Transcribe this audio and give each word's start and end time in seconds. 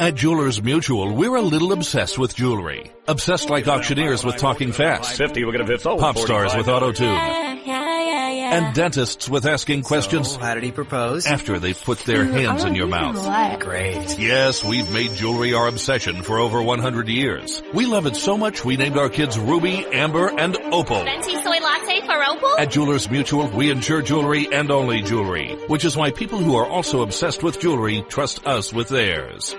At 0.00 0.14
Jewelers 0.14 0.62
Mutual, 0.62 1.12
we're 1.12 1.34
a 1.34 1.42
little 1.42 1.72
obsessed 1.72 2.18
with 2.18 2.36
jewelry. 2.36 2.92
Obsessed 3.08 3.50
like 3.50 3.66
auctioneers 3.66 4.24
with 4.24 4.36
talking 4.36 4.70
fast. 4.70 5.16
50, 5.16 5.44
we're 5.44 5.50
gonna 5.50 5.66
fit 5.66 5.80
so. 5.80 5.98
Pop 5.98 6.16
stars 6.16 6.54
with 6.54 6.68
auto 6.68 6.92
tune. 6.92 7.08
Yeah, 7.08 7.52
yeah, 7.64 8.00
yeah, 8.04 8.30
yeah. 8.30 8.54
And 8.66 8.74
dentists 8.76 9.28
with 9.28 9.44
asking 9.44 9.82
questions 9.82 10.30
So, 10.34 10.38
how 10.38 10.54
did 10.54 10.62
he 10.62 10.70
propose? 10.70 11.26
after 11.26 11.58
they've 11.58 11.82
put 11.82 11.98
their 12.00 12.24
hands 12.24 12.62
in 12.62 12.76
your 12.76 12.86
mouth. 12.86 13.16
What? 13.16 13.58
Great. 13.58 14.16
Yes, 14.20 14.62
we've 14.62 14.88
made 14.92 15.14
jewelry 15.14 15.52
our 15.52 15.66
obsession 15.66 16.22
for 16.22 16.38
over 16.38 16.62
100 16.62 17.08
years. 17.08 17.60
We 17.74 17.86
love 17.86 18.06
it 18.06 18.14
so 18.14 18.38
much 18.38 18.64
we 18.64 18.76
named 18.76 18.96
our 18.98 19.08
kids 19.08 19.36
Ruby, 19.36 19.84
Amber, 19.84 20.28
and 20.38 20.56
Opal. 20.56 21.02
Venti 21.02 21.34
soy 21.42 21.58
latte 21.58 22.06
for 22.06 22.24
Opal? 22.24 22.56
At 22.56 22.70
Jewelers 22.70 23.10
Mutual, 23.10 23.48
we 23.48 23.72
insure 23.72 24.02
jewelry 24.02 24.46
and 24.52 24.70
only 24.70 25.02
jewelry, 25.02 25.56
which 25.66 25.84
is 25.84 25.96
why 25.96 26.12
people 26.12 26.38
who 26.38 26.54
are 26.54 26.66
also 26.66 27.02
obsessed 27.02 27.42
with 27.42 27.58
jewelry 27.58 28.04
trust 28.08 28.46
us 28.46 28.72
with 28.72 28.88
theirs. 28.90 29.56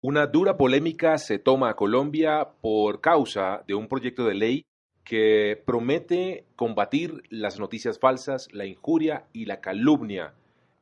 Una 0.00 0.28
dura 0.28 0.56
polémica 0.56 1.18
se 1.18 1.40
toma 1.40 1.70
a 1.70 1.74
Colombia 1.74 2.50
por 2.60 3.00
causa 3.00 3.64
de 3.66 3.74
un 3.74 3.88
proyecto 3.88 4.26
de 4.26 4.34
ley 4.34 4.64
que 5.02 5.60
promete 5.66 6.44
combatir 6.54 7.24
las 7.30 7.58
noticias 7.58 7.98
falsas, 7.98 8.46
la 8.52 8.64
injuria 8.64 9.26
y 9.32 9.46
la 9.46 9.60
calumnia 9.60 10.34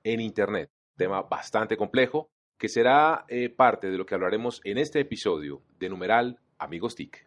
en 0.05 0.21
Internet. 0.21 0.69
Tema 0.99 1.23
bastante 1.23 1.79
complejo 1.79 2.29
que 2.59 2.69
será 2.69 3.25
eh, 3.29 3.49
parte 3.49 3.91
de 3.91 3.97
lo 3.97 4.05
que 4.05 4.15
hablaremos 4.15 4.61
en 4.65 4.77
este 4.77 5.01
episodio 5.01 5.63
de 5.79 5.89
Numeral 5.89 6.39
Amigos 6.59 6.95
TIC. 6.95 7.27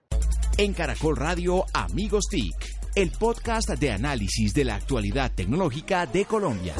En 0.59 0.73
Caracol 0.73 1.15
Radio 1.15 1.63
Amigos 1.73 2.25
TIC, 2.29 2.55
el 2.95 3.11
podcast 3.17 3.69
de 3.69 3.91
análisis 3.91 4.53
de 4.53 4.65
la 4.65 4.75
actualidad 4.75 5.31
tecnológica 5.33 6.05
de 6.05 6.25
Colombia. 6.25 6.75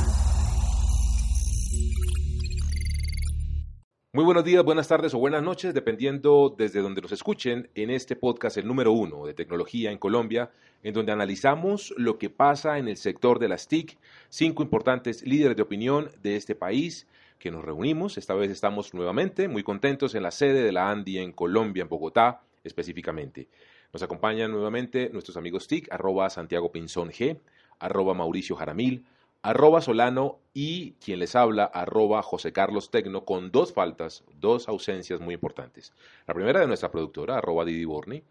Muy 4.12 4.26
buenos 4.26 4.44
días, 4.44 4.64
buenas 4.64 4.88
tardes 4.88 5.14
o 5.14 5.20
buenas 5.20 5.44
noches, 5.44 5.72
dependiendo 5.72 6.56
desde 6.58 6.82
donde 6.82 7.00
nos 7.00 7.12
escuchen 7.12 7.70
en 7.76 7.92
este 7.92 8.16
podcast, 8.16 8.58
el 8.58 8.66
número 8.66 8.92
uno 8.92 9.28
de 9.28 9.36
tecnología 9.36 9.92
en 9.92 10.00
Colombia, 10.00 10.50
en 10.82 10.96
donde 10.96 11.12
analizamos 11.12 11.94
lo 11.96 12.18
que 12.18 12.32
pasa 12.32 12.80
en 12.80 12.88
el 12.88 12.98
sector 12.98 13.38
de 13.38 13.50
las 13.50 13.68
TIC, 13.68 14.00
cinco 14.30 14.64
importantes 14.64 15.22
líderes 15.22 15.56
de 15.56 15.62
opinión 15.62 16.10
de 16.24 16.38
este 16.38 16.56
país 16.56 17.06
que 17.38 17.52
nos 17.52 17.64
reunimos. 17.64 18.18
Esta 18.18 18.34
vez 18.34 18.50
estamos 18.50 18.96
nuevamente 18.96 19.48
muy 19.48 19.62
contentos 19.62 20.16
en 20.16 20.24
la 20.24 20.32
sede 20.32 20.64
de 20.64 20.72
la 20.72 20.90
ANDI 20.90 21.20
en 21.20 21.32
Colombia, 21.32 21.84
en 21.84 21.90
Bogotá 21.90 22.42
específicamente. 22.64 23.48
Nos 23.94 24.02
acompañan 24.02 24.50
nuevamente 24.50 25.12
nuestros 25.14 25.38
amigos 25.38 25.68
TIC, 25.68 25.88
arroba 25.94 26.32
Santiago 26.32 26.72
Pinzón 26.72 27.12
G, 27.12 27.38
arroba 27.78 28.16
Mauricio 28.16 28.56
Jaramil, 28.56 29.06
arroba 29.42 29.82
Solano 29.82 30.40
y 30.54 30.94
quien 30.94 31.20
les 31.20 31.36
habla, 31.36 31.66
arroba 31.66 32.22
José 32.22 32.52
Carlos 32.52 32.92
Tecno, 32.92 33.26
con 33.26 33.52
dos 33.52 33.74
faltas, 33.74 34.24
dos 34.36 34.68
ausencias 34.68 35.22
muy 35.22 35.34
importantes. 35.34 35.94
La 36.28 36.34
primera 36.34 36.60
de 36.60 36.68
nuestra 36.68 36.92
productora, 36.92 37.38
arroba 37.38 37.66
Didi 37.66 37.86
Borni, 37.86 38.24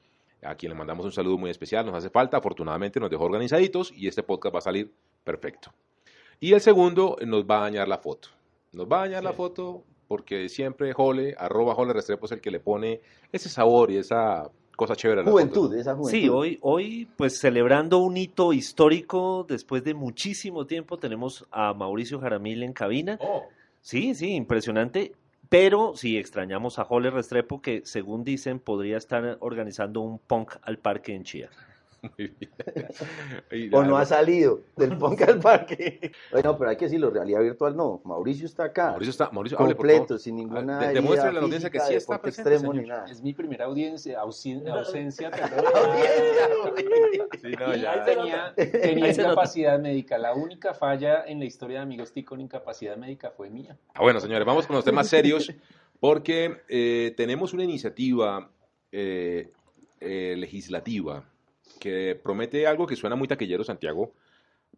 a 0.42 0.55
quien 0.55 0.70
le 0.70 0.78
mandamos 0.78 1.05
un 1.05 1.12
saludo 1.12 1.39
muy 1.39 1.50
especial, 1.50 1.87
nos 1.87 1.95
hace 1.95 2.11
falta, 2.11 2.37
afortunadamente 2.37 3.00
nos 3.00 3.11
dejó 3.11 3.25
organizaditos 3.25 3.92
y 3.92 4.06
este 4.06 4.23
podcast 4.23 4.55
va 4.55 4.59
a 4.59 4.62
salir 4.62 4.92
perfecto. 5.25 5.73
Y 6.41 6.53
el 6.53 6.61
segundo 6.61 7.17
nos 7.27 7.45
va 7.45 7.59
a 7.59 7.62
dañar 7.62 7.89
la 7.89 7.98
foto. 7.98 8.28
Nos 8.72 8.87
va 8.87 8.98
a 8.98 9.09
dañar 9.09 9.25
la 9.25 9.33
foto 9.33 9.84
porque 10.06 10.48
siempre 10.48 10.93
Jole, 10.93 11.34
arroba 11.37 11.75
Jole 11.75 11.93
Restrepo 11.93 12.27
es 12.27 12.33
el 12.33 12.41
que 12.41 12.50
le 12.50 12.61
pone 12.61 13.00
ese 13.33 13.48
sabor 13.48 13.91
y 13.91 13.97
esa 13.97 14.50
cosa 14.79 14.95
chévere 14.95 15.25
Juventud, 15.25 15.75
esa 15.75 15.97
juventud. 15.97 16.19
Sí, 16.19 16.29
hoy, 16.29 16.59
hoy, 16.62 17.09
pues 17.17 17.41
celebrando 17.41 17.98
un 17.98 18.17
hito 18.17 18.53
histórico, 18.53 19.45
después 19.48 19.83
de 19.83 19.93
muchísimo 19.93 20.67
tiempo, 20.67 20.98
tenemos 20.98 21.45
a 21.51 21.75
Mauricio 21.75 22.21
Jaramil 22.21 22.62
en 22.62 22.73
cabina. 22.73 23.19
Oh, 23.21 23.43
Sí, 23.81 24.15
sí, 24.15 24.34
impresionante. 24.34 25.12
Pero 25.49 25.97
sí 25.97 26.19
extrañamos 26.19 26.79
a 26.79 26.84
Jole 26.84 27.11
Restrepo, 27.11 27.62
que 27.62 27.83
según 27.84 28.23
dicen 28.23 28.61
podría 28.61 28.99
estar 28.99 29.39
organizando 29.41 30.01
un 30.01 30.19
punk 30.19 30.56
al 30.62 30.79
parque 30.79 31.15
en 31.15 31.25
Chía. 31.25 31.49
muy 32.19 32.29
bien. 32.39 33.69
O 33.73 33.83
no 33.83 33.97
ha 33.97 34.05
salido 34.05 34.61
del 34.77 34.97
punk 34.99 35.22
al 35.22 35.41
parque. 35.41 36.12
Bueno, 36.33 36.56
pero 36.59 36.71
hay 36.71 36.77
que 36.77 36.84
decirlo, 36.84 37.11
realidad 37.11 37.41
virtual 37.41 37.77
no. 37.77 38.00
Mauricio 38.05 38.47
está 38.47 38.65
acá. 38.65 38.91
Mauricio 38.91 39.11
está, 39.11 39.31
Mauricio, 39.31 39.59
hable, 39.59 39.75
por 39.75 39.87
favor. 39.87 39.99
completo, 39.99 40.19
sin 40.19 40.37
ninguna 40.37 40.77
Ah, 40.77 40.81
de- 40.81 40.87
herida 40.87 41.00
demuestre 41.00 41.28
a 41.28 41.33
la 41.33 41.41
audiencia 41.41 41.71
que 41.71 41.81
sí 41.81 41.95
está 41.95 42.21
presente, 42.21 42.50
extremo 42.55 42.72
señor. 42.72 42.83
ni 42.84 42.89
nada. 42.89 43.06
Es 43.11 43.22
mi 43.22 43.33
primera 43.33 43.65
audiencia, 43.65 44.21
ausen- 44.22 44.69
ausencia, 44.69 45.31
perdón. 45.31 45.65
Sí, 47.41 47.49
no, 47.59 47.75
ya. 47.75 48.05
tenía, 48.05 48.55
tenía 48.56 49.11
incapacidad 49.12 49.78
médica. 49.78 50.19
La 50.19 50.34
única 50.34 50.75
falla 50.75 51.25
en 51.27 51.39
la 51.39 51.45
historia 51.47 51.78
de 51.78 51.83
Amigos 51.84 52.12
TIC 52.12 52.27
con 52.27 52.41
incapacidad 52.41 52.97
médica 52.97 53.31
fue 53.31 53.51
mía. 53.51 53.77
Ah, 53.95 54.03
bueno, 54.03 54.21
señores, 54.21 54.47
vamos 54.47 54.67
con 54.67 54.77
los 54.77 54.84
temas 54.84 55.09
serios 55.09 55.53
porque 56.01 56.62
eh, 56.69 57.15
tenemos 57.17 57.53
una 57.53 57.65
iniciativa 57.65 58.51
eh, 58.93 59.51
eh, 60.01 60.34
legislativa 60.39 61.25
que 61.78 62.19
promete 62.22 62.66
algo 62.66 62.87
que 62.87 62.97
suena 62.97 63.16
muy 63.16 63.28
taquillero, 63.28 63.65
Santiago, 63.65 64.12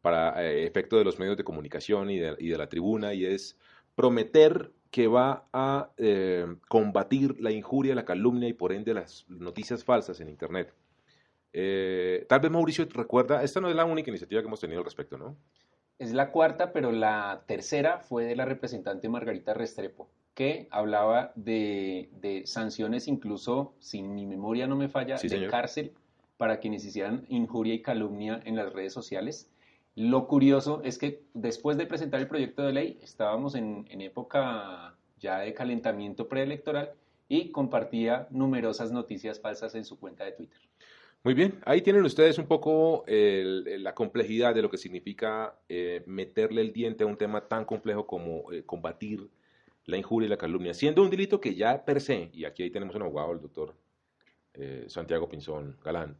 para 0.02 0.42
eh, 0.44 0.66
efecto 0.66 0.96
de 0.96 1.04
los 1.04 1.18
medios 1.18 1.36
de 1.36 1.44
comunicación 1.44 2.10
y 2.10 2.18
de, 2.18 2.36
y 2.38 2.48
de 2.48 2.58
la 2.58 2.68
tribuna, 2.68 3.12
y 3.14 3.26
es 3.26 3.56
prometer 3.94 4.70
que 4.90 5.06
va 5.06 5.44
a 5.52 5.90
eh, 5.98 6.46
combatir 6.68 7.40
la 7.40 7.50
injuria, 7.52 7.94
la 7.94 8.04
calumnia 8.04 8.48
y 8.48 8.52
por 8.54 8.72
ende 8.72 8.94
las 8.94 9.24
noticias 9.28 9.84
falsas 9.84 10.20
en 10.20 10.28
Internet. 10.28 10.72
Eh, 11.52 12.26
tal 12.28 12.40
vez 12.40 12.50
Mauricio 12.50 12.86
recuerda, 12.92 13.42
esta 13.42 13.60
no 13.60 13.68
es 13.68 13.76
la 13.76 13.84
única 13.84 14.10
iniciativa 14.10 14.40
que 14.40 14.46
hemos 14.46 14.60
tenido 14.60 14.78
al 14.80 14.84
respecto, 14.84 15.18
¿no? 15.18 15.36
Es 15.98 16.12
la 16.12 16.30
cuarta, 16.30 16.72
pero 16.72 16.92
la 16.92 17.44
tercera 17.46 17.98
fue 17.98 18.24
de 18.24 18.34
la 18.36 18.46
representante 18.46 19.08
Margarita 19.08 19.52
Restrepo, 19.52 20.08
que 20.34 20.66
hablaba 20.70 21.32
de, 21.34 22.08
de 22.12 22.46
sanciones 22.46 23.06
incluso, 23.06 23.74
si 23.80 24.02
mi 24.02 24.26
memoria 24.26 24.66
no 24.66 24.76
me 24.76 24.88
falla, 24.88 25.18
Sí, 25.18 25.28
de 25.28 25.36
señor. 25.36 25.50
cárcel 25.50 25.92
para 26.40 26.58
quienes 26.58 26.86
hicieran 26.86 27.26
injuria 27.28 27.74
y 27.74 27.82
calumnia 27.82 28.40
en 28.46 28.56
las 28.56 28.72
redes 28.72 28.94
sociales. 28.94 29.50
Lo 29.94 30.26
curioso 30.26 30.80
es 30.84 30.96
que 30.96 31.22
después 31.34 31.76
de 31.76 31.84
presentar 31.84 32.18
el 32.18 32.28
proyecto 32.28 32.62
de 32.62 32.72
ley, 32.72 32.98
estábamos 33.02 33.54
en, 33.54 33.86
en 33.90 34.00
época 34.00 34.96
ya 35.18 35.40
de 35.40 35.52
calentamiento 35.52 36.28
preelectoral 36.28 36.92
y 37.28 37.50
compartía 37.50 38.26
numerosas 38.30 38.90
noticias 38.90 39.38
falsas 39.38 39.74
en 39.74 39.84
su 39.84 40.00
cuenta 40.00 40.24
de 40.24 40.32
Twitter. 40.32 40.58
Muy 41.22 41.34
bien, 41.34 41.60
ahí 41.66 41.82
tienen 41.82 42.06
ustedes 42.06 42.38
un 42.38 42.46
poco 42.46 43.04
la 43.06 43.94
complejidad 43.94 44.54
de 44.54 44.62
lo 44.62 44.70
que 44.70 44.78
significa 44.78 45.54
eh, 45.68 46.02
meterle 46.06 46.62
el 46.62 46.72
diente 46.72 47.04
a 47.04 47.06
un 47.06 47.18
tema 47.18 47.46
tan 47.46 47.66
complejo 47.66 48.06
como 48.06 48.50
eh, 48.50 48.62
combatir 48.64 49.28
la 49.84 49.98
injuria 49.98 50.28
y 50.28 50.30
la 50.30 50.38
calumnia, 50.38 50.72
siendo 50.72 51.02
un 51.02 51.10
delito 51.10 51.38
que 51.38 51.54
ya 51.54 51.84
per 51.84 52.00
se, 52.00 52.30
y 52.32 52.46
aquí 52.46 52.62
ahí 52.62 52.70
tenemos 52.70 52.94
un 52.94 53.02
abogado, 53.02 53.32
el 53.32 53.40
doctor 53.42 53.74
eh, 54.54 54.84
Santiago 54.88 55.28
Pinzón 55.28 55.76
Galán, 55.84 56.16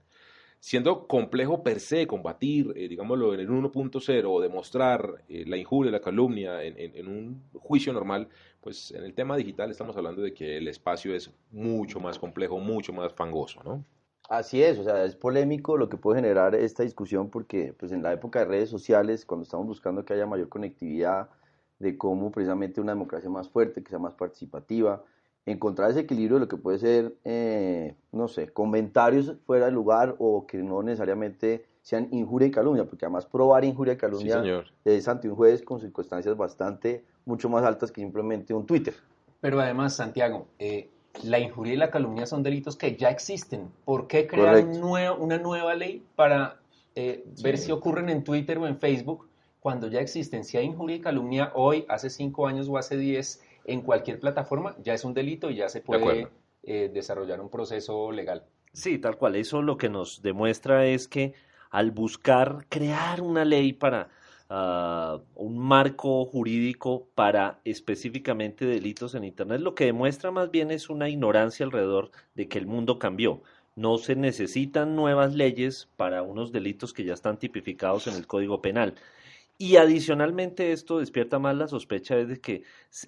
siendo 0.60 1.06
complejo 1.08 1.62
per 1.62 1.80
se 1.80 2.06
combatir, 2.06 2.72
eh, 2.76 2.88
digámoslo, 2.88 3.34
en 3.34 3.40
el 3.40 3.50
1.0 3.50 4.32
o 4.32 4.40
demostrar 4.40 5.24
eh, 5.28 5.44
la 5.46 5.56
injuria 5.56 5.90
la 5.92 6.00
calumnia 6.00 6.62
en, 6.64 6.78
en- 6.78 6.96
en 6.96 7.08
un 7.08 7.42
juicio 7.54 7.92
normal, 7.92 8.28
pues 8.60 8.90
en 8.92 9.04
el 9.04 9.14
tema 9.14 9.36
digital 9.36 9.70
estamos 9.70 9.96
hablando 9.96 10.22
de 10.22 10.34
que 10.34 10.58
el 10.58 10.68
espacio 10.68 11.14
es 11.14 11.30
mucho 11.50 12.00
más 12.00 12.18
complejo, 12.18 12.58
mucho 12.58 12.92
más 12.92 13.12
fangoso, 13.14 13.62
¿no? 13.64 13.84
Así 14.28 14.62
es, 14.62 14.78
o 14.78 14.84
sea, 14.84 15.04
es 15.04 15.16
polémico 15.16 15.76
lo 15.76 15.88
que 15.88 15.96
puede 15.96 16.18
generar 16.20 16.54
esta 16.54 16.84
discusión 16.84 17.30
porque 17.30 17.72
pues 17.72 17.90
en 17.90 18.02
la 18.02 18.12
época 18.12 18.38
de 18.38 18.44
redes 18.44 18.70
sociales, 18.70 19.26
cuando 19.26 19.42
estamos 19.42 19.66
buscando 19.66 20.04
que 20.04 20.14
haya 20.14 20.26
mayor 20.26 20.48
conectividad, 20.48 21.30
de 21.80 21.98
cómo 21.98 22.30
precisamente 22.30 22.80
una 22.80 22.92
democracia 22.92 23.28
más 23.30 23.48
fuerte, 23.48 23.82
que 23.82 23.90
sea 23.90 23.98
más 23.98 24.14
participativa, 24.14 25.02
encontrar 25.46 25.90
ese 25.90 26.00
equilibrio 26.00 26.36
de 26.36 26.40
lo 26.40 26.48
que 26.48 26.56
puede 26.56 26.78
ser, 26.78 27.14
eh, 27.24 27.94
no 28.12 28.28
sé, 28.28 28.48
comentarios 28.52 29.36
fuera 29.46 29.66
de 29.66 29.72
lugar 29.72 30.14
o 30.18 30.46
que 30.46 30.58
no 30.58 30.82
necesariamente 30.82 31.66
sean 31.82 32.08
injuria 32.12 32.48
y 32.48 32.50
calumnia, 32.50 32.84
porque 32.84 33.06
además 33.06 33.26
probar 33.26 33.64
injuria 33.64 33.94
y 33.94 33.96
Sí, 33.96 34.00
calumnia 34.00 34.40
señor. 34.42 34.64
es 34.84 35.08
ante 35.08 35.28
un 35.28 35.36
juez 35.36 35.62
con 35.62 35.80
circunstancias 35.80 36.36
bastante, 36.36 37.04
mucho 37.24 37.48
más 37.48 37.64
altas 37.64 37.90
que 37.90 38.00
simplemente 38.00 38.52
un 38.54 38.66
Twitter. 38.66 38.94
Pero 39.40 39.60
además, 39.60 39.96
Santiago, 39.96 40.46
eh, 40.58 40.90
la 41.24 41.38
injuria 41.38 41.72
y 41.72 41.76
la 41.76 41.90
calumnia 41.90 42.26
son 42.26 42.42
delitos 42.42 42.76
que 42.76 42.94
ya 42.96 43.08
existen. 43.08 43.68
¿Por 43.84 44.06
qué 44.06 44.26
crear 44.26 44.62
un 44.64 44.78
nuevo- 44.80 45.16
una 45.16 45.38
nueva 45.38 45.74
ley 45.74 46.04
para 46.16 46.56
eh, 46.96 47.24
ver 47.42 47.56
si 47.56 47.72
ocurren 47.72 48.08
en 48.10 48.24
Twitter 48.24 48.58
o 48.58 48.66
en 48.66 48.76
Facebook 48.78 49.28
cuando 49.60 49.86
ya 49.88 50.00
existen? 50.00 50.44
Si 50.44 50.56
hay 50.58 50.66
injuria 50.66 50.96
y 50.96 51.00
calumnia 51.00 51.52
hoy, 51.54 51.86
hace 51.88 52.10
cinco 52.10 52.46
años 52.46 52.68
o 52.68 52.76
hace 52.76 52.96
diez, 52.96 53.42
en 53.64 53.82
cualquier 53.82 54.20
plataforma, 54.20 54.76
ya 54.82 54.94
es 54.94 55.04
un 55.04 55.14
delito 55.14 55.50
y 55.50 55.56
ya 55.56 55.68
se 55.68 55.80
puede 55.80 56.28
eh, 56.62 56.90
desarrollar 56.92 57.40
un 57.40 57.50
proceso 57.50 58.12
legal. 58.12 58.44
Sí, 58.72 58.98
tal 58.98 59.16
cual. 59.16 59.36
Eso 59.36 59.62
lo 59.62 59.76
que 59.76 59.88
nos 59.88 60.22
demuestra 60.22 60.86
es 60.86 61.08
que 61.08 61.34
al 61.70 61.90
buscar 61.90 62.66
crear 62.68 63.20
una 63.22 63.44
ley 63.44 63.72
para 63.72 64.08
ah, 64.48 65.20
un 65.34 65.58
marco 65.58 66.24
jurídico 66.24 67.08
para 67.14 67.60
específicamente 67.64 68.64
delitos 68.64 69.14
en 69.14 69.24
Internet, 69.24 69.60
lo 69.60 69.74
que 69.74 69.86
demuestra 69.86 70.30
más 70.30 70.50
bien 70.50 70.70
es 70.70 70.90
una 70.90 71.08
ignorancia 71.08 71.64
alrededor 71.64 72.10
de 72.34 72.48
que 72.48 72.58
el 72.58 72.66
mundo 72.66 72.98
cambió. 72.98 73.42
No 73.76 73.98
se 73.98 74.16
necesitan 74.16 74.96
nuevas 74.96 75.34
leyes 75.34 75.88
para 75.96 76.22
unos 76.22 76.52
delitos 76.52 76.92
que 76.92 77.04
ya 77.04 77.14
están 77.14 77.38
tipificados 77.38 78.06
en 78.06 78.14
el 78.14 78.26
Código 78.26 78.60
Penal. 78.60 78.94
Y 79.62 79.76
adicionalmente 79.76 80.72
esto 80.72 81.00
despierta 81.00 81.38
más 81.38 81.54
la 81.54 81.68
sospecha 81.68 82.16
de 82.16 82.40
que 82.40 82.62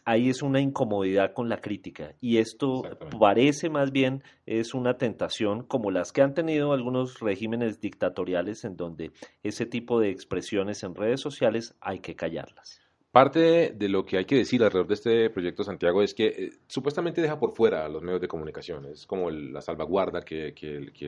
ahí 0.04 0.28
es 0.28 0.42
una 0.42 0.60
incomodidad 0.60 1.32
con 1.32 1.48
la 1.48 1.62
crítica 1.62 2.14
y 2.20 2.36
esto 2.36 2.82
parece 3.18 3.70
más 3.70 3.90
bien 3.90 4.22
es 4.44 4.74
una 4.74 4.98
tentación 4.98 5.62
como 5.62 5.90
las 5.90 6.12
que 6.12 6.20
han 6.20 6.34
tenido 6.34 6.74
algunos 6.74 7.20
regímenes 7.20 7.80
dictatoriales 7.80 8.66
en 8.66 8.76
donde 8.76 9.12
ese 9.42 9.64
tipo 9.64 9.98
de 9.98 10.10
expresiones 10.10 10.82
en 10.82 10.94
redes 10.94 11.22
sociales 11.22 11.74
hay 11.80 12.00
que 12.00 12.16
callarlas. 12.16 12.82
Parte 13.12 13.74
de 13.76 13.88
lo 13.90 14.06
que 14.06 14.16
hay 14.16 14.24
que 14.24 14.36
decir 14.36 14.62
alrededor 14.62 14.88
de 14.88 14.94
este 14.94 15.28
proyecto 15.28 15.64
Santiago 15.64 16.02
es 16.02 16.14
que 16.14 16.28
eh, 16.28 16.50
supuestamente 16.66 17.20
deja 17.20 17.38
por 17.38 17.52
fuera 17.52 17.84
a 17.84 17.88
los 17.90 18.02
medios 18.02 18.22
de 18.22 18.28
comunicación. 18.28 18.86
Es 18.86 19.06
como 19.06 19.30
la 19.30 19.60
salvaguarda 19.60 20.22
que, 20.22 20.54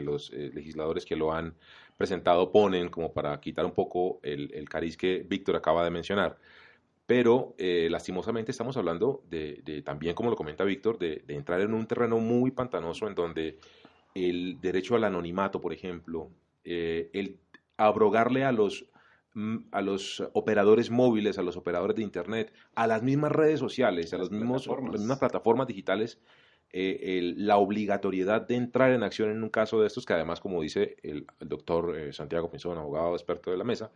los 0.02 0.30
eh, 0.34 0.50
legisladores 0.52 1.06
que 1.06 1.16
lo 1.16 1.32
han 1.32 1.54
presentado 1.96 2.52
ponen 2.52 2.90
como 2.90 3.14
para 3.14 3.40
quitar 3.40 3.64
un 3.64 3.72
poco 3.72 4.20
el, 4.22 4.68
cariz 4.68 4.98
que 4.98 5.24
Víctor 5.26 5.56
acaba 5.56 5.82
de 5.82 5.90
mencionar. 5.90 6.36
Pero 7.06 7.54
eh, 7.56 7.88
lastimosamente 7.90 8.50
estamos 8.50 8.76
hablando 8.76 9.22
de, 9.30 9.82
también, 9.82 10.14
como 10.14 10.28
lo 10.28 10.36
comenta 10.36 10.62
Víctor, 10.62 10.98
de, 10.98 11.24
entrar 11.28 11.62
en 11.62 11.72
un 11.72 11.86
terreno 11.86 12.18
muy 12.18 12.50
pantanoso 12.50 13.08
en 13.08 13.14
donde 13.14 13.58
el 14.14 14.60
derecho 14.60 14.94
al 14.94 15.04
anonimato, 15.04 15.58
por 15.58 15.72
ejemplo, 15.72 16.28
el 16.64 17.38
abrogarle 17.78 18.44
a 18.44 18.52
los 18.52 18.84
a 19.72 19.82
los 19.82 20.22
operadores 20.32 20.90
móviles, 20.90 21.38
a 21.38 21.42
los 21.42 21.56
operadores 21.56 21.96
de 21.96 22.02
Internet, 22.02 22.52
a 22.74 22.86
las 22.86 23.02
mismas 23.02 23.32
redes 23.32 23.58
sociales, 23.58 24.12
a 24.14 24.18
las, 24.18 24.30
mismos, 24.30 24.66
las 24.66 25.00
mismas 25.00 25.18
plataformas 25.18 25.66
digitales, 25.66 26.20
eh, 26.70 27.34
la 27.36 27.56
obligatoriedad 27.58 28.42
de 28.42 28.56
entrar 28.56 28.92
en 28.92 29.02
acción 29.02 29.30
en 29.30 29.42
un 29.42 29.50
caso 29.50 29.80
de 29.80 29.86
estos, 29.86 30.04
que 30.04 30.12
además, 30.12 30.40
como 30.40 30.60
dice 30.62 30.96
el, 31.02 31.26
doctor 31.40 31.96
eh, 31.96 32.12
Santiago 32.12 32.50
Pinzón, 32.50 32.78
abogado 32.78 33.14
experto 33.14 33.50
de 33.50 33.56
la 33.56 33.64
mesa, 33.64 33.92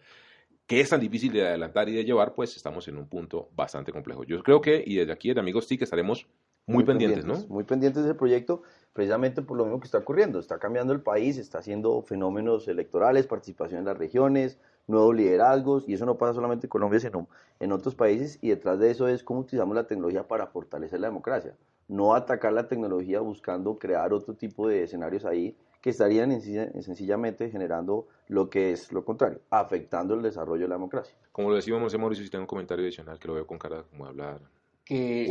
que 0.66 0.80
es 0.80 0.90
tan 0.90 1.00
difícil 1.00 1.32
de 1.32 1.46
adelantar 1.46 1.88
y 1.88 1.94
de 1.94 2.04
llevar, 2.04 2.34
pues 2.34 2.56
estamos 2.56 2.86
en 2.88 2.98
un 2.98 3.08
punto 3.08 3.48
bastante 3.54 3.90
complejo. 3.90 4.24
Yo 4.24 4.42
creo 4.42 4.60
que, 4.60 4.82
y 4.84 4.96
desde 4.96 5.12
aquí, 5.12 5.32
de 5.32 5.40
Amigos 5.40 5.66
TIC, 5.66 5.82
estaremos 5.82 6.26
muy, 6.68 6.84
pendientes, 6.84 7.24
¿no? 7.24 7.34
Muy 7.48 7.64
pendientes 7.64 8.04
del 8.04 8.14
proyecto, 8.14 8.62
precisamente 8.92 9.42
por 9.42 9.56
lo 9.56 9.64
mismo 9.64 9.80
que 9.80 9.86
está 9.86 9.98
ocurriendo. 9.98 10.38
Está 10.38 10.58
cambiando 10.58 10.92
el 10.92 11.00
país, 11.00 11.38
está 11.38 11.58
haciendo 11.58 12.02
fenómenos 12.02 12.68
electorales, 12.68 13.26
participación 13.26 13.80
en 13.80 13.86
las 13.86 13.98
regiones, 13.98 14.58
nuevos 14.86 15.14
liderazgos, 15.14 15.88
y 15.88 15.94
eso 15.94 16.06
no 16.06 16.18
pasa 16.18 16.34
solamente 16.34 16.66
en 16.66 16.70
Colombia, 16.70 17.00
sino 17.00 17.28
en 17.60 17.72
otros 17.72 17.94
países, 17.94 18.38
y 18.40 18.50
detrás 18.50 18.78
de 18.78 18.90
eso 18.90 19.08
es 19.08 19.22
cómo 19.22 19.40
utilizamos 19.40 19.74
la 19.74 19.86
tecnología 19.86 20.26
para 20.26 20.46
fortalecer 20.46 21.00
la 21.00 21.08
democracia, 21.08 21.54
no 21.88 22.14
atacar 22.14 22.52
la 22.52 22.68
tecnología 22.68 23.20
buscando 23.20 23.78
crear 23.78 24.12
otro 24.12 24.34
tipo 24.34 24.68
de 24.68 24.84
escenarios 24.84 25.24
ahí 25.24 25.56
que 25.80 25.90
estarían 25.90 26.40
sencillamente 26.40 27.50
generando 27.50 28.08
lo 28.26 28.50
que 28.50 28.72
es 28.72 28.92
lo 28.92 29.04
contrario, 29.04 29.40
afectando 29.50 30.14
el 30.14 30.22
desarrollo 30.22 30.62
de 30.62 30.68
la 30.68 30.74
democracia. 30.74 31.14
Como 31.32 31.50
lo 31.50 31.56
decíamos, 31.56 31.96
Mauricio, 31.96 32.24
si 32.24 32.30
tengo 32.30 32.42
un 32.42 32.48
comentario 32.48 32.84
adicional 32.84 33.18
que 33.18 33.28
lo 33.28 33.34
veo 33.34 33.46
con 33.46 33.58
cara 33.58 33.84
como 33.90 34.06
hablar 34.06 34.40
que 34.88 35.28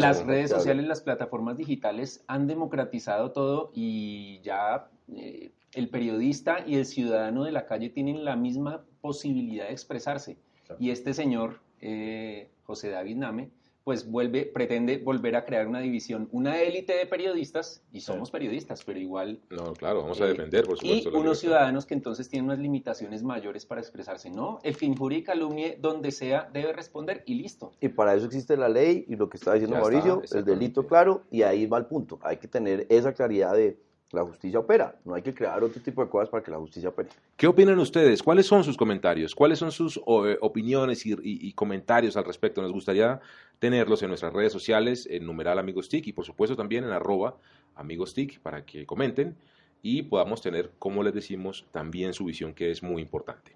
las 0.00 0.26
redes 0.26 0.50
sociales, 0.50 0.86
las 0.86 1.00
plataformas 1.00 1.56
digitales 1.56 2.22
han 2.26 2.46
democratizado 2.46 3.32
todo 3.32 3.70
y 3.74 4.40
ya 4.42 4.90
eh, 5.16 5.50
el 5.72 5.88
periodista 5.88 6.62
y 6.66 6.76
el 6.76 6.84
ciudadano 6.84 7.44
de 7.44 7.52
la 7.52 7.64
calle 7.64 7.88
tienen 7.88 8.26
la 8.26 8.36
misma 8.36 8.84
posibilidad 9.00 9.66
de 9.66 9.72
expresarse. 9.72 10.36
Y 10.78 10.90
este 10.90 11.14
señor, 11.14 11.60
eh, 11.80 12.50
José 12.64 12.90
David 12.90 13.16
Name, 13.16 13.48
pues 13.88 14.06
vuelve, 14.06 14.44
pretende 14.44 14.98
volver 14.98 15.34
a 15.34 15.46
crear 15.46 15.66
una 15.66 15.80
división, 15.80 16.28
una 16.30 16.60
élite 16.60 16.92
de 16.92 17.06
periodistas, 17.06 17.82
y 17.90 18.02
somos 18.02 18.30
periodistas, 18.30 18.84
pero 18.84 18.98
igual... 18.98 19.40
No, 19.48 19.72
claro, 19.72 20.02
vamos 20.02 20.20
a 20.20 20.26
eh, 20.26 20.28
defender, 20.28 20.66
por 20.66 20.76
supuesto. 20.76 21.08
Y 21.08 21.16
unos 21.16 21.38
ciudadanos 21.38 21.86
que 21.86 21.94
entonces 21.94 22.28
tienen 22.28 22.50
unas 22.50 22.58
limitaciones 22.58 23.22
mayores 23.22 23.64
para 23.64 23.80
expresarse. 23.80 24.28
No, 24.28 24.58
el 24.62 24.76
que 24.76 24.84
injurie 24.84 25.20
y 25.20 25.22
calumnie 25.22 25.78
donde 25.80 26.10
sea 26.10 26.50
debe 26.52 26.74
responder 26.74 27.22
y 27.24 27.36
listo. 27.36 27.72
Y 27.80 27.88
para 27.88 28.14
eso 28.14 28.26
existe 28.26 28.58
la 28.58 28.68
ley 28.68 29.06
y 29.08 29.16
lo 29.16 29.30
que 29.30 29.38
está 29.38 29.54
diciendo 29.54 29.78
Mauricio, 29.78 30.20
el 30.32 30.44
delito 30.44 30.86
claro, 30.86 31.22
y 31.30 31.40
ahí 31.40 31.64
va 31.64 31.78
el 31.78 31.86
punto. 31.86 32.18
Hay 32.20 32.36
que 32.36 32.46
tener 32.46 32.86
esa 32.90 33.14
claridad 33.14 33.54
de 33.54 33.78
la 34.12 34.24
justicia 34.24 34.58
opera. 34.58 34.96
No 35.04 35.14
hay 35.14 35.22
que 35.22 35.34
crear 35.34 35.62
otro 35.62 35.80
tipo 35.82 36.02
de 36.02 36.10
cosas 36.10 36.28
para 36.28 36.42
que 36.42 36.50
la 36.50 36.58
justicia 36.58 36.88
opere. 36.88 37.10
¿Qué 37.36 37.46
opinan 37.46 37.78
ustedes? 37.78 38.22
¿Cuáles 38.22 38.46
son 38.46 38.64
sus 38.64 38.76
comentarios? 38.76 39.34
¿Cuáles 39.34 39.58
son 39.58 39.70
sus 39.70 39.98
eh, 39.98 40.38
opiniones 40.40 41.04
y, 41.04 41.52
comentarios 41.52 42.16
al 42.16 42.24
respecto? 42.24 42.62
Nos 42.62 42.72
gustaría 42.72 43.20
tenerlos 43.58 44.02
en 44.02 44.08
nuestras 44.08 44.32
redes 44.32 44.52
sociales, 44.52 45.06
en 45.10 45.26
numeral 45.26 45.58
Amigos 45.58 45.88
TIC 45.88 46.08
y 46.08 46.12
por 46.12 46.24
supuesto 46.24 46.56
también 46.56 46.84
en 46.84 46.90
arroba 46.90 47.36
Amigos 47.74 48.14
TIC 48.14 48.40
para 48.40 48.64
que 48.64 48.86
comenten 48.86 49.36
y 49.82 50.02
podamos 50.02 50.42
tener, 50.42 50.72
como 50.78 51.02
les 51.02 51.14
decimos, 51.14 51.66
también 51.70 52.12
su 52.14 52.24
visión 52.24 52.54
que 52.54 52.70
es 52.70 52.82
muy 52.82 53.02
importante. 53.02 53.52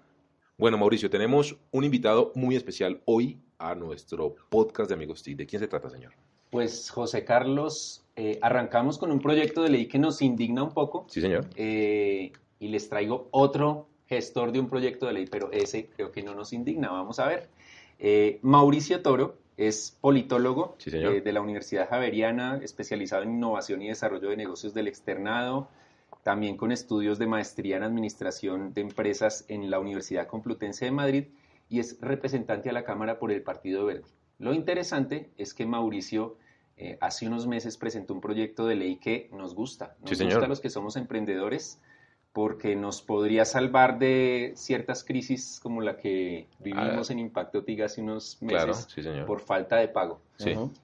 Bueno, 0.57 0.77
Mauricio, 0.77 1.09
tenemos 1.09 1.57
un 1.71 1.83
invitado 1.83 2.31
muy 2.35 2.55
especial 2.55 3.01
hoy 3.05 3.39
a 3.57 3.75
nuestro 3.75 4.35
podcast 4.49 4.89
de 4.89 4.95
Amigos 4.95 5.23
TIC. 5.23 5.37
¿De 5.37 5.45
quién 5.45 5.59
se 5.59 5.67
trata, 5.67 5.89
señor? 5.89 6.13
Pues 6.53 6.91
José 6.91 7.25
Carlos, 7.25 8.05
eh, 8.15 8.37
arrancamos 8.43 8.99
con 8.99 9.11
un 9.11 9.19
proyecto 9.19 9.63
de 9.63 9.69
ley 9.69 9.87
que 9.87 9.97
nos 9.97 10.21
indigna 10.21 10.61
un 10.61 10.71
poco. 10.71 11.07
Sí, 11.09 11.19
señor. 11.19 11.47
Eh, 11.55 12.31
y 12.59 12.67
les 12.67 12.87
traigo 12.89 13.27
otro 13.31 13.87
gestor 14.05 14.51
de 14.51 14.59
un 14.59 14.69
proyecto 14.69 15.07
de 15.07 15.13
ley, 15.13 15.25
pero 15.25 15.51
ese 15.51 15.87
creo 15.87 16.11
que 16.11 16.21
no 16.21 16.35
nos 16.35 16.53
indigna. 16.53 16.91
Vamos 16.91 17.17
a 17.17 17.25
ver. 17.25 17.49
Eh, 17.97 18.37
Mauricio 18.43 19.01
Toro 19.01 19.39
es 19.57 19.97
politólogo 19.99 20.77
de 20.85 21.31
la 21.31 21.41
Universidad 21.41 21.89
Javeriana, 21.89 22.59
especializado 22.61 23.23
en 23.23 23.31
innovación 23.31 23.81
y 23.81 23.87
desarrollo 23.87 24.29
de 24.29 24.37
negocios 24.37 24.75
del 24.75 24.87
externado, 24.87 25.69
también 26.21 26.55
con 26.55 26.71
estudios 26.71 27.17
de 27.17 27.25
maestría 27.25 27.77
en 27.77 27.83
administración 27.83 28.75
de 28.75 28.81
empresas 28.81 29.43
en 29.47 29.71
la 29.71 29.79
Universidad 29.79 30.27
Complutense 30.27 30.85
de 30.85 30.91
Madrid 30.91 31.23
y 31.67 31.79
es 31.79 31.97
representante 31.99 32.69
a 32.69 32.73
la 32.73 32.83
Cámara 32.83 33.17
por 33.17 33.31
el 33.31 33.41
Partido 33.41 33.85
Verde. 33.85 34.05
Lo 34.37 34.53
interesante 34.53 35.31
es 35.37 35.53
que 35.55 35.65
Mauricio 35.65 36.37
eh, 36.77 36.97
hace 37.01 37.27
unos 37.27 37.47
meses 37.47 37.77
presentó 37.77 38.13
un 38.13 38.21
proyecto 38.21 38.65
de 38.65 38.75
ley 38.75 38.95
que 38.97 39.29
nos 39.31 39.53
gusta. 39.53 39.95
Nos 40.01 40.21
gusta 40.21 40.45
a 40.45 40.47
los 40.47 40.59
que 40.59 40.69
somos 40.69 40.95
emprendedores 40.95 41.79
porque 42.33 42.75
nos 42.75 43.03
podría 43.03 43.45
salvar 43.45 43.99
de 43.99 44.53
ciertas 44.55 45.03
crisis 45.03 45.59
como 45.61 45.81
la 45.81 45.97
que 45.97 46.47
vivimos 46.59 47.09
ah. 47.09 47.13
en 47.13 47.19
Impacto 47.19 47.63
TIG 47.63 47.83
hace 47.83 48.01
unos 48.01 48.41
meses 48.41 48.87
por 49.27 49.39
falta 49.39 49.77
de 49.77 49.87
pago. 49.87 50.19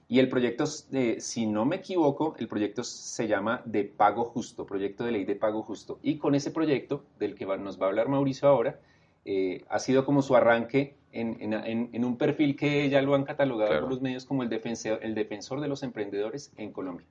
Y 0.08 0.20
el 0.20 0.28
proyecto, 0.28 0.64
eh, 0.92 1.16
si 1.18 1.46
no 1.46 1.64
me 1.64 1.76
equivoco, 1.76 2.36
el 2.38 2.46
proyecto 2.46 2.84
se 2.84 3.26
llama 3.26 3.62
de 3.64 3.84
pago 3.84 4.24
justo, 4.24 4.64
proyecto 4.64 5.04
de 5.04 5.10
ley 5.10 5.24
de 5.24 5.34
pago 5.34 5.62
justo. 5.64 5.98
Y 6.02 6.18
con 6.18 6.36
ese 6.36 6.52
proyecto, 6.52 7.04
del 7.18 7.34
que 7.34 7.44
nos 7.44 7.80
va 7.80 7.86
a 7.86 7.88
hablar 7.88 8.08
Mauricio 8.08 8.48
ahora, 8.48 8.78
eh, 9.24 9.64
ha 9.68 9.78
sido 9.78 10.04
como 10.04 10.22
su 10.22 10.36
arranque 10.36 10.96
en, 11.12 12.04
un 12.04 12.16
perfil 12.16 12.56
que 12.56 12.88
ya 12.88 13.02
lo 13.02 13.14
han 13.14 13.24
catalogado 13.24 13.80
por 13.80 13.88
los 13.88 14.00
medios 14.00 14.24
como 14.24 14.42
el 14.42 14.48
defensor, 14.48 15.00
el 15.02 15.14
defensor 15.14 15.60
de 15.60 15.68
los 15.68 15.82
emprendedores 15.82 16.52
en 16.56 16.72
Colombia. 16.72 17.06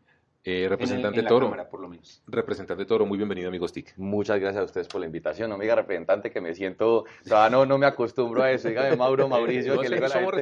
Eh, 0.46 0.68
representante 0.70 1.22
Toro. 1.24 1.54
por 1.70 1.82
lo 1.82 1.90
menos. 1.90 2.24
Representante 2.26 2.86
Toro, 2.86 3.06
muy 3.06 3.18
bienvenido, 3.18 3.50
amigo 3.50 3.68
Stick. 3.68 3.94
Muchas 3.98 4.40
gracias 4.40 4.62
a 4.62 4.66
ustedes 4.66 4.88
por 4.88 5.02
la 5.02 5.06
invitación. 5.06 5.52
Amiga 5.52 5.76
representante, 5.76 6.32
que 6.32 6.40
me 6.40 6.56
siento, 6.56 7.00
o 7.00 7.06
sea, 7.24 7.50
no, 7.50 7.66
no 7.66 7.78
me 7.78 7.86
acostumbro 7.86 8.44
a 8.44 8.52
eso. 8.52 8.70
Dígame, 8.70 8.96
Mauro, 8.96 9.28
Mauricio, 9.30 9.78
que 9.82 9.90
le 9.90 10.08
somos, 10.08 10.34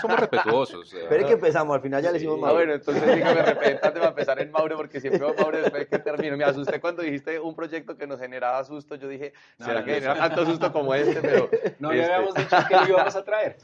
somos 0.00 0.18
respetuosos. 0.18 0.92
Pero 1.08 1.20
es 1.20 1.26
que 1.26 1.34
empezamos, 1.34 1.76
al 1.76 1.82
final 1.82 2.02
ya 2.02 2.08
le 2.08 2.14
decimos 2.14 2.40
Mauro. 2.40 2.50
Ah, 2.50 2.58
bueno, 2.58 2.74
entonces 2.74 3.14
dígame 3.14 3.42
representante 3.42 4.00
va 4.00 4.06
a 4.06 4.08
empezar 4.08 4.42
en 4.42 4.50
Mauro, 4.50 4.76
porque 4.76 5.00
siempre 5.00 5.20
veo 5.20 5.34
Mauro 5.34 5.58
después 5.58 5.86
que 5.86 5.98
termino. 6.00 6.36
Me 6.36 6.44
asusté 6.44 6.80
cuando 6.80 7.02
dijiste 7.02 7.38
un 7.38 7.54
proyecto 7.54 7.96
que 7.96 8.08
nos 8.08 8.18
generaba 8.18 8.64
susto. 8.64 8.96
Yo 8.96 9.06
dije, 9.06 9.32
¿será 9.58 9.84
que 9.84 9.94
genera 9.94 10.16
tanto 10.16 10.46
susto 10.46 10.72
como 10.72 10.92
este? 10.94 11.20
Pero, 11.20 11.48
no 11.78 11.92
le 11.92 12.00
este 12.00 12.12
habíamos 12.12 12.34
dicho 12.34 12.56
que 12.68 12.74
lo 12.74 12.88
íbamos 12.88 13.14
a 13.14 13.24
traer. 13.24 13.56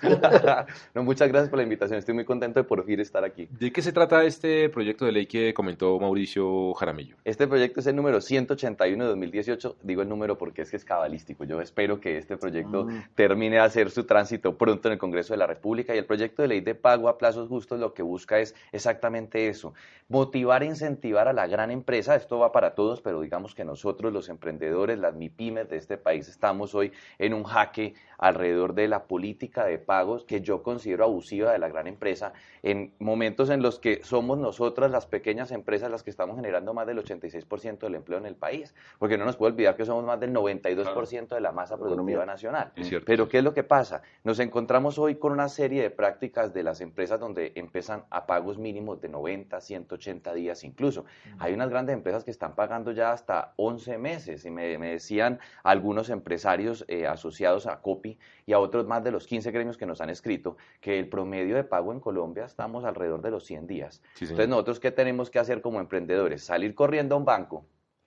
no, 0.94 1.02
muchas 1.02 1.28
gracias 1.28 1.50
por 1.50 1.56
la 1.56 1.64
invitación. 1.64 1.98
Estoy 1.98 2.14
muy 2.14 2.24
contento 2.24 2.60
de 2.60 2.64
por 2.64 2.84
fin 2.84 3.00
estar 3.00 3.24
aquí. 3.24 3.48
¿De 3.50 3.72
qué 3.72 3.82
se 3.82 3.92
trata 3.92 4.22
este 4.22 4.68
proyecto 4.68 5.04
de 5.04 5.10
ley 5.10 5.26
que 5.26 5.52
comentó 5.64 5.98
Mauricio 5.98 6.74
Jaramillo. 6.74 7.16
Este 7.24 7.46
proyecto 7.46 7.80
es 7.80 7.86
el 7.86 7.96
número 7.96 8.20
181 8.20 9.02
de 9.02 9.08
2018. 9.08 9.76
Digo 9.82 10.02
el 10.02 10.10
número 10.10 10.36
porque 10.36 10.60
es 10.60 10.70
que 10.70 10.76
es 10.76 10.84
cabalístico. 10.84 11.44
Yo 11.44 11.62
espero 11.62 12.00
que 12.00 12.18
este 12.18 12.36
proyecto 12.36 12.86
ah. 12.90 13.08
termine 13.14 13.56
de 13.56 13.62
hacer 13.62 13.90
su 13.90 14.04
tránsito 14.04 14.58
pronto 14.58 14.88
en 14.88 14.92
el 14.92 14.98
Congreso 14.98 15.32
de 15.32 15.38
la 15.38 15.46
República. 15.46 15.94
Y 15.94 15.98
el 15.98 16.04
proyecto 16.04 16.42
de 16.42 16.48
ley 16.48 16.60
de 16.60 16.74
pago 16.74 17.08
a 17.08 17.16
plazos 17.16 17.48
justos 17.48 17.80
lo 17.80 17.94
que 17.94 18.02
busca 18.02 18.40
es 18.40 18.54
exactamente 18.72 19.48
eso. 19.48 19.72
Motivar 20.08 20.62
e 20.64 20.66
incentivar 20.66 21.28
a 21.28 21.32
la 21.32 21.46
gran 21.46 21.70
empresa. 21.70 22.14
Esto 22.14 22.38
va 22.38 22.52
para 22.52 22.74
todos, 22.74 23.00
pero 23.00 23.22
digamos 23.22 23.54
que 23.54 23.64
nosotros, 23.64 24.12
los 24.12 24.28
emprendedores, 24.28 24.98
las 24.98 25.14
MIPIMES 25.14 25.70
de 25.70 25.78
este 25.78 25.96
país, 25.96 26.28
estamos 26.28 26.74
hoy 26.74 26.92
en 27.18 27.32
un 27.32 27.44
jaque 27.44 27.94
alrededor 28.18 28.74
de 28.74 28.88
la 28.88 29.04
política 29.04 29.64
de 29.64 29.78
pagos 29.78 30.24
que 30.24 30.40
yo 30.40 30.62
considero 30.62 31.04
abusiva 31.04 31.52
de 31.52 31.58
la 31.58 31.68
gran 31.68 31.86
empresa 31.86 32.32
en 32.62 32.92
momentos 32.98 33.50
en 33.50 33.62
los 33.62 33.78
que 33.78 34.00
somos 34.02 34.38
nosotras 34.38 34.90
las 34.90 35.06
pequeñas 35.06 35.50
empresas 35.54 35.90
las 35.90 36.02
que 36.02 36.10
estamos 36.10 36.36
generando 36.36 36.74
más 36.74 36.86
del 36.86 36.98
86% 36.98 37.78
del 37.78 37.94
empleo 37.94 38.18
en 38.18 38.26
el 38.26 38.36
país, 38.36 38.74
porque 38.98 39.16
no 39.16 39.24
nos 39.24 39.36
puede 39.36 39.52
olvidar 39.52 39.76
que 39.76 39.84
somos 39.84 40.04
más 40.04 40.20
del 40.20 40.32
92% 40.32 41.28
de 41.28 41.40
la 41.40 41.52
masa 41.52 41.76
productiva 41.76 42.26
nacional. 42.26 42.72
Cierto. 42.76 43.06
Pero 43.06 43.28
¿qué 43.28 43.38
es 43.38 43.44
lo 43.44 43.54
que 43.54 43.64
pasa? 43.64 44.02
Nos 44.22 44.38
encontramos 44.38 44.98
hoy 44.98 45.16
con 45.16 45.32
una 45.32 45.48
serie 45.48 45.82
de 45.82 45.90
prácticas 45.90 46.52
de 46.52 46.62
las 46.62 46.80
empresas 46.80 47.18
donde 47.18 47.52
empiezan 47.54 48.04
a 48.10 48.26
pagos 48.26 48.58
mínimos 48.58 49.00
de 49.00 49.08
90, 49.08 49.60
180 49.60 50.34
días 50.34 50.64
incluso. 50.64 51.04
Hay 51.38 51.52
unas 51.54 51.70
grandes 51.70 51.94
empresas 51.94 52.24
que 52.24 52.30
están 52.30 52.54
pagando 52.54 52.92
ya 52.92 53.12
hasta 53.12 53.54
11 53.56 53.98
meses 53.98 54.44
y 54.44 54.50
me, 54.50 54.78
me 54.78 54.90
decían 54.90 55.38
algunos 55.62 56.10
empresarios 56.10 56.84
eh, 56.88 57.06
asociados 57.06 57.66
a 57.66 57.80
COPI 57.80 58.18
y 58.46 58.52
a 58.52 58.58
otros 58.58 58.86
más 58.86 59.02
de 59.04 59.10
los 59.10 59.26
15 59.26 59.50
gremios 59.50 59.76
que 59.76 59.86
nos 59.86 60.00
han 60.00 60.10
escrito 60.10 60.56
que 60.80 60.98
el 60.98 61.08
promedio 61.08 61.56
de 61.56 61.64
pago 61.64 61.92
en 61.92 62.00
Colombia 62.00 62.44
estamos 62.44 62.84
alrededor 62.84 63.22
de 63.22 63.30
los 63.30 63.44
100 63.44 63.66
días. 63.66 64.02
Sí. 64.14 64.24
Entonces 64.24 64.48
nosotros 64.48 64.80
qué 64.80 64.90
tenemos 64.90 65.30
que 65.30 65.38
hacer 65.38 65.43
como 65.62 65.80
emprendedores? 65.80 66.44
Salir 66.44 66.74
corriendo 66.74 67.14
a 67.14 67.18
un 67.18 67.24
banco. 67.24 67.66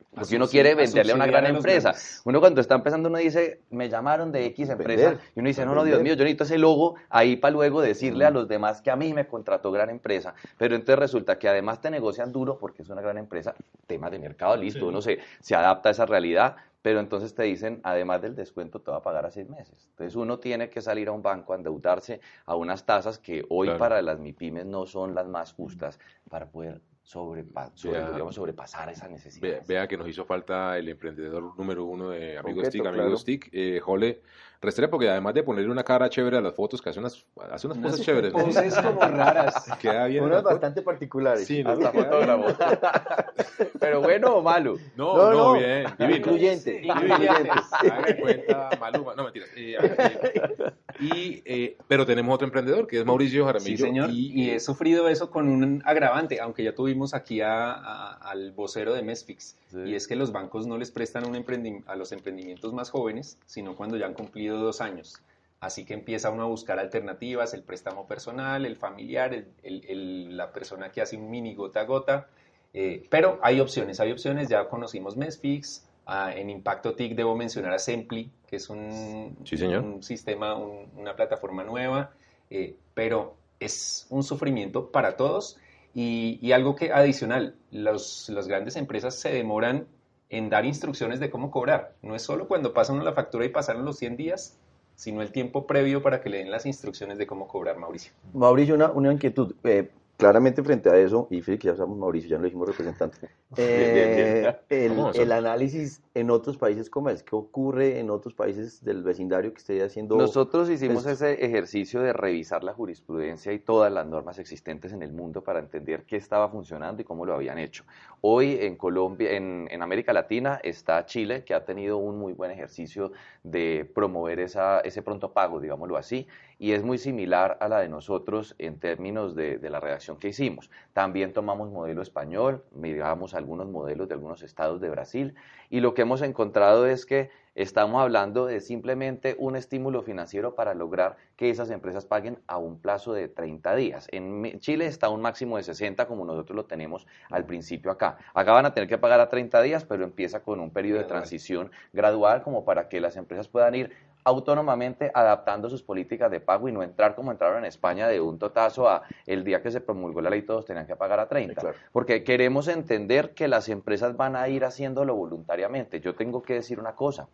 Porque 0.10 0.36
uno 0.36 0.48
quiere 0.48 0.74
venderle 0.74 1.12
a 1.12 1.16
una 1.16 1.28
gran 1.28 1.46
empresa. 1.46 1.94
Uno 2.26 2.40
cuando 2.40 2.60
está 2.60 2.74
empezando, 2.74 3.08
uno 3.08 3.20
dice, 3.20 3.62
me 3.70 3.88
llamaron 3.88 4.32
de 4.32 4.46
X 4.48 4.70
empresa. 4.70 5.10
Vender. 5.10 5.26
Y 5.36 5.40
uno 5.40 5.48
dice, 5.48 5.64
no, 5.64 5.76
no, 5.76 5.84
Dios 5.84 6.02
mío, 6.02 6.14
yo 6.16 6.24
necesito 6.24 6.44
ese 6.44 6.58
logo 6.58 6.96
ahí 7.10 7.36
para 7.36 7.52
luego 7.52 7.82
decirle 7.82 8.26
a 8.26 8.32
los 8.32 8.48
demás 8.48 8.82
que 8.82 8.90
a 8.90 8.96
mí 8.96 9.14
me 9.14 9.28
contrató 9.28 9.72
gran 9.72 9.92
empresa. 9.92 10.34
Pero 10.58 10.74
entonces 10.76 10.98
resulta 10.98 11.38
que 11.38 11.48
además 11.48 11.82
te 11.82 11.92
negocian 11.92 12.32
duro 12.32 12.58
porque 12.58 12.82
es 12.82 12.90
una 12.90 13.02
gran 13.02 13.20
empresa, 13.20 13.54
temas 13.86 14.10
de 14.10 14.18
mercado, 14.18 14.56
listo, 14.58 14.88
uno 14.88 15.02
se, 15.04 15.20
se 15.40 15.54
adapta 15.56 15.90
a 15.90 15.92
esa 15.92 16.08
realidad. 16.08 16.56
Pero 16.82 17.00
entonces 17.00 17.36
te 17.36 17.44
dicen, 17.44 17.80
además 17.84 18.22
del 18.22 18.34
descuento, 18.34 18.80
te 18.80 18.90
va 18.90 18.98
a 18.98 19.02
pagar 19.04 19.26
a 19.26 19.30
seis 19.30 19.48
meses. 19.48 19.88
Entonces 19.92 20.16
uno 20.16 20.40
tiene 20.40 20.70
que 20.70 20.82
salir 20.82 21.10
a 21.10 21.12
un 21.12 21.22
banco 21.22 21.54
a 21.54 21.58
endeudarse 21.58 22.22
a 22.46 22.56
unas 22.56 22.86
tasas 22.86 23.20
que 23.20 23.46
hoy 23.50 23.68
Claro. 23.68 23.80
para 23.80 24.02
las 24.02 24.20
MIPIMES 24.20 24.66
no 24.66 24.86
son 24.88 25.14
las 25.14 25.28
más 25.28 25.54
justas 25.54 26.00
para 26.30 26.48
poder 26.48 26.82
sobrepa- 27.08 27.72
sobre- 27.74 28.00
Vea. 28.00 28.12
digamos, 28.12 28.36
sobrepasar 28.36 28.90
esa 28.90 29.08
necesidad. 29.08 29.42
Ve- 29.42 29.62
Vea 29.66 29.88
que 29.88 29.96
nos 29.98 30.08
hizo 30.10 30.26
falta 30.26 30.78
el 30.78 30.90
emprendedor 30.90 31.58
número 31.58 31.86
uno 31.86 32.10
de 32.10 32.38
Amigos 32.38 32.70
TIC, 32.70 32.82
claro. 32.82 33.02
Amigos 33.02 33.24
TIC, 33.24 33.50
eh, 33.54 33.80
Jole 33.80 34.22
Restrepo, 34.62 34.92
porque 34.92 35.10
además 35.10 35.34
de 35.36 35.44
ponerle 35.44 35.70
una 35.72 35.84
cara 35.84 36.10
chévere 36.10 36.38
a 36.38 36.42
las 36.42 36.54
fotos, 36.56 36.82
que 36.82 36.90
hace 36.90 37.00
unas, 37.00 37.24
hace 37.52 37.68
unas 37.68 37.78
cosas 37.80 38.02
chéveres. 38.02 38.34
¿no? 38.34 38.44
Poses 38.46 38.76
como 38.76 39.00
raras. 39.02 39.66
Queda 39.82 40.08
bien. 40.08 40.24
en 40.24 40.30
Unas 40.32 40.44
bastante 40.44 40.82
particulares. 40.82 41.46
Sí, 41.46 41.64
¿no? 41.64 41.72
Hasta 41.72 41.92
fotógrafo. 41.92 42.46
Pero 43.80 44.02
bueno 44.02 44.36
o 44.36 44.42
malo. 44.42 44.78
No, 44.96 45.16
No, 45.18 45.32
no, 45.32 45.38
no. 45.38 45.54
bien. 45.60 45.86
divino. 45.98 46.18
Incluyente. 46.18 46.82
Incluyente. 46.84 47.50
Haga 47.72 48.02
de 48.08 48.18
cuenta, 48.20 48.70
Maluma. 48.80 49.16
No, 49.16 49.24
mentiras. 49.26 49.50
Eh, 49.56 49.78
eh, 49.80 50.72
y, 51.00 51.42
eh, 51.46 51.78
pero 51.88 52.06
tenemos 52.06 52.34
otro 52.34 52.46
emprendedor, 52.48 52.88
que 52.88 53.00
es 53.00 53.06
Mauricio 53.06 53.46
Jaramillo. 53.46 53.78
Sí, 53.78 53.84
señor. 53.84 54.10
Y, 54.10 54.32
Y, 54.44 54.50
eh, 54.50 54.56
he 54.56 54.60
sufrido 54.60 55.08
eso 55.08 55.30
con 55.30 55.48
un 55.48 55.82
agravante, 55.86 56.40
aunque 56.42 56.64
ya 56.64 56.74
tuvimos 56.74 57.14
aquí 57.14 57.42
a- 57.42 57.74
a- 57.74 58.14
al 58.32 58.52
vocero 58.52 58.94
de 58.94 59.02
Mesfix. 59.04 59.56
Sí. 59.70 59.80
Y 59.86 59.96
es 59.96 60.08
que 60.08 60.16
los 60.16 60.32
bancos 60.32 60.66
no 60.66 60.78
les 60.78 60.92
prestan 60.92 61.28
un 61.28 61.36
emprendi- 61.36 61.84
a 61.88 61.96
los 61.96 62.12
emprendimientos 62.14 62.74
más 62.74 62.90
jóvenes, 62.90 63.38
sino 63.46 63.76
cuando 63.76 63.98
ya 63.98 64.06
han 64.06 64.14
cumplido 64.14 64.47
dos 64.56 64.82
años. 64.82 65.22
Así 65.60 65.86
que 65.86 65.94
empieza 65.96 66.30
uno 66.30 66.44
a 66.44 66.48
buscar 66.48 66.78
alternativas, 66.80 67.54
el 67.54 67.64
préstamo 67.64 68.08
personal, 68.08 68.66
el 68.66 68.76
familiar, 68.78 69.34
el- 69.34 69.48
el- 69.64 69.86
el- 69.90 70.38
la 70.38 70.54
persona 70.54 70.92
que 70.92 71.02
hace 71.02 71.18
un 71.18 71.30
mini 71.30 71.56
gota 71.56 71.82
a 71.82 71.86
gota. 71.86 72.28
Eh, 72.74 73.06
pero 73.10 73.40
hay 73.42 73.60
opciones, 73.60 74.00
hay 74.00 74.12
opciones. 74.12 74.50
Ya 74.50 74.68
conocimos 74.70 75.18
Mesfix. 75.18 75.84
ah, 76.10 76.32
en 76.34 76.50
Impacto 76.50 76.96
TIC 76.96 77.16
debo 77.16 77.36
mencionar 77.36 77.74
a 77.74 77.80
Sempli, 77.80 78.32
que 78.48 78.56
es 78.56 78.70
un, 78.70 79.36
Sí, 79.44 79.58
señor. 79.58 79.84
un 79.84 80.02
sistema, 80.04 80.56
un- 80.56 80.90
una 80.96 81.16
plataforma 81.16 81.64
nueva. 81.66 82.12
eh, 82.50 82.78
pero 82.94 83.36
es 83.60 84.08
un 84.10 84.24
sufrimiento 84.24 84.90
para 84.90 85.18
todos. 85.18 85.58
Y, 85.94 86.40
y 86.42 86.54
algo 86.54 86.76
que 86.76 86.94
adicional, 86.94 87.56
los, 87.72 88.30
las 88.30 88.48
grandes 88.48 88.78
empresas 88.78 89.16
se 89.16 89.34
demoran 89.34 89.86
en 90.30 90.50
dar 90.50 90.66
instrucciones 90.66 91.20
de 91.20 91.30
cómo 91.30 91.52
cobrar. 91.52 91.96
No 92.02 92.16
es 92.16 92.22
solo 92.22 92.48
cuando 92.48 92.74
pasa 92.74 92.94
uno 92.94 93.04
la 93.04 93.14
factura 93.14 93.46
y 93.46 93.50
pasaron 93.50 93.86
los 93.86 93.98
100 93.98 94.18
días, 94.18 94.58
sino 94.96 95.22
el 95.22 95.32
tiempo 95.32 95.68
previo 95.68 96.02
para 96.02 96.22
que 96.22 96.30
le 96.30 96.40
den 96.40 96.52
las 96.52 96.66
instrucciones 96.66 97.18
de 97.18 97.28
cómo 97.28 97.48
cobrar, 97.48 97.78
Mauricio. 97.78 98.12
Mauricio, 98.34 98.76
una, 98.76 98.92
una 98.92 99.14
inquietud. 99.14 99.54
Eh, 99.64 99.90
claramente 100.18 100.64
frente 100.64 100.90
a 100.90 100.98
eso, 100.98 101.28
y 101.30 101.42
fíjate 101.42 101.60
que 101.60 101.68
ya 101.68 101.76
sabemos 101.76 102.00
Mauricio, 102.00 102.30
ya 102.30 102.38
lo 102.38 102.46
dijimos 102.46 102.68
representante, 102.68 103.30
eh, 103.58 104.56
el 104.70 105.32
análisis 105.32 106.02
en 106.16 106.32
otros 106.32 106.58
países, 106.58 106.90
¿cómo 106.90 107.10
es? 107.10 107.22
¿Qué 107.22 107.36
ocurre 107.36 108.00
en 108.00 108.10
otros 108.10 108.34
países 108.34 108.84
del 108.84 109.04
vecindario 109.04 109.54
que 109.54 109.60
esté 109.60 109.84
haciendo? 109.84 110.18
Nosotros 110.18 110.70
hicimos 110.70 111.04
Pues- 111.04 111.22
ese 111.22 111.46
ejercicio 111.46 112.02
de 112.02 112.14
revisar 112.14 112.64
la 112.64 112.74
jurisprudencia 112.74 113.54
y 113.54 113.60
todas 113.60 113.92
las 113.92 114.08
normas 114.08 114.40
existentes 114.40 114.92
en 114.92 115.04
el 115.04 115.14
mundo 115.14 115.44
para 115.44 115.60
entender 115.60 116.04
qué 116.06 116.16
estaba 116.18 116.50
funcionando 116.50 117.02
y 117.02 117.06
cómo 117.06 117.26
lo 117.26 117.36
habían 117.36 117.60
hecho. 117.60 117.86
Hoy 118.22 118.58
en 118.60 118.76
Colombia, 118.76 119.32
en, 119.34 119.68
en 119.70 119.82
América 119.84 120.14
Latina, 120.14 120.60
está 120.64 121.06
Chile, 121.06 121.44
que 121.44 121.54
ha 121.54 121.64
tenido 121.64 121.98
un 121.98 122.18
muy 122.18 122.34
buen 122.34 122.50
ejercicio 122.50 123.12
de 123.44 123.90
promover 123.94 124.40
esa, 124.40 124.80
ese 124.80 125.04
pronto 125.04 125.32
pago, 125.32 125.60
digámoslo 125.60 125.96
así, 125.96 126.28
y 126.60 126.72
es 126.72 126.84
muy 126.84 126.98
similar 126.98 127.58
a 127.62 127.68
la 127.68 127.80
de 127.80 127.90
nosotros 127.90 128.56
en 128.58 128.80
términos 128.80 129.36
de, 129.36 129.58
de 129.58 129.70
la 129.70 129.80
redacción 129.80 130.18
que 130.18 130.30
hicimos. 130.30 130.70
También 130.94 131.34
tomamos 131.34 131.70
modelo 131.70 132.02
español, 132.02 132.64
miramos 132.72 133.34
algunos 133.34 133.68
modelos 133.68 134.08
de 134.08 134.16
algunos 134.16 134.42
estados 134.42 134.82
de 134.82 134.90
Brasil, 134.90 135.36
y 135.70 135.82
lo 135.82 135.94
que 135.94 136.04
hemos 136.04 136.22
encontrado 136.22 136.88
es 136.88 137.06
que 137.06 137.30
estamos 137.58 138.00
hablando 138.02 138.46
de 138.46 138.62
simplemente 138.62 139.36
un 139.40 139.56
estímulo 139.56 140.04
financiero 140.04 140.54
para 140.54 140.76
lograr 140.76 141.18
que 141.36 141.50
esas 141.50 141.72
empresas 141.72 142.06
paguen 142.06 142.38
a 142.46 142.60
un 142.60 142.80
plazo 142.80 143.14
de 143.14 143.28
30 143.28 143.76
días. 143.76 144.08
En 144.12 144.60
Chile 144.60 144.86
está 144.86 145.10
un 145.10 145.22
máximo 145.22 145.58
de 145.58 145.64
60 145.64 146.06
como 146.06 146.24
nosotros 146.24 146.56
lo 146.56 146.66
tenemos 146.66 147.08
al 147.32 147.46
principio 147.46 147.90
acá. 147.90 148.20
Acá 148.36 148.52
van 148.52 148.68
a 148.68 148.76
tener 148.76 148.88
que 148.88 149.00
pagar 149.00 149.20
a 149.20 149.30
30 149.30 149.60
días, 149.64 149.86
pero 149.86 150.04
empieza 150.04 150.42
con 150.42 150.60
un 150.60 150.70
periodo 150.70 151.00
de 151.00 151.06
transición 151.06 151.72
gradual 151.94 152.44
como 152.44 152.64
para 152.64 152.90
que 152.90 153.02
las 153.02 153.18
empresas 153.18 153.48
puedan 153.48 153.74
ir 153.74 153.92
autónomamente 154.28 155.10
adaptando 155.14 155.70
sus 155.70 155.82
políticas 155.82 156.30
de 156.30 156.42
pago 156.42 156.68
y 156.68 156.74
no 156.74 156.84
entrar 156.84 157.16
como 157.16 157.32
entraron 157.32 157.60
en 157.60 157.66
España 157.66 158.10
de 158.10 158.20
un 158.20 158.38
totazo 158.38 158.90
a 158.90 159.04
el 159.26 159.46
día 159.46 159.62
que 159.62 159.72
se 159.72 159.80
promulgó 159.80 160.20
la 160.20 160.30
ley 160.30 160.42
todos 160.42 160.66
tenían 160.66 160.86
que 160.86 160.98
pagar 160.98 161.22
a 161.22 161.30
30. 161.30 161.54
Sí, 161.54 161.56
claro. 161.62 161.78
Porque 161.94 162.26
queremos 162.26 162.68
entender 162.68 163.34
que 163.34 163.48
las 163.48 163.70
empresas 163.70 164.18
van 164.18 164.36
a 164.36 164.50
ir 164.50 164.66
haciéndolo 164.66 165.16
voluntariamente. 165.16 166.02
Yo 166.02 166.14
tengo 166.14 166.42
que 166.42 166.56
decir 166.56 166.78
una 166.78 166.94
cosa. 166.94 167.30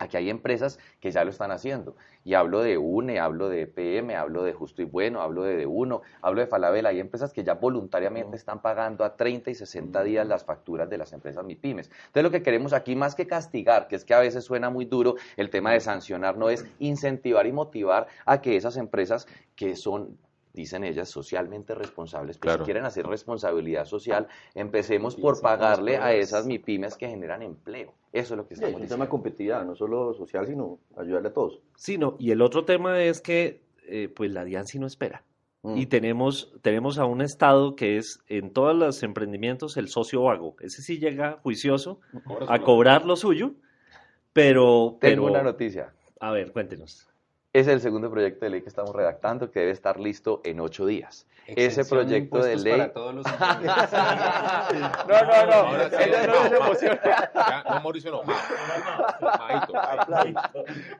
Aquí 0.00 0.16
hay 0.16 0.30
empresas 0.30 0.78
que 0.98 1.10
ya 1.10 1.24
lo 1.24 1.30
están 1.30 1.50
haciendo. 1.50 1.94
Y 2.24 2.32
hablo 2.32 2.62
de 2.62 2.78
UNE, 2.78 3.20
hablo 3.20 3.50
de 3.50 3.66
PM, 3.66 4.16
hablo 4.16 4.42
de 4.42 4.54
Justo 4.54 4.80
y 4.80 4.86
Bueno, 4.86 5.20
hablo 5.20 5.42
de 5.42 5.66
D1, 5.66 6.00
hablo 6.22 6.40
de 6.40 6.46
Falabella. 6.46 6.88
Hay 6.88 7.00
empresas 7.00 7.34
que 7.34 7.44
ya 7.44 7.54
voluntariamente 7.54 8.34
están 8.34 8.62
pagando 8.62 9.04
a 9.04 9.14
30 9.14 9.50
y 9.50 9.54
60 9.54 10.02
días 10.02 10.26
las 10.26 10.44
facturas 10.44 10.88
de 10.88 10.96
las 10.96 11.12
empresas 11.12 11.44
MIPIMES. 11.44 11.90
Entonces 12.06 12.22
lo 12.22 12.30
que 12.30 12.42
queremos 12.42 12.72
aquí, 12.72 12.96
más 12.96 13.14
que 13.14 13.26
castigar, 13.26 13.88
que 13.88 13.96
es 13.96 14.06
que 14.06 14.14
a 14.14 14.20
veces 14.20 14.42
suena 14.42 14.70
muy 14.70 14.86
duro, 14.86 15.16
el 15.36 15.50
tema 15.50 15.72
de 15.72 15.80
sancionar 15.80 16.38
no 16.38 16.48
es 16.48 16.64
incentivar 16.78 17.46
y 17.46 17.52
motivar 17.52 18.06
a 18.24 18.40
que 18.40 18.56
esas 18.56 18.78
empresas 18.78 19.28
que 19.54 19.76
son 19.76 20.16
dicen 20.52 20.84
ellas, 20.84 21.08
socialmente 21.08 21.74
responsables, 21.74 22.38
pues 22.38 22.42
Claro. 22.52 22.64
si 22.64 22.66
quieren 22.66 22.84
hacer 22.84 23.06
responsabilidad 23.06 23.84
social, 23.84 24.26
empecemos 24.54 25.14
Sí, 25.14 25.20
por 25.20 25.40
pagarle 25.40 25.96
a 25.98 26.12
esas 26.14 26.46
MIPIMES 26.46 26.96
que 26.96 27.08
generan 27.08 27.42
empleo. 27.42 27.94
Eso 28.12 28.34
es 28.34 28.38
lo 28.38 28.46
que 28.46 28.54
Sí, 28.56 28.60
es 28.62 28.68
estamos 28.68 28.74
un 28.76 28.80
diciendo. 28.82 28.94
tema 28.96 29.04
de 29.04 29.10
competitividad, 29.10 29.64
no 29.64 29.74
solo 29.76 30.12
social, 30.14 30.46
sino 30.46 30.78
ayudarle 30.96 31.28
a 31.28 31.32
todos. 31.32 31.60
Sí, 31.76 31.98
no, 31.98 32.16
y 32.18 32.30
el 32.32 32.42
otro 32.42 32.64
tema 32.64 33.00
es 33.02 33.20
que 33.20 33.62
eh, 33.86 34.08
pues 34.08 34.30
la 34.32 34.44
DIANSI 34.44 34.78
no 34.78 34.86
espera. 34.86 35.24
Mm. 35.62 35.76
Y 35.76 35.86
tenemos, 35.86 36.52
tenemos 36.62 36.98
a 36.98 37.04
un 37.04 37.20
Estado 37.20 37.76
que 37.76 37.98
es 37.98 38.20
en 38.28 38.52
todos 38.52 38.74
los 38.74 39.02
emprendimientos 39.02 39.76
el 39.76 39.88
socio 39.88 40.22
vago. 40.22 40.56
Ese 40.60 40.80
sí 40.82 40.98
llega 40.98 41.38
juicioso 41.42 42.00
a 42.48 42.60
cobrar 42.60 43.04
lo 43.04 43.14
suyo, 43.16 43.52
pero... 44.32 44.96
Tengo 45.00 45.24
pero 45.24 45.24
una 45.24 45.42
noticia. 45.42 45.92
A 46.18 46.32
ver, 46.32 46.52
cuéntenos. 46.52 47.08
Es 47.52 47.66
el 47.66 47.80
segundo 47.80 48.08
proyecto 48.08 48.44
de 48.44 48.50
ley 48.50 48.62
que 48.62 48.68
estamos 48.68 48.94
redactando 48.94 49.50
que 49.50 49.58
debe 49.58 49.72
estar 49.72 49.98
listo 49.98 50.40
en 50.44 50.60
ocho 50.60 50.86
días. 50.86 51.26
Ese 51.48 51.84
proyecto 51.84 52.38
de 52.38 52.54
ley... 52.54 52.78
Para 52.78 52.92
todos 52.92 53.12
los. 53.12 53.26
No, 55.08 55.20
no, 55.24 55.46
no. 55.46 55.72
No 55.72 55.88
no, 57.64 57.80
Mauricio, 57.82 58.12
no. 58.12 58.22
maito. 58.22 59.72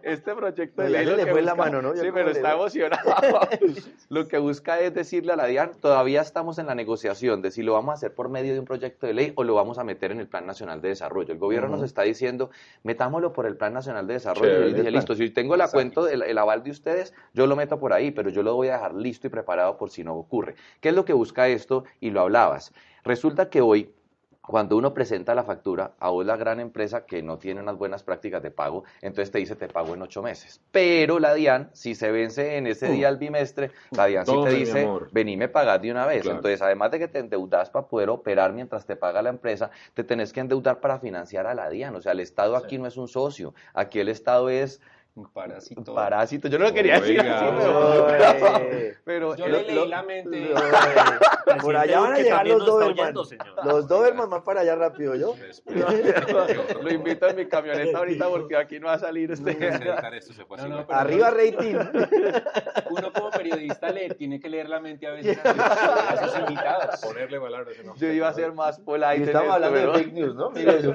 Este 0.02 0.34
proyecto 0.34 0.82
de 0.82 0.90
ya 0.90 1.02
ley 1.02 1.16
le 1.16 1.26
fue 1.26 1.42
la 1.42 1.54
mano, 1.54 1.80
¿no? 1.80 1.94
Sí, 1.94 2.08
pero 2.12 2.30
está 2.30 2.54
emocionado. 2.54 3.40
lo 4.08 4.26
que 4.26 4.38
busca 4.38 4.80
es 4.80 4.92
decirle 4.92 5.32
a 5.32 5.36
la 5.36 5.46
DIAN, 5.46 5.72
todavía 5.80 6.20
estamos 6.20 6.58
en 6.58 6.66
la 6.66 6.74
negociación 6.74 7.42
de 7.42 7.52
si 7.52 7.62
lo 7.62 7.74
vamos 7.74 7.92
a 7.92 7.94
hacer 7.94 8.12
por 8.12 8.28
medio 8.28 8.54
de 8.54 8.58
un 8.58 8.64
proyecto 8.64 9.06
de 9.06 9.14
ley 9.14 9.32
o 9.36 9.44
lo 9.44 9.54
vamos 9.54 9.78
a 9.78 9.84
meter 9.84 10.10
en 10.10 10.18
el 10.18 10.26
Plan 10.26 10.46
Nacional 10.46 10.80
de 10.80 10.88
Desarrollo. 10.88 11.32
El 11.32 11.38
gobierno 11.38 11.68
nos 11.68 11.84
está 11.84 12.02
diciendo, 12.02 12.50
metámoslo 12.82 13.32
por 13.32 13.46
el 13.46 13.56
Plan 13.56 13.72
Nacional 13.72 14.08
de 14.08 14.14
Desarrollo. 14.14 14.50
Chévere. 14.50 14.70
y 14.70 14.74
dije, 14.74 14.90
listo, 14.90 15.14
si 15.14 15.30
tengo 15.30 15.56
la 15.56 15.68
cuenta, 15.68 16.10
el, 16.10 16.22
el 16.22 16.39
aval 16.40 16.62
de 16.62 16.70
ustedes, 16.70 17.14
yo 17.34 17.46
lo 17.46 17.56
meto 17.56 17.78
por 17.78 17.92
ahí, 17.92 18.10
pero 18.10 18.30
yo 18.30 18.42
lo 18.42 18.54
voy 18.54 18.68
a 18.68 18.74
dejar 18.74 18.94
listo 18.94 19.26
y 19.26 19.30
preparado 19.30 19.76
por 19.76 19.90
si 19.90 20.04
no 20.04 20.14
ocurre. 20.14 20.54
¿Qué 20.80 20.90
es 20.90 20.94
lo 20.94 21.04
que 21.04 21.12
busca 21.12 21.48
esto? 21.48 21.84
Y 22.00 22.10
lo 22.10 22.20
hablabas. 22.20 22.72
Resulta 23.04 23.48
que 23.48 23.60
hoy 23.60 23.92
cuando 24.50 24.76
uno 24.76 24.92
presenta 24.92 25.34
la 25.34 25.44
factura, 25.44 25.92
a 26.00 26.10
la 26.10 26.36
gran 26.36 26.60
empresa 26.60 27.06
que 27.06 27.22
no 27.22 27.38
tiene 27.38 27.60
unas 27.60 27.76
buenas 27.76 28.02
prácticas 28.02 28.42
de 28.42 28.50
pago, 28.50 28.84
entonces 29.00 29.30
te 29.30 29.38
dice 29.38 29.54
te 29.54 29.68
pago 29.68 29.94
en 29.94 30.02
ocho 30.02 30.22
meses. 30.22 30.60
Pero 30.72 31.20
la 31.20 31.34
DIAN, 31.34 31.70
si 31.72 31.94
se 31.94 32.10
vence 32.10 32.56
en 32.56 32.66
ese 32.66 32.88
día 32.90 33.08
el 33.08 33.16
bimestre, 33.16 33.70
la 33.90 34.06
DIAN 34.06 34.26
sí 34.26 34.34
te 34.44 34.50
dice, 34.50 34.88
vení 35.12 35.36
me 35.36 35.48
pagás 35.48 35.80
de 35.80 35.90
una 35.90 36.04
vez. 36.04 36.22
Claro. 36.22 36.38
Entonces, 36.38 36.60
además 36.62 36.90
de 36.90 36.98
que 36.98 37.08
te 37.08 37.20
endeudas 37.20 37.70
para 37.70 37.86
poder 37.86 38.10
operar 38.10 38.52
mientras 38.52 38.84
te 38.86 38.96
paga 38.96 39.22
la 39.22 39.30
empresa, 39.30 39.70
te 39.94 40.02
tenés 40.02 40.32
que 40.32 40.40
endeudar 40.40 40.80
para 40.80 40.98
financiar 40.98 41.46
a 41.46 41.54
la 41.54 41.70
DIAN. 41.70 41.94
O 41.94 42.00
sea, 42.00 42.12
el 42.12 42.20
Estado 42.20 42.56
aquí 42.56 42.76
no 42.76 42.86
es 42.86 42.96
un 42.96 43.08
socio, 43.08 43.54
aquí 43.72 44.00
el 44.00 44.08
Estado 44.08 44.50
es 44.50 44.80
parásito. 45.32 45.94
parásito. 45.94 46.48
Yo 46.48 46.58
no 46.58 46.66
lo 46.66 46.72
quería 46.74 47.00
decir 47.00 47.20
así, 47.20 47.44
pero, 47.58 48.06
pero 49.04 49.36
Yo 49.36 49.48
le 49.48 49.62
leí 49.64 49.74
lo- 49.74 49.86
la 49.86 50.02
mente. 50.02 50.40
lo- 50.40 50.54
Por 51.60 51.76
allá 51.76 52.00
van 52.00 52.12
a 52.14 52.18
llegar 52.18 52.46
los 52.46 52.64
Doberman. 52.64 53.14
Los 53.64 53.88
Doberman 53.88 54.30
van 54.30 54.44
para 54.44 54.60
allá 54.60 54.76
rápido, 54.76 55.14
¿yo? 55.16 55.34
lo 56.80 56.90
invito 56.92 57.28
en 57.28 57.36
mi 57.36 57.46
camioneta 57.46 57.98
ahorita 57.98 58.28
porque 58.28 58.56
aquí 58.56 58.78
no 58.78 58.86
va 58.86 58.94
a 58.94 58.98
salir 58.98 59.30
este. 59.32 59.54
No, 60.68 60.86
Arriba 60.88 61.30
rating. 61.30 61.74
Uno 62.90 63.12
como 63.12 63.30
periodista 63.30 63.90
le 63.90 64.10
tiene 64.14 64.40
que 64.40 64.48
leer 64.48 64.68
la 64.68 64.80
mente 64.80 65.06
a 65.06 65.10
veces 65.12 65.38
a 65.44 66.16
sus, 66.28 66.38
invitados. 66.38 67.00
Ponerle 67.00 67.40
palabras. 67.40 67.74
no. 67.84 67.96
Yo 67.96 68.08
iba 68.12 68.28
a 68.28 68.32
ser 68.34 68.52
más 68.52 68.78
Y 68.78 68.82
polite. 68.82 69.24
estamos 69.24 69.50
hablando 69.54 69.78
de 69.92 69.98
fake 69.98 70.12
news, 70.12 70.34
¿no? 70.34 70.50
Mira 70.50 70.72
eso. 70.74 70.92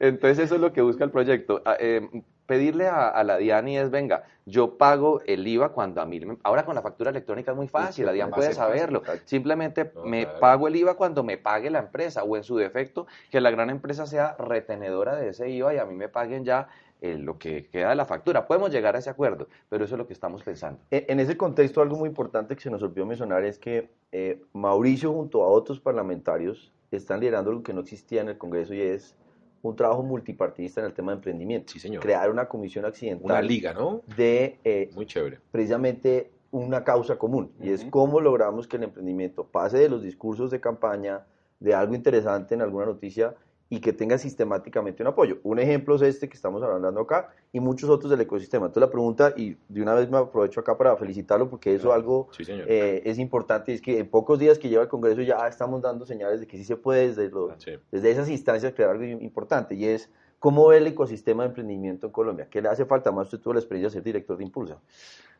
Entonces 0.00 0.38
eso 0.38 0.54
es 0.56 0.60
lo 0.60 0.72
que 0.72 0.82
busca 0.82 1.04
el 1.04 1.10
proyecto. 1.10 1.62
Ah, 1.64 1.76
eh, 1.78 2.08
pedirle 2.46 2.86
a, 2.88 3.08
a 3.08 3.24
la 3.24 3.36
DIANI 3.36 3.76
es, 3.78 3.90
venga, 3.90 4.24
yo 4.46 4.78
pago 4.78 5.20
el 5.26 5.46
IVA 5.46 5.70
cuando 5.70 6.00
a 6.00 6.06
mí, 6.06 6.18
me- 6.20 6.38
ahora 6.44 6.64
con 6.64 6.74
la 6.74 6.80
factura 6.82 7.10
electrónica 7.10 7.50
es 7.50 7.56
muy 7.56 7.68
fácil, 7.68 8.06
la 8.06 8.12
DIAN 8.12 8.30
puede 8.30 8.54
saberlo. 8.54 9.02
Simplemente 9.26 9.92
No, 9.94 10.04
me 10.04 10.24
claro. 10.24 10.40
pago 10.40 10.68
el 10.68 10.76
IVA 10.76 10.94
cuando 10.94 11.22
me 11.22 11.36
pague 11.36 11.68
la 11.68 11.80
empresa 11.80 12.22
o 12.22 12.36
en 12.36 12.44
su 12.44 12.56
defecto 12.56 13.06
que 13.30 13.40
la 13.40 13.50
gran 13.50 13.68
empresa 13.70 14.06
sea 14.06 14.34
retenedora 14.38 15.16
de 15.16 15.28
ese 15.30 15.50
IVA 15.50 15.74
y 15.74 15.78
a 15.78 15.84
mí 15.84 15.94
me 15.94 16.08
paguen 16.08 16.44
ya 16.44 16.68
eh, 17.02 17.16
lo 17.18 17.38
que 17.38 17.66
queda 17.66 17.90
de 17.90 17.94
la 17.96 18.06
factura. 18.06 18.46
Podemos 18.46 18.70
llegar 18.72 18.96
a 18.96 19.00
ese 19.00 19.10
acuerdo, 19.10 19.46
pero 19.68 19.84
eso 19.84 19.94
es 19.94 19.98
lo 19.98 20.06
que 20.06 20.14
estamos 20.14 20.42
pensando. 20.42 20.80
En 20.90 21.04
en 21.08 21.20
ese 21.20 21.36
contexto, 21.36 21.82
algo 21.82 21.96
muy 21.96 22.08
importante 22.08 22.56
que 22.56 22.62
se 22.62 22.70
nos 22.70 22.82
olvidó 22.82 23.04
mencionar 23.04 23.44
es 23.44 23.58
que 23.58 23.90
eh, 24.10 24.40
Mauricio, 24.54 25.12
junto 25.12 25.42
a 25.42 25.48
otros 25.48 25.78
parlamentarios, 25.80 26.72
están 26.90 27.20
liderando 27.20 27.52
lo 27.52 27.62
que 27.62 27.74
no 27.74 27.82
existía 27.82 28.22
en 28.22 28.30
el 28.30 28.38
Congreso 28.38 28.72
y 28.74 28.80
es 28.80 29.14
un 29.62 29.76
trabajo 29.76 30.02
multipartidista 30.02 30.80
en 30.80 30.86
el 30.86 30.92
tema 30.92 31.12
de 31.12 31.16
emprendimiento. 31.16 31.72
Sí, 31.72 31.78
señor. 31.78 32.02
Crear 32.02 32.30
una 32.30 32.46
comisión 32.48 32.84
accidental 32.84 33.24
Una 33.24 33.42
liga, 33.42 33.72
¿no? 33.74 34.02
de 34.16 34.58
eh, 34.64 34.90
Muy 34.94 35.06
chévere. 35.06 35.38
precisamente 35.50 36.30
una 36.50 36.82
causa 36.82 37.16
común 37.16 37.52
y 37.60 37.70
es 37.70 37.84
cómo 37.90 38.20
logramos 38.20 38.66
que 38.66 38.78
el 38.78 38.84
emprendimiento 38.84 39.44
pase 39.44 39.78
de 39.78 39.88
los 39.90 40.02
discursos 40.02 40.50
de 40.50 40.60
campaña, 40.60 41.26
de 41.60 41.74
algo 41.74 41.94
interesante 41.94 42.54
en 42.54 42.62
alguna 42.62 42.86
noticia 42.86 43.34
y 43.70 43.80
que 43.80 43.92
tenga 43.92 44.16
sistemáticamente 44.16 45.02
un 45.02 45.08
apoyo. 45.08 45.38
Un 45.42 45.58
ejemplo 45.58 45.96
es 45.96 46.02
este 46.02 46.28
que 46.28 46.36
estamos 46.36 46.62
hablando 46.62 47.00
acá 47.00 47.30
y 47.52 47.60
muchos 47.60 47.90
otros 47.90 48.10
del 48.10 48.20
ecosistema. 48.22 48.66
Entonces 48.66 48.80
la 48.88 48.90
pregunta, 48.90 49.34
y 49.36 49.56
de 49.68 49.82
una 49.82 49.92
vez 49.94 50.08
me 50.10 50.16
aprovecho 50.16 50.60
acá 50.60 50.76
para 50.78 50.96
felicitarlo 50.96 51.50
porque 51.50 51.74
eso 51.74 51.92
algo 51.92 52.28
Sí, 52.32 52.44
eh, 52.48 53.02
es 53.04 53.18
importante, 53.18 53.74
es 53.74 53.82
que 53.82 53.98
en 53.98 54.08
pocos 54.08 54.38
días 54.38 54.58
que 54.58 54.68
lleva 54.70 54.84
el 54.84 54.88
Congreso 54.88 55.20
ya 55.20 55.46
estamos 55.46 55.82
dando 55.82 56.06
señales 56.06 56.40
de 56.40 56.46
que 56.46 56.56
sí 56.56 56.64
se 56.64 56.76
puede 56.76 57.08
desde, 57.08 57.28
lo- 57.28 57.54
Sí. 57.58 57.72
desde 57.92 58.10
esas 58.10 58.30
instancias 58.30 58.72
crear 58.74 58.90
algo 58.90 59.04
importante 59.04 59.74
y 59.74 59.84
es 59.84 60.10
cómo 60.38 60.68
ve 60.68 60.78
el 60.78 60.86
ecosistema 60.86 61.42
de 61.42 61.48
emprendimiento 61.50 62.06
en 62.06 62.12
Colombia. 62.12 62.46
¿Qué 62.50 62.62
le 62.62 62.68
hace 62.68 62.86
falta? 62.86 63.12
Más 63.12 63.26
usted 63.26 63.38
tuvo 63.40 63.54
la 63.54 63.60
experiencia 63.60 63.88
de 63.88 63.92
ser 63.94 64.02
director 64.02 64.38
de 64.38 64.44
Impulsa. 64.44 64.78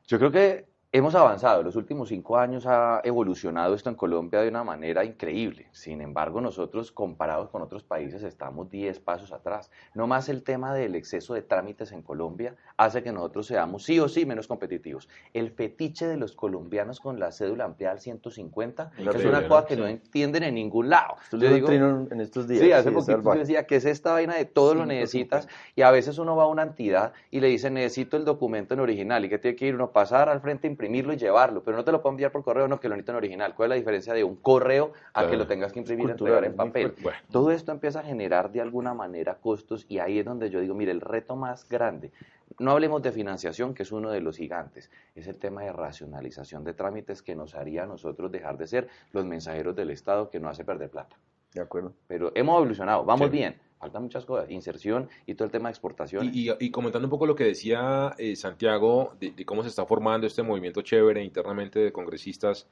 Yo 0.06 0.18
creo 0.18 0.30
que 0.30 0.66
hemos 0.90 1.14
avanzado. 1.14 1.62
Los 1.62 1.76
últimos 1.76 2.09
cinco 2.09 2.38
años 2.38 2.64
ha 2.66 3.00
evolucionado 3.04 3.75
esto 3.75 3.90
en 3.90 3.97
Colombia 3.97 4.40
de 4.40 4.49
una 4.49 4.64
manera 4.64 5.04
increíble. 5.04 5.68
Sin 5.73 6.00
embargo, 6.00 6.40
nosotros 6.40 6.92
comparados 6.92 7.50
con 7.50 7.62
otros 7.62 7.83
países 7.83 8.23
estamos 8.23 8.71
10 8.71 8.99
pasos 9.00 9.33
atrás. 9.33 9.71
No 9.95 10.07
más 10.07 10.28
el 10.28 10.42
tema 10.42 10.75
del 10.75 10.95
exceso 10.95 11.35
de 11.35 11.42
trámites 11.42 11.92
en 11.92 12.02
Colombia 12.02 12.57
hace 12.76 13.02
que 13.02 13.12
nosotros 13.12 13.47
seamos 13.47 13.85
sí 13.85 14.00
o 14.00 14.09
sí 14.09 14.25
menos 14.25 14.47
competitivos. 14.47 15.09
El 15.35 15.50
fetiche 15.50 16.07
de 16.07 16.16
los 16.16 16.35
colombianos 16.35 17.00
con 17.00 17.21
la 17.21 17.33
cédula 17.33 17.64
ampliada 17.64 17.92
al 17.95 18.00
150 18.00 18.92
es 18.97 19.04
Increíble, 19.04 19.28
una 19.28 19.47
cosa 19.47 19.66
que 19.66 19.76
no 19.76 19.87
entienden 19.87 20.42
en 20.45 20.54
ningún 20.54 20.88
lado. 20.88 21.16
Yo 21.33 21.52
digo, 21.52 21.71
en 21.71 22.21
estos 22.21 22.49
días. 22.49 22.62
Sí, 22.62 22.73
hace 22.73 22.88
es 22.88 22.95
poquito 22.95 23.35
yo 23.35 23.40
decía 23.40 23.66
que 23.66 23.76
es 23.76 23.85
esta 23.85 24.12
vaina 24.12 24.37
de 24.37 24.47
todo 24.47 24.75
lo 24.75 24.87
necesitas 24.87 25.49
y 25.76 25.83
a 25.83 25.90
veces 25.90 26.18
uno 26.18 26.35
va 26.35 26.45
a 26.45 26.47
una 26.47 26.62
entidad 26.62 27.12
y 27.30 27.40
le 27.40 27.49
dice 27.49 27.71
necesito 27.71 28.16
el 28.16 28.25
documento 28.25 28.75
en 28.75 28.80
original 28.80 29.25
y 29.25 29.28
que 29.28 29.38
tiene 29.38 29.57
que 29.57 29.66
ir 29.66 29.75
uno 29.75 29.92
pasar 29.92 30.28
al 30.28 30.40
frente, 30.40 30.66
imprimirlo 30.78 31.12
y 31.12 31.16
llevarlo, 31.16 31.62
pero 31.64 31.76
no 31.76 31.85
te 31.85 31.90
lo 31.90 32.00
puedo 32.00 32.12
enviar 32.12 32.30
por 32.30 32.44
correo, 32.44 32.68
no 32.68 32.78
que 32.78 32.88
lo 32.88 32.94
necesito 32.94 33.11
en 33.12 33.16
original. 33.16 33.54
¿Cuál 33.56 33.66
es 33.66 33.70
la 33.70 33.75
diferencia 33.76 34.14
de 34.14 34.23
un 34.23 34.37
correo 34.37 34.92
a 35.12 35.20
Claro. 35.20 35.30
que 35.30 35.37
lo 35.37 35.47
tengas 35.49 35.73
que 35.73 35.80
imprimir 35.80 36.06
y 36.08 36.11
entregar 36.12 36.44
en 36.44 36.54
papel? 36.54 36.94
Bueno. 37.02 37.18
Todo 37.32 37.50
esto 37.50 37.73
empieza 37.73 37.99
a 38.00 38.02
generar 38.04 38.52
de 38.52 38.61
alguna 38.61 38.94
manera 38.94 39.35
costos 39.35 39.85
y 39.88 39.99
ahí 39.99 40.20
es 40.20 40.25
donde 40.25 40.50
yo 40.50 40.61
digo, 40.61 40.75
mire, 40.76 40.92
el 40.92 41.00
reto 41.00 41.35
más 41.35 41.68
grande, 41.68 42.12
no 42.61 42.70
hablemos 42.70 43.02
de 43.02 43.11
financiación, 43.12 43.75
que 43.75 43.82
es 43.82 43.90
uno 43.92 44.11
de 44.11 44.20
los 44.20 44.37
gigantes, 44.37 44.88
es 45.16 45.26
el 45.26 45.37
tema 45.37 45.62
de 45.64 45.73
racionalización 45.73 46.62
de 46.64 46.75
trámites 46.75 47.23
que 47.23 47.35
nos 47.35 47.54
haría 47.56 47.82
a 47.82 47.87
nosotros 47.87 48.30
dejar 48.30 48.56
de 48.56 48.66
ser 48.68 48.88
los 49.12 49.25
mensajeros 49.25 49.75
del 49.75 49.90
Estado 49.90 50.30
que 50.30 50.38
no 50.38 50.49
hace 50.49 50.64
perder 50.64 50.90
plata 50.90 51.16
De 51.52 51.61
acuerdo. 51.61 51.92
pero 52.06 52.30
hemos 52.37 52.56
evolucionado, 52.56 53.04
vamos 53.04 53.26
Sí. 53.26 53.32
bien. 53.32 53.56
Faltan 53.78 54.02
muchas 54.02 54.25
cosas, 54.25 54.50
inserción 54.50 55.08
y 55.26 55.34
todo 55.34 55.45
el 55.47 55.50
tema 55.52 55.69
de 55.69 55.73
exportación. 55.73 56.30
Y, 56.32 56.50
y- 56.58 56.71
comentando 56.71 57.06
un 57.06 57.10
poco 57.10 57.26
lo 57.26 57.36
que 57.36 57.45
decía 57.45 58.14
eh, 58.19 58.34
Santiago, 58.34 59.14
de, 59.21 59.30
de 59.30 59.45
cómo 59.45 59.62
se 59.62 59.69
está 59.69 59.86
formando 59.86 60.26
este 60.26 60.43
movimiento 60.43 60.82
chévere 60.82 61.23
internamente 61.23 61.78
de 61.78 61.93
congresistas 61.93 62.67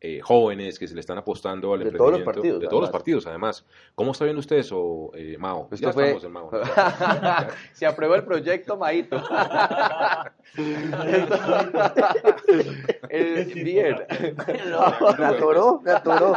eh, 0.00 0.20
jóvenes 0.20 0.78
que 0.78 0.86
se 0.86 0.94
le 0.94 1.00
están 1.00 1.18
apostando 1.18 1.72
al 1.74 1.80
De 1.82 1.90
todos 1.90 2.10
los 2.12 2.20
emprendimiento. 2.20 2.24
partidos, 2.24 2.60
De 2.60 2.68
todos 2.68 2.80
los 2.82 2.90
partidos, 2.90 3.26
además. 3.26 3.64
¿Cómo 3.96 4.12
está 4.12 4.24
viendo 4.24 4.38
usted 4.40 4.56
eso, 4.56 5.10
eh, 5.14 5.36
Mao? 5.38 5.68
Esto 5.72 5.86
ya 5.88 5.92
fue- 5.92 6.04
estamos 6.04 6.24
en 6.24 6.32
Mao. 6.32 6.50
¿no? 6.52 6.58
Se 7.72 7.84
aprueba 7.86 8.16
el 8.16 8.24
proyecto, 8.24 8.76
Maito. 8.76 9.20
Eh, 13.10 13.50
bien. 13.54 13.96
Me 15.18 15.24
atoró, 15.24 15.80
me 15.82 15.90
atoró. 15.92 16.34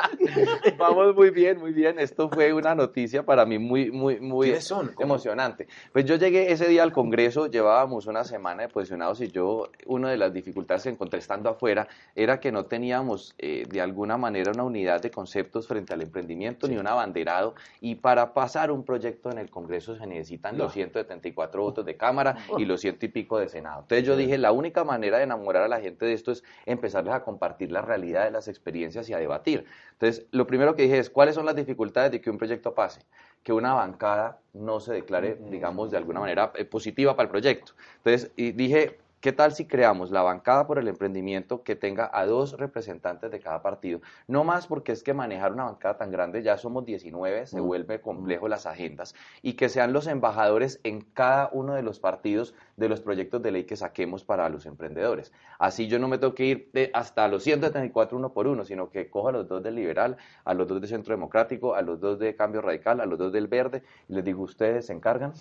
Vamos 0.78 1.16
muy 1.16 1.30
bien, 1.30 1.60
muy 1.60 1.72
bien. 1.74 2.00
Esto 2.00 2.30
fue 2.30 2.54
una 2.54 2.76
noticia 2.76 3.24
para 3.24 3.46
mí 3.46 3.60
muy, 3.60 3.92
muy, 3.92 4.20
muy 4.20 4.54
emocionante. 5.00 5.68
Pues 5.92 6.06
yo 6.06 6.16
llegué 6.16 6.52
ese 6.52 6.68
día 6.68 6.84
al 6.84 6.92
Congreso, 6.94 7.48
llevábamos 7.48 8.06
una 8.08 8.24
semana 8.24 8.64
de 8.64 8.70
posicionados 8.70 9.20
y 9.22 9.30
yo, 9.32 9.70
una 9.86 10.10
de 10.12 10.18
las 10.18 10.34
dificultades 10.34 10.84
que 10.84 10.90
encontré 10.90 11.20
estando 11.20 11.50
afuera 11.50 11.88
era 12.16 12.40
que 12.40 12.52
no 12.52 12.66
teníamos 12.66 13.34
eh, 13.38 13.51
de 13.70 13.82
alguna 13.82 14.18
manera 14.18 14.52
una 14.52 14.64
unidad 14.64 15.02
de 15.02 15.12
conceptos 15.12 15.68
frente 15.68 15.94
al 15.94 16.02
emprendimiento 16.02 16.68
ni 16.68 16.78
un 16.78 16.88
abanderado 16.88 17.56
y 17.80 17.96
para 17.96 18.34
pasar 18.34 18.72
un 18.72 18.84
proyecto 18.84 19.30
en 19.32 19.38
el 19.38 19.50
Congreso 19.50 19.96
se 19.96 20.08
necesitan 20.08 20.58
No. 20.58 20.64
los 20.66 20.74
174 20.74 21.62
votos 21.62 21.86
de 21.86 21.96
Cámara 21.98 22.36
y 22.58 22.66
los 22.66 22.82
ciento 22.82 23.06
y 23.06 23.10
pico 23.10 23.38
de 23.40 23.48
Senado. 23.50 23.82
Entonces 23.82 24.06
yo 24.08 24.16
dije, 24.16 24.38
la 24.38 24.52
única 24.52 24.84
manera 24.84 25.18
de 25.18 25.24
enamorar 25.26 25.64
a 25.64 25.68
la 25.68 25.80
gente 25.82 26.06
de 26.06 26.14
esto 26.14 26.32
es 26.32 26.44
empezarles 26.66 27.14
a 27.14 27.24
compartir 27.24 27.72
la 27.72 27.82
realidad 27.82 28.26
de 28.26 28.32
las 28.32 28.48
experiencias 28.48 29.08
y 29.10 29.14
a 29.14 29.18
debatir. 29.18 29.66
Entonces, 29.94 30.26
lo 30.32 30.48
primero 30.48 30.76
que 30.76 30.84
dije 30.84 30.98
es, 30.98 31.10
¿cuáles 31.10 31.36
son 31.36 31.46
las 31.46 31.56
dificultades 31.56 32.12
de 32.12 32.22
que 32.22 32.30
un 32.32 32.38
proyecto 32.38 32.74
pase? 32.74 33.02
Que 33.44 33.54
una 33.54 33.74
bancada 33.74 34.40
no 34.54 34.80
se 34.80 34.94
declare, 34.94 35.38
digamos, 35.50 35.92
de 35.92 35.98
alguna 35.98 36.20
manera 36.20 36.52
eh, 36.56 36.66
positiva 36.66 37.16
para 37.16 37.26
el 37.26 37.30
proyecto. 37.30 37.74
Entonces, 37.98 38.32
y 38.36 38.52
dije, 38.52 38.98
¿qué 39.22 39.32
tal 39.32 39.54
si 39.54 39.66
creamos 39.66 40.10
la 40.10 40.24
bancada 40.24 40.66
por 40.66 40.80
el 40.80 40.88
emprendimiento 40.88 41.64
que 41.64 41.76
tenga 41.76 42.10
a 42.12 42.26
dos 42.26 42.58
representantes 42.58 43.30
de 43.30 43.40
cada 43.40 43.62
partido? 43.62 44.02
No 44.28 44.44
más 44.44 44.66
porque 44.66 44.92
es 44.92 45.04
que 45.04 45.14
manejar 45.14 45.54
una 45.54 45.66
bancada 45.66 45.98
tan 45.98 46.10
grande, 46.12 46.42
ya 46.42 46.58
somos 46.58 46.86
19, 46.86 47.46
se 47.46 47.60
vuelve 47.60 48.02
complejo 48.02 48.48
las 48.48 48.66
agendas, 48.66 49.14
y 49.44 49.54
que 49.54 49.70
sean 49.70 49.94
los 49.94 50.08
embajadores 50.08 50.80
en 50.84 51.02
cada 51.02 51.50
uno 51.54 51.76
de 51.76 51.84
los 51.84 52.00
partidos 52.00 52.56
de 52.78 52.90
los 52.90 53.02
proyectos 53.02 53.44
de 53.44 53.52
ley 53.52 53.66
que 53.66 53.76
saquemos 53.76 54.24
para 54.24 54.50
los 54.50 54.66
emprendedores. 54.66 55.32
Así 55.60 55.88
yo 55.88 56.00
no 56.00 56.08
me 56.08 56.18
tengo 56.18 56.34
que 56.34 56.46
ir 56.46 56.70
de 56.74 56.90
hasta 56.94 57.28
los 57.28 57.44
174 57.44 58.18
uno 58.18 58.34
por 58.34 58.48
uno, 58.48 58.66
sino 58.66 58.90
que 58.90 59.12
cojo 59.12 59.30
a 59.30 59.32
los 59.32 59.48
dos 59.48 59.62
del 59.62 59.76
liberal, 59.76 60.18
a 60.46 60.56
los 60.56 60.68
dos 60.68 60.82
de 60.82 60.88
centro 60.88 61.14
democrático, 61.14 61.76
a 61.76 61.84
los 61.84 62.00
dos 62.00 62.18
de 62.18 62.36
cambio 62.36 62.62
radical, 62.62 63.00
a 63.00 63.06
los 63.06 63.20
dos 63.20 63.32
del 63.32 63.46
verde, 63.48 63.84
y 64.10 64.14
les 64.14 64.26
digo, 64.26 64.42
ustedes 64.42 64.88
se 64.88 64.94
encargan 64.94 65.34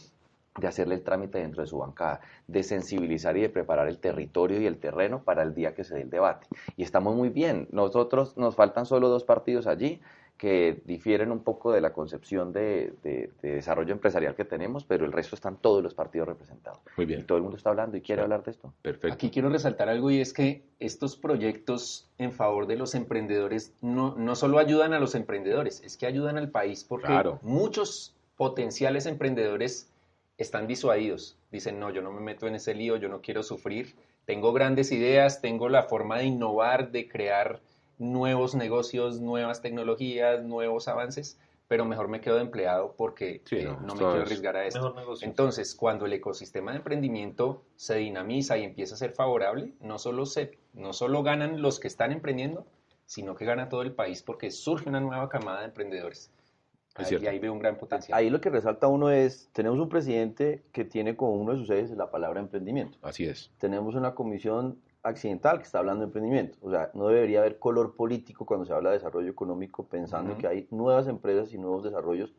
de 0.59 0.67
hacerle 0.67 0.97
el 0.97 1.03
trámite 1.03 1.39
dentro 1.39 1.63
de 1.63 1.69
su 1.69 1.79
bancada, 1.79 2.21
de 2.49 2.63
sensibilizar 2.63 3.37
y 3.37 3.43
de 3.43 3.49
preparar 3.49 3.89
el 3.89 3.99
territorio 3.99 4.61
y 4.61 4.67
el 4.67 4.79
terreno 4.79 5.23
para 5.23 5.43
el 5.43 5.55
día 5.55 5.75
que 5.75 5.85
se 5.85 5.95
dé 5.95 6.03
el 6.03 6.11
debate. 6.11 6.47
Y 6.77 6.83
estamos 6.83 7.15
muy 7.15 7.29
bien. 7.29 7.69
Nosotros 7.71 8.37
nos 8.37 8.57
faltan 8.57 8.85
solo 8.87 9.09
dos 9.09 9.25
partidos 9.25 9.67
allí 9.67 10.01
que 10.37 10.81
difieren 10.87 11.33
un 11.33 11.41
poco 11.45 11.71
de 11.71 11.83
la 11.83 11.93
concepción 11.93 12.53
de, 12.55 12.95
de- 13.03 13.31
de 13.43 13.53
desarrollo 13.57 13.93
empresarial 13.93 14.35
que 14.35 14.47
tenemos, 14.47 14.85
pero 14.85 15.05
el 15.05 15.13
resto 15.13 15.35
están 15.35 15.57
todos 15.59 15.83
los 15.83 15.93
partidos 15.95 16.27
representados. 16.29 16.81
Muy 16.97 17.05
Y 17.05 17.09
bien, 17.09 17.27
todo 17.27 17.37
el 17.37 17.43
mundo 17.43 17.59
está 17.59 17.69
hablando 17.71 17.99
y 17.99 18.01
quiere 18.01 18.23
hablar 18.23 18.43
de 18.43 18.51
esto. 18.53 18.73
perfecto. 18.81 19.13
Aquí 19.15 19.31
quiero 19.31 19.51
resaltar 19.51 19.91
algo 19.91 20.11
y 20.11 20.21
es 20.21 20.33
que 20.33 20.63
estos 20.79 21.17
proyectos 21.17 22.09
en 22.17 22.33
favor 22.33 22.67
de 22.67 22.77
los 22.77 22.95
emprendedores 22.95 23.75
no, 23.83 24.15
no 24.17 24.35
solo 24.35 24.59
ayudan 24.59 24.95
a 24.95 24.99
los 24.99 25.15
emprendedores, 25.15 25.83
es 25.85 25.99
que 25.99 26.07
ayudan 26.07 26.39
al 26.39 26.49
país 26.51 26.85
porque 26.85 27.09
Claro. 27.09 27.39
muchos 27.43 28.17
potenciales 28.39 29.05
emprendedores 29.05 29.90
están 30.43 30.67
disuadidos. 30.67 31.39
Dicen, 31.51 31.79
no, 31.79 31.91
yo 31.91 32.03
no 32.03 32.13
me 32.13 32.21
meto 32.21 32.47
en 32.47 32.55
ese 32.55 32.75
lío, 32.75 32.97
yo 32.97 33.09
no 33.09 33.21
quiero 33.21 33.43
sufrir. 33.43 33.95
Tengo 34.25 34.53
grandes 34.53 34.93
ideas, 34.93 35.41
tengo 35.41 35.69
la 35.69 35.85
forma 35.85 36.19
de 36.19 36.25
innovar, 36.25 36.91
de 36.91 37.09
crear 37.09 37.61
nuevos 37.99 38.55
negocios, 38.55 39.21
nuevas 39.21 39.61
tecnologías, 39.61 40.43
nuevos 40.43 40.89
avances, 40.89 41.39
pero 41.69 41.85
mejor 41.85 42.09
me 42.09 42.21
quedo 42.21 42.37
de 42.37 42.43
empleado 42.43 42.95
porque 42.97 43.43
Sí, 43.45 43.57
eh, 43.57 43.65
no, 43.65 43.81
no, 43.81 43.95
me 43.95 44.01
quiero 44.01 44.17
es 44.17 44.23
arriesgar 44.23 44.57
a 44.57 44.67
esto. 44.67 44.95
Entonces, 45.21 45.75
cuando 45.75 46.07
el 46.07 46.13
ecosistema 46.15 46.73
de 46.73 46.79
emprendimiento 46.79 47.63
se 47.77 47.97
dinamiza 47.97 48.57
y 48.57 48.65
empieza 48.65 48.95
a 48.95 48.99
ser 48.99 49.13
favorable, 49.13 49.75
no 49.81 49.99
solo, 49.99 50.27
se, 50.27 50.59
no 50.73 50.93
solo 50.93 51.23
ganan 51.23 51.61
los 51.61 51.79
que 51.79 51.89
están 51.89 52.13
emprendiendo, 52.13 52.67
sino 53.05 53.35
que 53.35 53.45
gana 53.45 53.69
todo 53.69 53.83
el 53.83 53.93
país 53.93 54.23
porque 54.23 54.51
surge 54.51 54.89
una 54.89 55.01
nueva 55.01 55.29
camada 55.29 55.61
de 55.61 55.67
emprendedores. 55.67 56.31
Es 57.01 57.07
Ahí- 57.07 57.09
cierto. 57.11 57.25
y 57.25 57.29
ahí 57.29 57.39
veo 57.39 57.53
un 57.53 57.59
gran 57.59 57.77
potencial. 57.77 58.19
Ahí 58.19 58.31
lo 58.31 58.41
que 58.41 58.51
resalta 58.51 58.87
uno 58.89 59.11
es, 59.11 59.49
tenemos 59.53 59.79
un 59.79 59.89
presidente 59.89 60.63
que 60.73 60.85
tiene 60.85 61.17
como 61.17 61.33
uno 61.35 61.53
de 61.53 61.59
sus 61.59 61.71
ejes 61.71 61.91
la 61.93 62.11
palabra 62.11 62.41
emprendimiento. 62.41 62.99
Así 63.03 63.25
es. 63.25 63.51
Tenemos 63.59 63.95
una 63.95 64.15
comisión 64.15 64.79
accidental 65.03 65.59
que 65.59 65.65
está 65.65 65.79
hablando 65.79 66.01
de 66.01 66.07
emprendimiento. 66.07 66.59
O 66.61 66.71
sea, 66.71 66.91
no 66.95 67.09
debería 67.09 67.41
haber 67.41 67.59
color 67.59 67.95
político 67.97 68.45
cuando 68.45 68.67
se 68.67 68.73
habla 68.73 68.91
de 68.91 68.97
desarrollo 68.97 69.31
económico, 69.31 69.85
pensando 69.87 70.33
Ujú. 70.33 70.41
que 70.41 70.47
hay 70.47 70.69
nuevas 70.71 71.07
empresas 71.09 71.53
y 71.55 71.59
nuevos 71.59 71.85
desarrollos, 71.85 72.35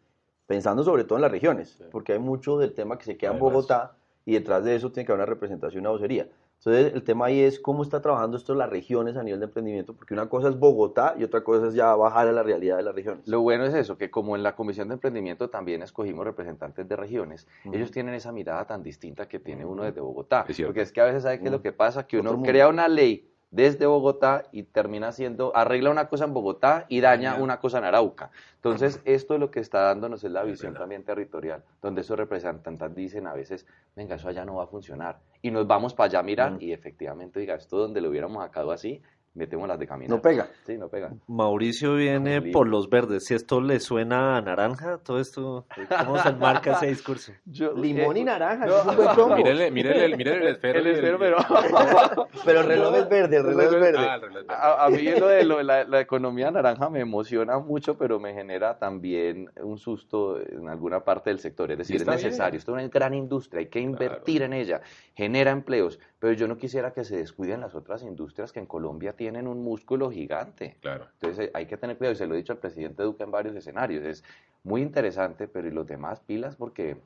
pensando 0.45 0.83
sobre 0.83 1.03
todo 1.05 1.17
en 1.17 1.23
las 1.23 1.31
regiones, 1.31 1.81
porque 1.91 2.13
hay 2.13 2.19
mucho 2.19 2.57
del 2.59 2.73
tema 2.73 2.97
que 2.97 3.05
se 3.05 3.17
queda 3.17 3.31
en. 3.33 3.39
Bogotá 3.39 3.95
y 4.25 4.33
detrás 4.33 4.63
de 4.63 4.75
eso 4.75 4.91
tiene 4.91 5.05
que 5.07 5.11
haber 5.11 5.23
una 5.25 5.33
representación, 5.33 5.81
una 5.81 5.89
vocería. 5.89 6.27
Entonces, 6.63 6.93
el 6.93 7.03
tema 7.03 7.25
ahí 7.25 7.41
es 7.41 7.59
cómo 7.59 7.81
está 7.81 8.03
trabajando 8.03 8.37
esto 8.37 8.53
las 8.53 8.69
regiones 8.69 9.17
a 9.17 9.23
nivel 9.23 9.39
de 9.39 9.47
emprendimiento, 9.47 9.95
porque 9.95 10.13
una 10.13 10.29
cosa 10.29 10.47
es 10.47 10.59
Bogotá 10.59 11.15
y 11.17 11.23
otra 11.23 11.43
cosa 11.43 11.67
es 11.67 11.73
ya 11.73 11.95
bajar 11.95 12.27
a 12.27 12.31
la 12.31 12.43
realidad 12.43 12.77
de 12.77 12.83
las 12.83 12.93
regiones. 12.93 13.27
Lo 13.27 13.41
bueno 13.41 13.65
es 13.65 13.73
eso, 13.73 13.97
que 13.97 14.11
como 14.11 14.35
en 14.35 14.43
la 14.43 14.55
Comisión 14.55 14.87
de 14.89 14.93
Emprendimiento 14.93 15.49
también 15.49 15.81
escogimos 15.81 16.23
representantes 16.23 16.87
de 16.87 16.95
regiones, 16.95 17.47
ellos 17.65 17.89
tienen 17.89 18.13
esa 18.13 18.31
mirada 18.31 18.67
tan 18.67 18.83
distinta 18.83 19.27
que 19.27 19.39
tiene 19.39 19.65
uno 19.65 19.83
desde 19.83 20.01
Bogotá. 20.01 20.45
Es. 20.47 20.61
Porque 20.61 20.81
es 20.81 20.91
que 20.91 21.01
a 21.01 21.05
veces 21.05 21.23
sabe 21.23 21.39
qué 21.39 21.45
es 21.45 21.51
lo 21.51 21.63
que 21.63 21.73
pasa, 21.73 22.05
que 22.05 22.19
uno 22.19 22.39
crea 22.43 22.67
una 22.67 22.87
ley 22.87 23.30
desde 23.51 23.85
Bogotá 23.85 24.45
y 24.51 24.63
termina 24.63 25.09
haciendo, 25.09 25.55
arregla 25.55 25.91
una 25.91 26.07
cosa 26.07 26.23
en 26.23 26.33
Bogotá 26.33 26.85
y 26.87 27.01
daña 27.01 27.35
una 27.35 27.59
cosa 27.59 27.79
en 27.79 27.83
Arauca. 27.83 28.31
Entonces, 28.55 29.01
esto 29.03 29.37
lo 29.37 29.51
que 29.51 29.59
está 29.59 29.81
dándonos 29.81 30.23
es 30.23 30.31
la 30.31 30.43
visión 30.43 30.73
también 30.73 31.03
territorial, 31.03 31.63
donde 31.81 32.01
esos 32.01 32.17
representantes 32.17 32.95
dicen 32.95 33.27
a 33.27 33.33
veces, 33.33 33.67
venga, 33.95 34.15
eso 34.15 34.29
allá 34.29 34.45
no 34.45 34.55
va 34.55 34.63
a 34.63 34.67
funcionar. 34.67 35.19
Y 35.41 35.51
nos 35.51 35.67
vamos 35.67 35.93
para 35.93 36.07
allá 36.07 36.19
a 36.19 36.23
mirar 36.23 36.57
y 36.59 36.71
efectivamente, 36.71 37.41
diga, 37.41 37.55
esto 37.55 37.77
donde 37.77 37.99
lo 37.99 38.09
hubiéramos 38.09 38.41
sacado 38.41 38.71
así, 38.71 39.01
metemos 39.33 39.67
las 39.67 39.79
de 39.79 39.87
camino. 39.87 40.15
No 40.15 40.21
pega. 40.21 40.47
Sí, 40.65 40.77
no 40.77 40.89
pega. 40.89 41.11
Mauricio 41.27 41.95
viene 41.95 42.41
por 42.51 42.67
los 42.67 42.89
verdes. 42.89 43.25
Si 43.25 43.33
esto 43.33 43.61
le 43.61 43.79
suena 43.79 44.37
a 44.37 44.41
naranja, 44.41 44.97
todo 44.97 45.19
esto, 45.19 45.65
¿cómo 46.05 46.17
se 46.19 46.29
enmarca 46.29 46.73
ese 46.73 46.87
discurso? 46.87 47.31
Yo- 47.45 47.73
Limón 47.73 48.17
y 48.17 48.21
eh, 48.21 48.25
naranja, 48.25 48.65
no. 48.65 48.77
es 48.77 48.85
un 48.85 48.95
buen 48.95 49.07
combo. 49.15 49.35
Mírele, 49.37 49.71
mírele, 49.71 50.17
mírele 50.17 50.37
el 50.41 50.47
esfero. 50.55 50.79
El 50.79 50.87
esfero, 50.87 51.17
pero- 51.19 51.37
Pero 52.45 52.59
el 52.61 52.65
reloj 52.67 52.95
es 52.95 53.09
verde, 53.09 53.37
el 53.37 53.43
reloj 53.43 53.63
es 53.63 53.71
verde. 53.71 53.97
Ah, 53.99 54.15
el 54.15 54.21
reloj 54.21 54.37
es 54.41 54.47
verde. 54.47 54.61
A, 54.61 54.85
a 54.85 54.89
mí 54.89 55.03
lo 55.19 55.27
de 55.27 55.43
lo 55.45 55.63
la, 55.63 55.83
la 55.85 55.99
economía 56.01 56.51
naranja 56.51 56.89
me 56.89 56.99
emociona 56.99 57.59
mucho, 57.59 57.97
pero 57.97 58.19
me 58.19 58.33
genera 58.33 58.77
también 58.79 59.49
un 59.61 59.77
susto 59.77 60.39
en 60.41 60.67
alguna 60.67 61.01
parte 61.03 61.29
del 61.29 61.39
sector. 61.39 61.71
Es 61.71 61.77
decir, 61.77 61.97
es 61.97 62.03
bien. 62.05 62.15
necesario. 62.17 62.57
Esto 62.57 62.71
es 62.77 62.83
una 62.83 62.87
gran 62.89 63.13
industria, 63.13 63.59
hay 63.59 63.67
que 63.67 63.79
invertir 63.79 64.41
en 64.41 64.53
ella, 64.53 64.81
genera 65.15 65.51
empleos, 65.51 65.99
pero 66.19 66.33
yo 66.33 66.47
no 66.47 66.57
quisiera 66.57 66.91
que 66.93 67.03
se 67.03 67.17
descuiden 67.17 67.61
las 67.61 67.75
otras 67.75 68.03
industrias 68.03 68.51
que 68.51 68.59
en 68.59 68.65
Colombia 68.65 69.13
tienen 69.21 69.45
un 69.47 69.63
músculo 69.63 70.09
gigante. 70.09 70.77
Claro. 70.81 71.05
Entonces 71.13 71.51
hay 71.53 71.67
que 71.67 71.77
tener 71.77 71.95
cuidado, 71.95 72.13
y 72.13 72.17
se 72.17 72.25
lo 72.25 72.33
he 72.33 72.37
dicho 72.37 72.53
al 72.53 72.57
presidente 72.57 73.03
Duque 73.03 73.21
en 73.21 73.29
varios 73.29 73.55
escenarios. 73.55 74.03
Es 74.03 74.23
muy 74.63 74.81
interesante, 74.81 75.47
pero 75.47 75.67
y 75.67 75.71
los 75.71 75.85
demás 75.85 76.21
pilas 76.21 76.55
porque 76.55 76.97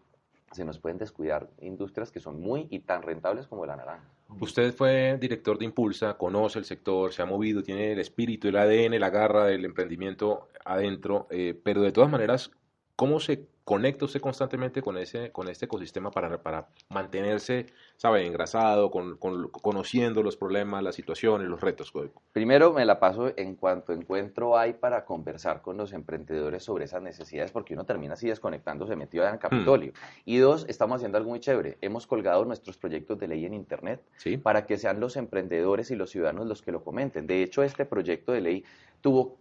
se 0.54 0.64
nos 0.64 0.80
pueden 0.80 0.98
descuidar 0.98 1.50
industrias 1.60 2.14
que 2.14 2.22
son 2.22 2.40
muy 2.40 2.68
y 2.70 2.80
tan 2.80 3.02
rentables 3.02 3.48
como 3.48 3.66
la 3.66 3.76
naranja. 3.76 4.10
Usted 4.40 4.74
fue 4.74 5.18
director 5.20 5.60
de 5.60 5.66
Impulsa, 5.66 6.14
conoce 6.14 6.58
el 6.58 6.64
sector, 6.64 7.12
se 7.12 7.22
ha 7.22 7.26
movido, 7.26 7.62
tiene 7.62 7.92
el 7.92 8.00
espíritu, 8.00 8.48
el 8.48 8.56
ADN, 8.56 8.98
la 8.98 9.10
garra 9.10 9.48
del 9.48 9.66
emprendimiento 9.66 10.48
adentro, 10.64 11.28
eh, 11.32 11.60
pero 11.62 11.82
de 11.82 11.92
todas 11.92 12.10
maneras, 12.10 12.50
¿cómo 12.96 13.20
se 13.20 13.48
conecta 13.66 14.06
usted 14.06 14.22
constantemente 14.22 14.84
con 14.84 14.96
ese, 14.96 15.32
con 15.32 15.50
este 15.50 15.66
ecosistema 15.66 16.12
para, 16.12 16.38
para 16.44 16.68
mantenerse, 16.90 17.66
sabe, 17.98 18.24
engrasado, 18.28 18.92
con, 18.92 19.18
con- 19.18 19.50
conociendo 19.50 20.22
los 20.22 20.38
problemas, 20.38 20.84
las 20.84 20.94
situaciones, 20.94 21.48
los 21.48 21.62
retos? 21.62 21.92
Primero 22.32 22.74
me 22.74 22.86
la 22.86 23.00
paso 23.00 23.34
en 23.36 23.56
cuanto 23.56 23.92
encuentro 23.92 24.56
hay 24.56 24.74
para 24.74 25.04
conversar 25.04 25.64
con 25.64 25.78
los 25.78 25.94
emprendedores 25.94 26.64
sobre 26.64 26.86
esas 26.86 27.02
necesidades, 27.02 27.52
porque 27.52 27.74
uno 27.74 27.86
termina 27.86 28.14
así 28.14 28.28
desconectándose, 28.28 28.96
metido 28.96 29.26
en 29.26 29.34
el 29.34 29.40
Capitolio. 29.40 29.94
Y 30.26 30.38
dos, 30.38 30.66
estamos 30.70 30.98
haciendo 30.98 31.18
algo 31.18 31.32
muy 31.32 31.40
chévere. 31.40 31.80
Hemos 31.82 32.06
colgado 32.06 32.46
nuestros 32.46 32.78
proyectos 32.78 33.18
de 33.18 33.28
ley 33.28 33.46
en 33.46 33.56
Internet 33.56 34.00
¿Sí? 34.18 34.38
para 34.38 34.68
que 34.68 34.78
sean 34.78 35.00
los 35.00 35.18
emprendedores 35.18 35.90
y 35.90 35.96
los 35.96 36.12
ciudadanos 36.12 36.46
los 36.46 36.62
que 36.62 36.72
lo 36.72 36.84
comenten. 36.84 37.26
De 37.26 37.42
hecho, 37.42 37.64
este 37.64 37.86
proyecto 37.86 38.32
de 38.32 38.42
ley 38.42 38.64
tuvo 39.02 39.38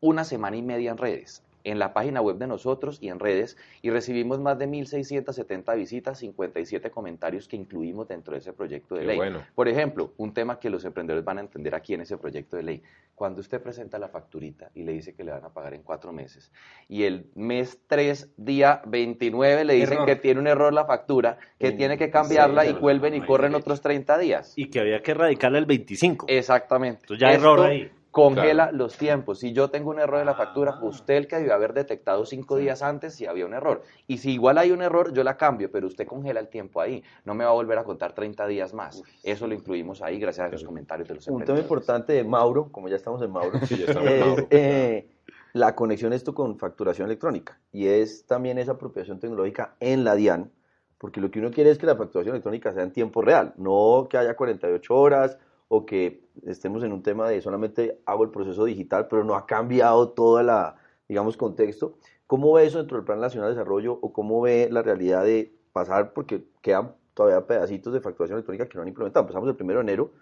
una 0.00 0.22
semana 0.22 0.56
y 0.56 0.62
media 0.62 0.92
en 0.92 0.98
redes, 0.98 1.42
en 1.64 1.78
la 1.78 1.92
página 1.92 2.20
web 2.20 2.36
de 2.36 2.46
nosotros 2.46 2.98
y 3.00 3.08
en 3.08 3.18
redes, 3.18 3.56
y 3.82 3.90
recibimos 3.90 4.38
más 4.38 4.58
de 4.58 4.68
1.670 4.68 5.76
visitas, 5.76 6.18
57 6.18 6.90
comentarios 6.90 7.48
que 7.48 7.56
incluimos 7.56 8.06
dentro 8.06 8.34
de 8.34 8.38
ese 8.38 8.52
proyecto 8.52 8.94
de 8.94 9.00
Qué 9.00 9.06
ley. 9.08 9.16
bueno. 9.16 9.42
Por 9.54 9.68
ejemplo, 9.68 10.12
un 10.18 10.32
tema 10.32 10.60
que 10.60 10.70
los 10.70 10.84
emprendedores 10.84 11.24
van 11.24 11.38
a 11.38 11.40
entender 11.40 11.74
aquí 11.74 11.94
en 11.94 12.02
ese 12.02 12.16
proyecto 12.18 12.56
de 12.56 12.62
ley. 12.62 12.82
Cuando 13.14 13.40
usted 13.40 13.62
presenta 13.62 13.98
la 13.98 14.08
facturita 14.08 14.70
y 14.74 14.82
le 14.82 14.92
dice 14.92 15.14
que 15.14 15.24
le 15.24 15.30
van 15.30 15.44
a 15.44 15.50
pagar 15.50 15.74
en 15.74 15.82
cuatro 15.82 16.12
meses, 16.12 16.52
y 16.88 17.04
el 17.04 17.26
mes 17.34 17.78
3, 17.86 18.34
día 18.36 18.82
29, 18.86 19.64
le 19.64 19.74
dicen 19.74 19.94
Error. 19.94 20.06
que 20.06 20.16
tiene 20.16 20.40
un 20.40 20.46
error 20.46 20.72
la 20.72 20.84
factura, 20.84 21.38
que 21.58 21.72
tiene 21.72 21.96
que 21.96 22.10
cambiarla 22.10 22.64
sí, 22.64 22.70
y 22.70 22.72
vuelven 22.74 23.14
y 23.14 23.20
corren 23.20 23.54
otros 23.54 23.80
30 23.80 24.18
días. 24.18 24.52
Y 24.56 24.66
que 24.68 24.80
había 24.80 25.02
que 25.02 25.12
erradicarle 25.12 25.58
el 25.58 25.66
25. 25.66 26.26
Exactamente. 26.28 27.00
Entonces 27.02 27.20
ya 27.20 27.32
error 27.32 27.60
ahí. 27.60 27.90
Congela 28.14 28.64
Claro. 28.68 28.76
los 28.78 28.96
tiempos. 28.96 29.40
Si 29.40 29.52
yo 29.52 29.70
tengo 29.70 29.90
un 29.90 29.98
error 29.98 30.20
en 30.20 30.26
la 30.26 30.34
factura, 30.34 30.76
Ah. 30.76 30.84
usted 30.84 31.14
el 31.14 31.26
que 31.26 31.36
debió 31.36 31.52
haber 31.52 31.74
detectado 31.74 32.24
cinco 32.24 32.56
días 32.56 32.80
antes 32.80 33.14
si 33.14 33.26
había 33.26 33.44
un 33.44 33.54
error. 33.54 33.82
Y 34.06 34.18
si 34.18 34.32
igual 34.32 34.56
hay 34.58 34.70
un 34.70 34.82
error, 34.82 35.12
yo 35.12 35.24
la 35.24 35.36
cambio, 35.36 35.70
pero 35.70 35.88
usted 35.88 36.06
congela 36.06 36.38
el 36.38 36.48
tiempo 36.48 36.80
ahí. 36.80 37.02
No 37.24 37.34
me 37.34 37.44
va 37.44 37.50
a 37.50 37.54
volver 37.54 37.76
a 37.76 37.82
contar 37.84 38.12
30 38.14 38.46
días 38.46 38.72
más. 38.72 39.02
Eso 39.24 39.46
lo 39.48 39.54
incluimos 39.54 40.00
ahí 40.00 40.18
gracias 40.20 40.46
a 40.46 40.50
los 40.50 40.62
comentarios 40.62 41.08
de 41.08 41.16
los 41.16 41.26
Un 41.28 41.44
tema 41.44 41.58
importante 41.58 42.12
de 42.12 42.22
Mauro, 42.24 42.68
como 42.70 42.88
ya 42.88 42.96
estamos 42.96 43.20
en 43.20 43.30
Mauro, 43.32 43.58
Sí, 43.68 43.76
ya 43.78 43.86
estamos 43.86 44.08
en 44.08 44.14
es 44.20 44.26
Mauro. 44.26 44.46
eh, 44.50 45.08
la 45.52 45.74
conexión 45.74 46.12
esto 46.12 46.34
con 46.34 46.56
facturación 46.58 47.06
electrónica. 47.08 47.58
Y 47.72 47.88
es 47.88 48.26
también 48.26 48.58
esa 48.58 48.72
apropiación 48.72 49.18
tecnológica 49.18 49.74
en 49.80 50.04
la 50.04 50.14
DIAN, 50.14 50.52
porque 50.98 51.20
lo 51.20 51.30
que 51.32 51.40
uno 51.40 51.50
quiere 51.50 51.70
es 51.70 51.78
que 51.78 51.86
la 51.86 51.96
facturación 51.96 52.34
electrónica 52.36 52.72
sea 52.72 52.84
en 52.84 52.92
tiempo 52.92 53.22
real, 53.22 53.54
no 53.56 54.06
que 54.08 54.18
haya 54.18 54.34
48 54.36 54.94
horas 54.96 55.36
o 55.68 55.86
que 55.86 56.24
estemos 56.46 56.82
en 56.84 56.92
un 56.92 57.02
tema 57.02 57.28
de 57.28 57.40
solamente 57.40 58.00
hago 58.06 58.24
el 58.24 58.30
proceso 58.30 58.64
digital, 58.64 59.08
pero 59.08 59.24
no 59.24 59.34
ha 59.34 59.46
cambiado 59.46 60.10
toda 60.10 60.42
la, 60.42 60.76
digamos, 61.08 61.36
contexto. 61.36 61.96
¿Cómo 62.26 62.52
ve 62.52 62.66
eso 62.66 62.78
dentro 62.78 62.96
del 62.96 63.04
Plan 63.04 63.20
Nacional 63.20 63.50
de 63.50 63.56
Desarrollo 63.56 63.98
o 64.00 64.12
cómo 64.12 64.40
ve 64.40 64.68
la 64.70 64.82
realidad 64.82 65.24
de 65.24 65.54
pasar, 65.72 66.12
porque 66.12 66.44
quedan 66.62 66.94
todavía 67.14 67.46
pedacitos 67.46 67.92
de 67.92 68.00
facturación 68.00 68.38
electrónica 68.38 68.68
que 68.68 68.76
no 68.76 68.82
han 68.82 68.88
implementado? 68.88 69.22
Empezamos 69.22 69.48
el 69.48 69.56
primero 69.56 69.80
de 69.80 69.84
enero, 69.84 70.12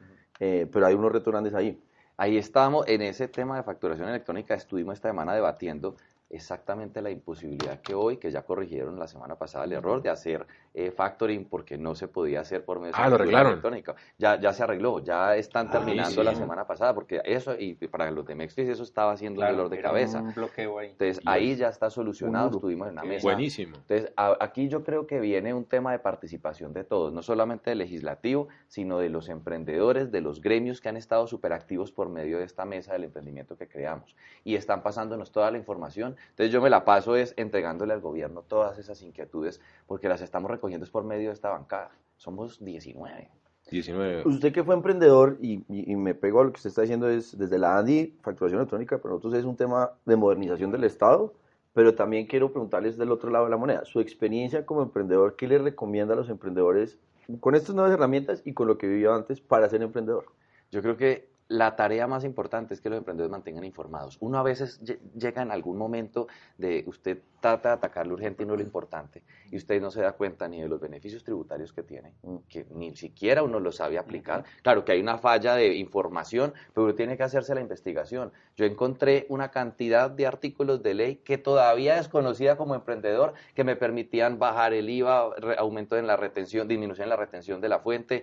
eh, 0.40 0.68
pero 0.72 0.86
hay 0.86 0.94
unos 0.94 1.12
retos 1.12 1.32
grandes 1.32 1.54
ahí. 1.54 1.82
Ahí 2.16 2.36
estamos, 2.36 2.86
en 2.88 3.02
ese 3.02 3.28
tema 3.28 3.56
de 3.56 3.62
facturación 3.62 4.08
electrónica, 4.08 4.54
estuvimos 4.54 4.94
esta 4.94 5.08
semana 5.08 5.34
debatiendo 5.34 5.96
exactamente 6.28 7.02
la 7.02 7.10
imposibilidad 7.10 7.80
que 7.80 7.94
hoy, 7.94 8.16
que 8.16 8.30
ya 8.30 8.42
corrigieron 8.42 8.98
la 8.98 9.06
semana 9.06 9.36
pasada 9.36 9.64
el 9.64 9.72
error 9.72 10.02
de 10.02 10.10
hacer 10.10 10.46
eh, 10.74 10.90
factoring 10.90 11.44
porque 11.44 11.76
no 11.76 11.94
se 11.94 12.08
podía 12.08 12.40
hacer 12.40 12.64
por 12.64 12.78
medio 12.80 12.92
de 12.92 12.98
Ah, 12.98 13.04
lo 13.04 13.10
factura 13.10 13.22
arreglaron. 13.24 13.52
electrónica. 13.52 13.94
Ya, 14.18 14.40
ya 14.40 14.52
se 14.52 14.62
arregló, 14.62 15.00
ya 15.00 15.36
están 15.36 15.70
terminando 15.70 16.22
la 16.22 16.34
semana 16.34 16.66
pasada 16.66 16.94
porque 16.94 17.20
eso, 17.24 17.54
y 17.58 17.74
para 17.74 18.10
los 18.10 18.24
de 18.26 18.34
Mexfis 18.34 18.68
eso 18.68 18.82
estaba 18.82 19.12
haciendo 19.12 19.40
un 19.40 19.46
Claro, 19.46 19.56
dolor 19.56 19.70
de 19.70 19.80
cabeza. 19.82 20.22
Un 20.22 20.32
bloqueo 20.32 20.78
ahí. 20.78 20.88
Entonces 20.90 21.20
ahí 21.26 21.56
ya 21.56 21.68
está 21.68 21.90
solucionado, 21.90 22.48
Un 22.48 22.54
estuvimos 22.54 22.86
en 22.88 22.92
una 22.94 23.04
mesa. 23.04 23.22
Buenísimo. 23.28 23.76
Entonces, 23.76 24.12
a- 24.16 24.36
aquí 24.40 24.68
yo 24.68 24.82
creo 24.82 25.06
que 25.06 25.20
viene 25.20 25.52
un 25.52 25.64
tema 25.64 25.92
de 25.92 25.98
participación 25.98 26.72
de 26.72 26.84
todos, 26.84 27.12
no 27.12 27.22
solamente 27.22 27.70
del 27.70 27.78
legislativo, 27.78 28.48
sino 28.68 28.98
de 28.98 29.10
los 29.10 29.28
emprendedores, 29.28 30.10
de 30.10 30.20
los 30.22 30.40
gremios 30.40 30.80
que 30.80 30.88
han 30.88 30.96
estado 30.96 31.26
súper 31.26 31.52
activos 31.52 31.92
por 31.92 32.08
medio 32.08 32.38
de 32.38 32.44
esta 32.44 32.64
mesa 32.64 32.92
del 32.94 33.04
emprendimiento 33.04 33.56
que 33.56 33.68
creamos. 33.68 34.16
Y 34.44 34.54
están 34.56 34.82
pasándonos 34.82 35.32
toda 35.32 35.50
la 35.50 35.58
información. 35.58 36.16
Entonces, 36.30 36.50
yo 36.52 36.62
me 36.62 36.70
la 36.70 36.84
paso 36.84 37.16
es 37.16 37.34
entregándole 37.36 37.92
al 37.92 38.00
gobierno 38.00 38.42
todas 38.42 38.78
esas 38.78 39.02
inquietudes, 39.02 39.60
porque 39.86 40.08
las 40.08 40.22
estamos 40.22 40.50
recogiendo 40.62 40.84
es 40.84 40.90
por 40.90 41.02
medio 41.04 41.28
de 41.28 41.34
esta 41.34 41.50
bancada. 41.50 41.90
Somos 42.16 42.64
19. 42.64 43.28
19. 43.70 44.22
Usted 44.28 44.52
que 44.52 44.62
fue 44.62 44.74
emprendedor 44.76 45.36
y, 45.40 45.64
y- 45.68 45.90
y 45.92 45.96
me 45.96 46.14
pego 46.14 46.40
a 46.40 46.44
lo 46.44 46.52
que 46.52 46.56
usted 46.58 46.68
está 46.70 46.82
diciendo 46.82 47.08
es 47.08 47.36
desde 47.36 47.58
la 47.58 47.78
ANDI, 47.78 48.16
facturación 48.22 48.60
electrónica, 48.60 48.98
para 48.98 49.14
nosotros 49.14 49.34
es 49.34 49.44
un 49.44 49.56
tema 49.56 49.90
de 50.04 50.14
modernización 50.16 50.70
del 50.70 50.84
Estado, 50.84 51.34
pero 51.72 51.94
también 51.94 52.26
quiero 52.26 52.52
preguntarles 52.52 52.96
del 52.96 53.10
otro 53.10 53.30
lado 53.30 53.46
de 53.46 53.50
la 53.50 53.56
moneda, 53.56 53.84
su 53.84 53.98
experiencia 54.00 54.64
como 54.66 54.82
emprendedor, 54.82 55.34
¿qué 55.36 55.48
le 55.48 55.58
recomienda 55.58 56.14
a 56.14 56.16
los 56.16 56.28
emprendedores 56.28 56.98
con 57.40 57.54
estas 57.54 57.74
nuevas 57.74 57.92
herramientas 57.92 58.42
y 58.44 58.52
con 58.52 58.68
lo 58.68 58.78
que 58.78 58.86
vivió 58.86 59.14
antes 59.14 59.40
para 59.40 59.68
ser 59.68 59.82
emprendedor? 59.82 60.26
Yo 60.70 60.80
creo 60.82 60.96
que 60.96 61.28
la 61.52 61.76
tarea 61.76 62.06
más 62.06 62.24
importante 62.24 62.72
es 62.72 62.80
que 62.80 62.88
los 62.88 62.98
emprendedores 62.98 63.30
mantengan 63.30 63.64
informados. 63.64 64.16
Uno 64.20 64.38
a 64.38 64.42
veces 64.42 64.80
llega 65.14 65.42
en 65.42 65.50
algún 65.50 65.76
momento 65.76 66.26
de 66.56 66.82
usted 66.86 67.20
trata 67.40 67.70
de 67.70 67.74
atacar 67.74 68.06
lo 68.06 68.14
urgente 68.14 68.44
y 68.44 68.46
no 68.46 68.56
lo 68.56 68.62
importante, 68.62 69.22
y 69.50 69.56
usted 69.56 69.80
no 69.80 69.90
se 69.90 70.00
da 70.00 70.12
cuenta 70.12 70.48
ni 70.48 70.60
de 70.62 70.68
los 70.68 70.80
beneficios 70.80 71.24
tributarios 71.24 71.72
que 71.72 71.82
tiene, 71.82 72.14
mm. 72.22 72.36
que 72.48 72.66
ni 72.70 72.94
siquiera 72.96 73.42
uno 73.42 73.60
lo 73.60 73.72
sabe 73.72 73.98
aplicar. 73.98 74.44
Claro 74.62 74.84
que 74.84 74.92
hay 74.92 75.00
una 75.00 75.18
falla 75.18 75.56
de 75.56 75.74
información, 75.74 76.54
pero 76.72 76.84
uno 76.84 76.94
tiene 76.94 77.16
que 77.16 77.24
hacerse 77.24 77.54
la 77.54 77.60
investigación. 77.60 78.32
Yo 78.56 78.64
encontré 78.64 79.26
una 79.28 79.50
cantidad 79.50 80.08
de 80.08 80.26
artículos 80.26 80.82
de 80.82 80.94
ley 80.94 81.16
que 81.16 81.36
todavía 81.36 81.96
desconocida 81.96 82.56
como 82.56 82.74
emprendedor, 82.76 83.34
que 83.54 83.64
me 83.64 83.76
permitían 83.76 84.38
bajar 84.38 84.72
el 84.72 84.88
IVA, 84.88 85.34
aumento 85.58 85.98
en 85.98 86.06
la 86.06 86.16
retención, 86.16 86.68
disminución 86.68 87.04
en 87.04 87.10
la 87.10 87.16
retención 87.16 87.60
de 87.60 87.68
la 87.68 87.80
fuente, 87.80 88.22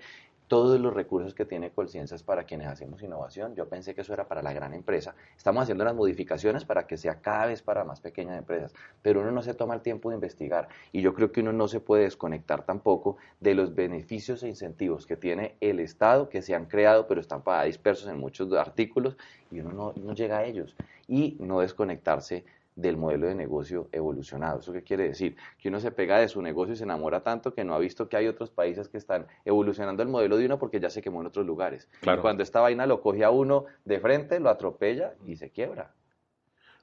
todos 0.49 0.79
los 0.81 0.93
recursos 0.93 1.35
que 1.35 1.45
tiene 1.45 1.69
Colciencias 1.69 2.23
para 2.23 2.43
quienes 2.43 2.67
hacemos 2.67 3.01
innovación. 3.03 3.55
Yo 3.55 3.69
pensé 3.69 3.93
que 3.93 4.01
eso 4.01 4.13
era 4.13 4.27
para 4.27 4.41
la 4.41 4.51
gran 4.51 4.73
empresa. 4.73 5.15
Estamos 5.37 5.63
haciendo 5.63 5.85
las 5.85 5.95
modificaciones 5.95 6.65
para 6.65 6.87
que 6.87 6.97
sea 6.97 7.21
cada 7.21 7.45
vez 7.45 7.61
para 7.61 7.85
más 7.85 8.01
pequeñas 8.01 8.37
empresas, 8.37 8.73
pero 9.03 9.21
uno 9.21 9.31
no 9.31 9.43
se 9.43 9.53
toma 9.53 9.75
el 9.75 9.81
tiempo 9.81 10.09
de 10.09 10.15
investigar 10.15 10.67
y 10.91 11.01
yo 11.01 11.13
creo 11.13 11.31
que 11.31 11.41
uno 11.41 11.53
no 11.53 11.67
se 11.67 11.79
puede 11.79 12.03
desconectar 12.03 12.65
tampoco 12.65 13.17
de 13.39 13.53
los 13.53 13.75
beneficios 13.75 14.41
e 14.41 14.49
incentivos 14.49 15.05
que 15.05 15.15
tiene 15.15 15.55
el 15.61 15.79
Estado, 15.79 16.29
que 16.29 16.41
se 16.41 16.55
han 16.55 16.65
creado, 16.65 17.07
pero 17.07 17.21
están 17.21 17.43
dispersos 17.65 18.09
en 18.09 18.19
muchos 18.19 18.51
artículos 18.53 19.17
y 19.51 19.59
uno 19.59 19.71
no, 19.71 19.93
no 20.03 20.13
llega 20.15 20.39
a 20.39 20.45
ellos 20.45 20.75
y 21.07 21.37
no 21.39 21.59
desconectarse 21.59 22.43
del 22.81 22.97
modelo 22.97 23.27
de 23.27 23.35
negocio 23.35 23.89
evolucionado. 23.91 24.59
¿Eso 24.59 24.73
qué 24.73 24.83
quiere 24.83 25.07
decir? 25.07 25.35
Que 25.57 25.69
uno 25.69 25.79
se 25.79 25.91
pega 25.91 26.17
de 26.17 26.27
su 26.27 26.41
negocio 26.41 26.73
y 26.73 26.77
se 26.77 26.83
enamora 26.83 27.21
tanto 27.21 27.53
que 27.53 27.63
no 27.63 27.73
ha 27.73 27.79
visto 27.79 28.09
que 28.09 28.17
hay 28.17 28.27
otros 28.27 28.49
países 28.49 28.87
que 28.87 28.97
están 28.97 29.27
evolucionando 29.45 30.03
el 30.03 30.09
modelo 30.09 30.37
de 30.37 30.45
uno 30.45 30.59
porque 30.59 30.79
ya 30.79 30.89
se 30.89 31.01
quemó 31.01 31.21
en 31.21 31.27
otros 31.27 31.45
lugares. 31.45 31.89
cuando 32.21 32.43
esta 32.43 32.61
vaina 32.61 32.85
lo 32.85 33.01
coge 33.01 33.23
a 33.23 33.29
uno 33.29 33.65
de 33.85 33.99
frente, 33.99 34.39
lo 34.39 34.49
atropella 34.49 35.15
y 35.25 35.35
se 35.35 35.49
quiebra. 35.49 35.93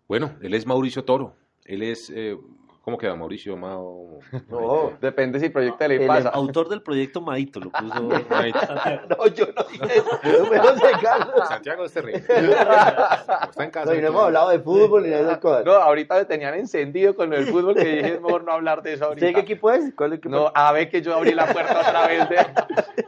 Bueno, 0.08 0.36
él 0.40 0.54
es 0.54 0.66
Mauricio 0.66 1.04
Toro. 1.04 1.34
Él 1.64 1.82
es 1.82 2.10
eh, 2.14 2.38
¿Cómo 2.86 2.98
queda 2.98 3.16
Mauricio 3.16 3.56
Mao? 3.56 4.20
No, 4.48 4.92
depende 5.00 5.40
si 5.40 5.46
el 5.46 5.52
proyecto 5.52 5.88
le 5.88 5.96
el 5.96 6.06
pasa. 6.06 6.28
autor 6.34 6.68
del 6.68 6.82
proyecto 6.82 7.20
Maito 7.20 7.58
lo 7.58 7.70
puso. 7.70 8.00
no, 8.00 9.26
yo 9.26 9.46
no 9.56 9.64
dije 9.64 9.98
eso. 9.98 11.46
Santiago 11.48 11.84
este 11.84 12.02
rey. 12.02 12.14
Está 12.14 13.50
en 13.58 13.70
casa. 13.72 13.90
No, 13.90 13.98
y 13.98 14.00
no 14.00 14.06
hemos 14.06 14.22
hablado 14.22 14.50
de 14.50 14.60
fútbol 14.60 15.02
ni 15.02 15.08
de 15.08 15.20
esas 15.20 15.38
cosas. 15.38 15.64
No, 15.64 15.72
ahorita 15.72 16.14
me 16.14 16.24
tenían 16.26 16.54
encendido 16.54 17.16
con 17.16 17.32
el 17.32 17.46
fútbol 17.46 17.74
que 17.74 17.84
dije 17.84 18.14
es 18.14 18.20
mejor 18.20 18.44
no 18.44 18.52
hablar 18.52 18.82
de 18.82 18.92
eso 18.92 19.06
ahorita. 19.06 19.26
¿Sí, 19.26 19.34
qué 19.34 19.40
equipo 19.40 19.72
es? 19.72 19.92
¿Cuál 19.96 20.12
equipo 20.12 20.28
No, 20.28 20.52
a 20.54 20.70
ver 20.70 20.88
que 20.88 21.02
yo 21.02 21.12
abrí 21.12 21.34
la 21.34 21.52
puerta 21.52 21.80
otra 21.80 22.06
vez 22.06 22.28
de, 22.28 22.46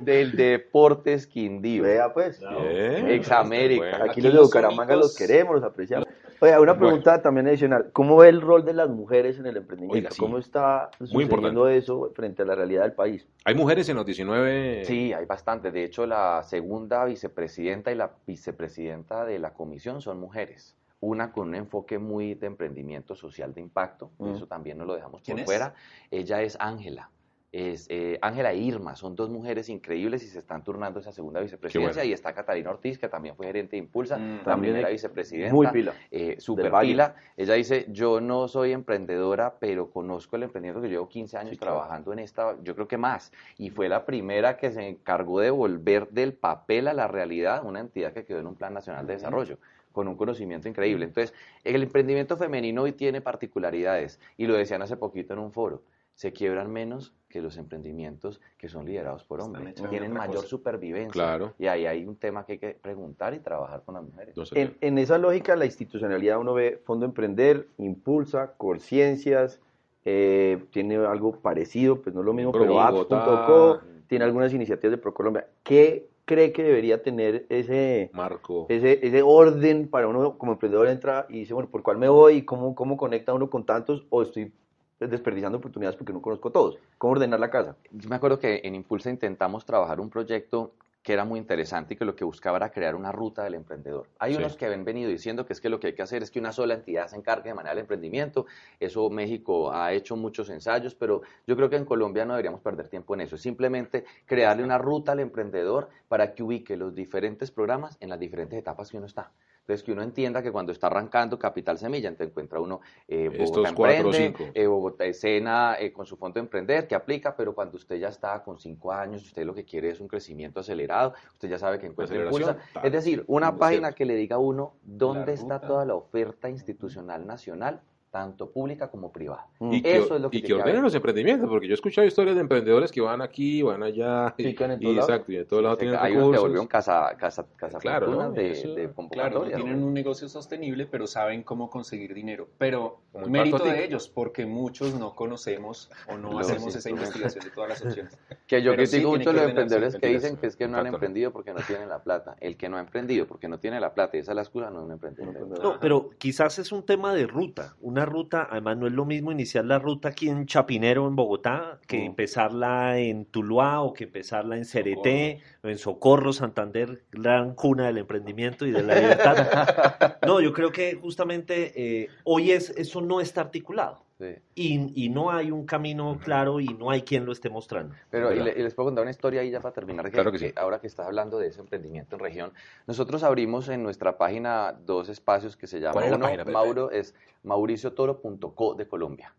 del 0.00 0.32
Deportes 0.32 1.28
Quindío. 1.28 1.84
Vea 1.84 2.12
pues. 2.12 2.40
Ex 2.42 3.30
América. 3.30 4.06
Aquí, 4.10 4.22
los 4.22 4.32
de 4.32 4.40
Bucaramanga 4.40 4.96
los 4.96 5.16
queremos, 5.16 5.54
los 5.54 5.62
apreciamos. 5.62 6.07
Oye, 6.40 6.58
una 6.58 6.78
pregunta 6.78 7.20
también 7.20 7.48
adicional. 7.48 7.90
¿Cómo 7.92 8.16
ve 8.16 8.28
el 8.28 8.40
rol 8.40 8.64
de 8.64 8.72
las 8.72 8.88
mujeres 8.88 9.38
en 9.38 9.46
el 9.46 9.56
emprendimiento? 9.56 10.14
¿Cómo 10.18 10.38
está 10.38 10.90
sucediendo 10.98 11.68
eso 11.68 12.12
frente 12.14 12.42
a 12.42 12.44
la 12.44 12.54
realidad 12.54 12.82
del 12.82 12.92
país? 12.92 13.26
¿Hay 13.44 13.54
mujeres 13.54 13.88
en 13.88 13.96
los 13.96 14.06
19? 14.06 14.84
Sí, 14.84 15.12
hay 15.12 15.24
bastante. 15.26 15.72
De 15.72 15.84
hecho, 15.84 16.06
la 16.06 16.42
segunda 16.44 17.04
vicepresidenta 17.04 17.90
y 17.90 17.96
la 17.96 18.12
vicepresidenta 18.26 19.24
de 19.24 19.38
la 19.38 19.52
comisión 19.52 20.00
son 20.00 20.20
mujeres. 20.20 20.76
Una 21.00 21.32
con 21.32 21.48
un 21.48 21.54
enfoque 21.54 21.98
muy 21.98 22.34
de 22.34 22.48
emprendimiento 22.48 23.14
social 23.14 23.54
de 23.54 23.60
impacto, 23.60 24.10
mm. 24.18 24.34
eso 24.34 24.46
también 24.46 24.78
no 24.78 24.84
lo 24.84 24.94
dejamos 24.94 25.22
por 25.22 25.44
fuera. 25.44 25.74
Ella 26.10 26.42
es 26.42 26.56
Ángela 26.60 27.10
es 27.50 27.86
eh, 27.88 28.18
Ángela 28.20 28.52
e 28.52 28.58
Irma, 28.58 28.94
son 28.94 29.16
dos 29.16 29.30
mujeres 29.30 29.68
increíbles 29.70 30.22
y 30.22 30.28
se 30.28 30.38
están 30.38 30.62
turnando 30.62 31.00
esa 31.00 31.12
segunda 31.12 31.40
vicepresidencia. 31.40 32.04
Y 32.04 32.12
está 32.12 32.34
Catalina 32.34 32.70
Ortiz, 32.70 32.98
que 32.98 33.08
también 33.08 33.36
fue 33.36 33.46
gerente 33.46 33.72
de 33.72 33.78
Impulsa, 33.78 34.18
mm, 34.18 34.44
también 34.44 34.76
era 34.76 34.90
vicepresidenta. 34.90 35.54
Muy 35.54 35.66
pila. 35.68 35.94
Eh, 36.10 36.36
super 36.38 36.70
pila. 36.80 37.14
Ella 37.36 37.54
dice, 37.54 37.86
yo 37.88 38.20
no 38.20 38.48
soy 38.48 38.72
emprendedora, 38.72 39.54
pero 39.58 39.90
conozco 39.90 40.36
el 40.36 40.42
emprendimiento 40.42 40.82
que 40.82 40.88
llevo 40.88 41.08
15 41.08 41.38
años 41.38 41.58
trabajando 41.58 42.12
en 42.12 42.18
esta, 42.18 42.56
yo 42.62 42.74
creo 42.74 42.86
que 42.86 42.98
más. 42.98 43.32
Y 43.56 43.70
fue 43.70 43.88
la 43.88 44.04
primera 44.04 44.58
que 44.58 44.70
se 44.70 44.86
encargó 44.86 45.40
de 45.40 45.50
volver 45.50 46.08
del 46.10 46.34
papel 46.34 46.88
a 46.88 46.92
la 46.92 47.08
realidad 47.08 47.64
una 47.64 47.80
entidad 47.80 48.12
que 48.12 48.24
quedó 48.24 48.40
en 48.40 48.46
un 48.46 48.56
Plan 48.56 48.74
Nacional 48.74 49.06
de 49.06 49.14
Desarrollo 49.14 49.58
con 49.92 50.06
un 50.06 50.16
conocimiento 50.16 50.68
increíble. 50.68 51.06
Entonces, 51.06 51.34
el 51.64 51.82
emprendimiento 51.82 52.36
femenino 52.36 52.82
hoy 52.82 52.92
tiene 52.92 53.20
particularidades, 53.20 54.20
y 54.36 54.46
lo 54.46 54.54
decían 54.54 54.82
hace 54.82 54.96
poquito 54.96 55.32
en 55.32 55.40
un 55.40 55.50
foro 55.50 55.82
se 56.18 56.32
quiebran 56.32 56.72
menos 56.72 57.14
que 57.28 57.42
los 57.42 57.56
emprendimientos 57.58 58.40
que 58.56 58.68
son 58.68 58.86
liderados 58.86 59.24
por 59.24 59.40
hombres. 59.40 59.74
Tienen 59.90 60.12
mayor 60.12 60.44
supervivencia. 60.44 61.12
Claro. 61.12 61.54
Y 61.58 61.66
ahí 61.66 61.86
hay 61.86 62.04
un 62.04 62.16
tema 62.16 62.44
que 62.44 62.52
hay 62.52 62.58
que 62.58 62.70
preguntar 62.70 63.34
y 63.34 63.38
trabajar 63.38 63.82
con 63.84 63.94
las 63.94 64.04
mujeres. 64.04 64.34
en, 64.52 64.98
esa 64.98 65.18
lógica, 65.18 65.54
la 65.54 65.66
institucionalidad 65.66 66.38
uno 66.38 66.54
ve 66.54 66.80
Fondo 66.84 67.04
Emprender, 67.04 67.68
Impulsa, 67.78 68.54
Corciencias, 68.56 69.60
eh, 70.04 70.64
tiene 70.70 70.96
algo 70.96 71.36
parecido, 71.36 72.00
pues 72.00 72.14
no 72.14 72.22
es 72.22 72.26
lo 72.26 72.32
mismo, 72.32 72.52
pero 72.52 72.80
apps.co, 72.80 73.80
tiene 74.06 74.24
algunas 74.24 74.54
iniciativas 74.54 74.92
de 74.92 74.98
ProColombia. 74.98 75.46
¿Qué 75.62 76.08
cree 76.24 76.52
que 76.52 76.62
debería 76.62 77.02
tener 77.02 77.46
ese 77.48 78.10
marco, 78.12 78.66
ese, 78.68 79.06
ese 79.06 79.22
orden 79.22 79.88
para 79.88 80.08
uno 80.08 80.38
como 80.38 80.52
emprendedor 80.52 80.88
entra 80.88 81.26
y 81.28 81.40
dice, 81.40 81.54
bueno, 81.54 81.68
¿por 81.70 81.82
cuál 81.82 81.98
me 81.98 82.08
voy? 82.08 82.42
¿Cómo, 82.42 82.74
cómo 82.74 82.96
conecta 82.96 83.34
uno 83.34 83.50
con 83.50 83.64
tantos? 83.64 84.06
¿O 84.10 84.22
estoy 84.22 84.52
desperdiciando 84.98 85.58
oportunidades 85.58 85.96
porque 85.96 86.12
no 86.12 86.20
conozco 86.20 86.50
todos. 86.50 86.78
¿Cómo 86.98 87.12
ordenar 87.12 87.40
la 87.40 87.50
casa? 87.50 87.76
Yo 87.92 88.08
me 88.08 88.16
acuerdo 88.16 88.38
que 88.38 88.60
en 88.64 88.74
Impulsa 88.74 89.10
intentamos 89.10 89.64
trabajar 89.64 90.00
un 90.00 90.10
proyecto 90.10 90.72
que 91.08 91.14
era 91.14 91.24
muy 91.24 91.38
interesante 91.38 91.94
y 91.94 91.96
que 91.96 92.04
lo 92.04 92.14
que 92.14 92.24
buscaba 92.24 92.58
era 92.58 92.70
crear 92.70 92.94
una 92.94 93.12
ruta 93.12 93.42
del 93.42 93.54
emprendedor. 93.54 94.08
Hay 94.18 94.34
unos 94.34 94.56
que 94.56 94.66
han 94.66 94.84
venido 94.84 95.08
diciendo 95.08 95.46
que 95.46 95.54
es 95.54 95.60
que 95.60 95.70
lo 95.70 95.80
que 95.80 95.86
hay 95.86 95.92
que 95.94 96.02
hacer 96.02 96.22
es 96.22 96.30
que 96.30 96.38
una 96.38 96.52
sola 96.52 96.74
entidad 96.74 97.06
se 97.06 97.16
encargue 97.16 97.48
de 97.48 97.54
manera 97.54 97.70
del 97.70 97.80
emprendimiento. 97.84 98.44
Eso 98.78 99.08
México 99.08 99.72
ha 99.72 99.92
hecho 99.94 100.16
muchos 100.16 100.50
ensayos, 100.50 100.94
pero 100.94 101.22
yo 101.46 101.56
creo 101.56 101.70
que 101.70 101.76
en 101.76 101.86
Colombia 101.86 102.26
no 102.26 102.34
deberíamos 102.34 102.60
perder 102.60 102.88
tiempo 102.88 103.14
en 103.14 103.22
eso. 103.22 103.36
Es 103.36 103.40
simplemente 103.40 104.04
crearle 104.26 104.62
una 104.62 104.76
ruta 104.76 105.12
al 105.12 105.20
emprendedor 105.20 105.88
para 106.08 106.34
que 106.34 106.42
ubique 106.42 106.76
los 106.76 106.94
diferentes 106.94 107.50
programas 107.50 107.96
en 108.00 108.10
las 108.10 108.20
diferentes 108.20 108.58
etapas 108.58 108.90
que 108.90 108.98
uno 108.98 109.06
está. 109.06 109.30
Entonces, 109.68 109.84
que 109.84 109.92
uno 109.92 110.02
entienda 110.02 110.42
que 110.42 110.50
cuando 110.50 110.72
está 110.72 110.86
arrancando 110.86 111.38
Capital 111.38 111.76
Semilla, 111.76 112.10
te 112.14 112.24
encuentra 112.24 112.58
uno 112.58 112.80
eh, 113.06 113.28
Bogotá 113.28 113.68
Emprende, 113.68 114.34
eh, 114.54 114.66
Bogotá 114.66 115.04
Escena 115.04 115.76
eh, 115.78 115.92
con 115.92 116.06
su 116.06 116.16
fondo 116.16 116.36
de 116.36 116.40
emprender, 116.40 116.88
que 116.88 116.94
aplica, 116.94 117.36
pero 117.36 117.54
cuando 117.54 117.76
usted 117.76 117.96
ya 117.96 118.08
está 118.08 118.42
con 118.42 118.58
cinco 118.58 118.90
años, 118.92 119.26
usted 119.26 119.44
lo 119.44 119.54
que 119.54 119.66
quiere 119.66 119.90
es 119.90 120.00
un 120.00 120.08
crecimiento 120.08 120.60
acelerado, 120.60 121.12
usted 121.34 121.50
ya 121.50 121.58
sabe 121.58 121.78
que 121.78 121.86
encuentra 121.86 122.16
impulsa. 122.16 122.56
Es 122.82 122.92
decir, 122.92 123.24
una 123.26 123.58
página 123.58 123.92
que 123.92 124.06
le 124.06 124.14
diga 124.16 124.36
a 124.36 124.38
uno 124.38 124.72
dónde 124.84 125.34
está 125.34 125.60
toda 125.60 125.84
la 125.84 125.96
oferta 125.96 126.48
institucional 126.48 127.26
nacional 127.26 127.82
tanto 128.10 128.50
pública 128.50 128.88
como 128.88 129.12
privada. 129.12 129.46
Mm. 129.58 129.72
Y 129.72 129.76
Eso 129.78 130.08
que, 130.08 130.14
es 130.14 130.20
lo 130.20 130.30
que, 130.30 130.38
y 130.38 130.42
que 130.42 130.54
ordenen 130.54 130.82
los 130.82 130.94
emprendimientos, 130.94 131.48
porque 131.48 131.66
yo 131.66 131.72
he 131.72 131.74
escuchado 131.74 132.06
historias 132.06 132.36
de 132.36 132.42
emprendedores 132.42 132.90
que 132.90 133.00
van 133.00 133.20
aquí, 133.20 133.62
van 133.62 133.82
allá, 133.82 134.34
y, 134.38 134.48
exacto, 134.48 135.32
y 135.32 135.36
en 135.36 135.46
todos 135.46 135.62
lados 135.62 135.78
tienen 135.78 135.98
Hay 136.00 136.14
volvieron 136.16 136.66
casa, 136.66 137.14
casa, 137.18 137.46
casa 137.56 137.78
claro, 137.78 138.30
de, 138.32 138.52
de 138.52 138.88
Claro, 139.10 139.44
tienen 139.44 139.82
un 139.82 139.94
negocio 139.94 140.28
sostenible, 140.28 140.86
pero 140.86 141.06
saben 141.06 141.42
cómo 141.42 141.70
conseguir 141.70 142.14
dinero. 142.14 142.48
Pero 142.58 143.00
mérito 143.26 143.64
de 143.64 143.84
ellos, 143.84 144.08
porque 144.08 144.46
muchos 144.46 144.94
no 144.94 145.14
conocemos 145.14 145.90
o 146.08 146.16
no 146.16 146.38
hacemos 146.38 146.74
esa 146.74 146.90
investigación 146.90 147.44
de 147.44 147.50
todas 147.50 147.70
las 147.70 147.82
opciones. 147.82 148.18
Que 148.48 148.62
yo 148.62 148.74
critico 148.74 149.10
mucho 149.10 149.28
a 149.28 149.32
los 149.34 149.42
emprendedores 149.42 149.96
que 149.96 150.06
dicen 150.06 150.38
que 150.38 150.46
es 150.46 150.56
que 150.56 150.66
no 150.66 150.78
han 150.78 150.86
emprendido 150.86 151.32
porque 151.32 151.52
no 151.52 151.60
tienen 151.66 151.88
la 151.90 152.02
plata. 152.02 152.34
El 152.40 152.56
que 152.56 152.70
no 152.70 152.78
ha 152.78 152.80
emprendido 152.80 153.26
porque 153.26 153.46
no 153.46 153.58
tiene 153.58 153.78
la 153.78 153.92
plata, 153.92 154.16
y 154.16 154.20
esa 154.20 154.32
es 154.32 154.36
la 154.36 154.42
excusa, 154.42 154.70
no 154.70 154.78
es 154.80 154.86
un 154.86 154.92
emprendedor. 154.92 155.62
No, 155.62 155.78
pero 155.78 156.10
quizás 156.16 156.58
es 156.58 156.72
un 156.72 156.82
tema 156.82 157.12
de 157.12 157.26
ruta, 157.26 157.76
una 157.82 157.97
ruta, 158.04 158.48
además 158.50 158.76
no 158.78 158.86
es 158.86 158.92
lo 158.92 159.04
mismo 159.04 159.32
iniciar 159.32 159.64
la 159.64 159.78
ruta 159.78 160.08
aquí 160.10 160.28
en 160.28 160.46
Chapinero, 160.46 161.06
en 161.06 161.16
Bogotá, 161.16 161.80
que 161.86 162.04
empezarla 162.04 162.98
en 162.98 163.24
Tuluá 163.26 163.82
o 163.82 163.92
que 163.92 164.04
empezarla 164.04 164.56
en 164.56 164.64
Cereté 164.64 165.40
o 165.62 165.68
en 165.68 165.78
Socorro, 165.78 166.32
Santander, 166.32 167.04
gran 167.10 167.54
cuna 167.54 167.86
del 167.86 167.98
emprendimiento 167.98 168.66
y 168.66 168.72
de 168.72 168.82
la 168.82 168.94
libertad. 168.94 170.18
no, 170.26 170.40
yo 170.40 170.52
creo 170.52 170.70
que 170.70 170.94
justamente 170.94 171.72
eh, 171.76 172.08
hoy 172.24 172.52
es, 172.52 172.70
eso 172.70 173.00
no 173.00 173.20
está 173.20 173.42
articulado. 173.42 174.07
Y, 174.56 175.04
y, 175.04 175.08
no 175.10 175.30
hay 175.30 175.52
un 175.52 175.64
camino 175.64 176.18
claro 176.22 176.58
y 176.58 176.66
no 176.66 176.90
hay 176.90 177.02
quien 177.02 177.24
lo 177.24 177.30
esté 177.30 177.50
mostrando. 177.50 177.94
Pero 178.10 178.32
y, 178.32 178.40
les 178.40 178.74
puedo 178.74 178.88
contar 178.88 179.02
una 179.02 179.12
historia 179.12 179.42
ahí 179.42 179.50
ya 179.50 179.60
para 179.60 179.72
terminar. 179.72 180.10
claro 180.10 180.32
que, 180.32 180.38
sí. 180.38 180.52
Ahora 180.56 180.80
que 180.80 180.88
estás 180.88 181.06
hablando 181.06 181.38
de 181.38 181.46
ese 181.48 181.60
emprendimiento 181.60 182.16
en 182.16 182.20
región, 182.20 182.52
nosotros 182.88 183.22
abrimos 183.22 183.68
en 183.68 183.84
nuestra 183.84 184.18
página 184.18 184.72
dos 184.72 185.08
espacios 185.08 185.56
que 185.56 185.68
se 185.68 185.78
llaman. 185.78 186.12
Uno, 186.12 186.28
Mauro, 186.50 186.90
es 186.90 187.14
mauriciotoro.co 187.44 188.74
de 188.74 188.88
Colombia. 188.88 189.32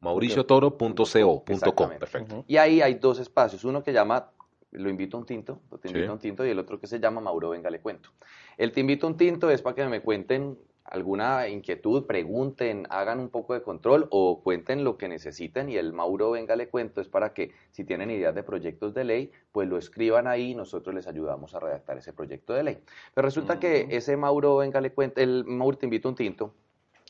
mauriciotoro.co.com. 0.00 1.90
Perfecto. 1.98 2.44
Y 2.46 2.58
ahí 2.58 2.82
hay 2.82 2.94
dos 2.96 3.18
espacios. 3.18 3.64
Uno 3.64 3.82
que 3.82 3.94
llama 3.94 4.32
lo 4.72 4.90
invito 4.90 5.16
a 5.16 5.20
un 5.20 5.26
tinto, 5.26 5.60
te 5.80 5.88
invito 5.88 6.10
a 6.10 6.12
un 6.12 6.18
tinto, 6.18 6.44
y 6.44 6.50
el 6.50 6.58
otro 6.58 6.78
que 6.78 6.86
se 6.86 7.00
llama 7.00 7.20
Mauro, 7.20 7.50
venga, 7.50 7.70
le 7.70 7.80
cuento. 7.80 8.10
El 8.58 8.72
te 8.72 8.80
invito 8.80 9.06
a 9.06 9.10
un 9.10 9.16
tinto 9.16 9.50
es 9.50 9.62
para 9.62 9.74
que 9.74 9.86
me 9.86 10.02
cuenten 10.02 10.58
alguna 10.88 11.48
inquietud, 11.48 12.06
pregunten, 12.06 12.86
hagan 12.90 13.20
un 13.20 13.28
poco 13.28 13.54
de 13.54 13.62
control 13.62 14.06
o 14.10 14.42
cuenten 14.42 14.84
lo 14.84 14.96
que 14.96 15.08
necesiten 15.08 15.68
y 15.68 15.76
el 15.76 15.92
Mauro 15.92 16.30
venga 16.30 16.56
le 16.56 16.68
cuento 16.68 17.00
es 17.00 17.08
para 17.08 17.32
que 17.32 17.52
si 17.70 17.84
tienen 17.84 18.10
ideas 18.10 18.34
de 18.34 18.42
proyectos 18.42 18.94
de 18.94 19.04
ley, 19.04 19.32
pues 19.52 19.68
lo 19.68 19.78
escriban 19.78 20.26
ahí 20.26 20.52
y 20.52 20.54
nosotros 20.54 20.94
les 20.94 21.06
ayudamos 21.06 21.54
a 21.54 21.60
redactar 21.60 21.98
ese 21.98 22.12
proyecto 22.12 22.52
de 22.54 22.62
ley. 22.62 22.78
Pero 23.14 23.26
resulta 23.26 23.58
que 23.58 23.88
ese 23.90 24.16
Mauro 24.16 24.56
venga 24.56 24.80
le 24.80 24.92
cuento, 24.92 25.20
el 25.20 25.44
Mauro 25.44 25.78
te 25.78 25.86
invito 25.86 26.08
un 26.08 26.14
tinto, 26.14 26.54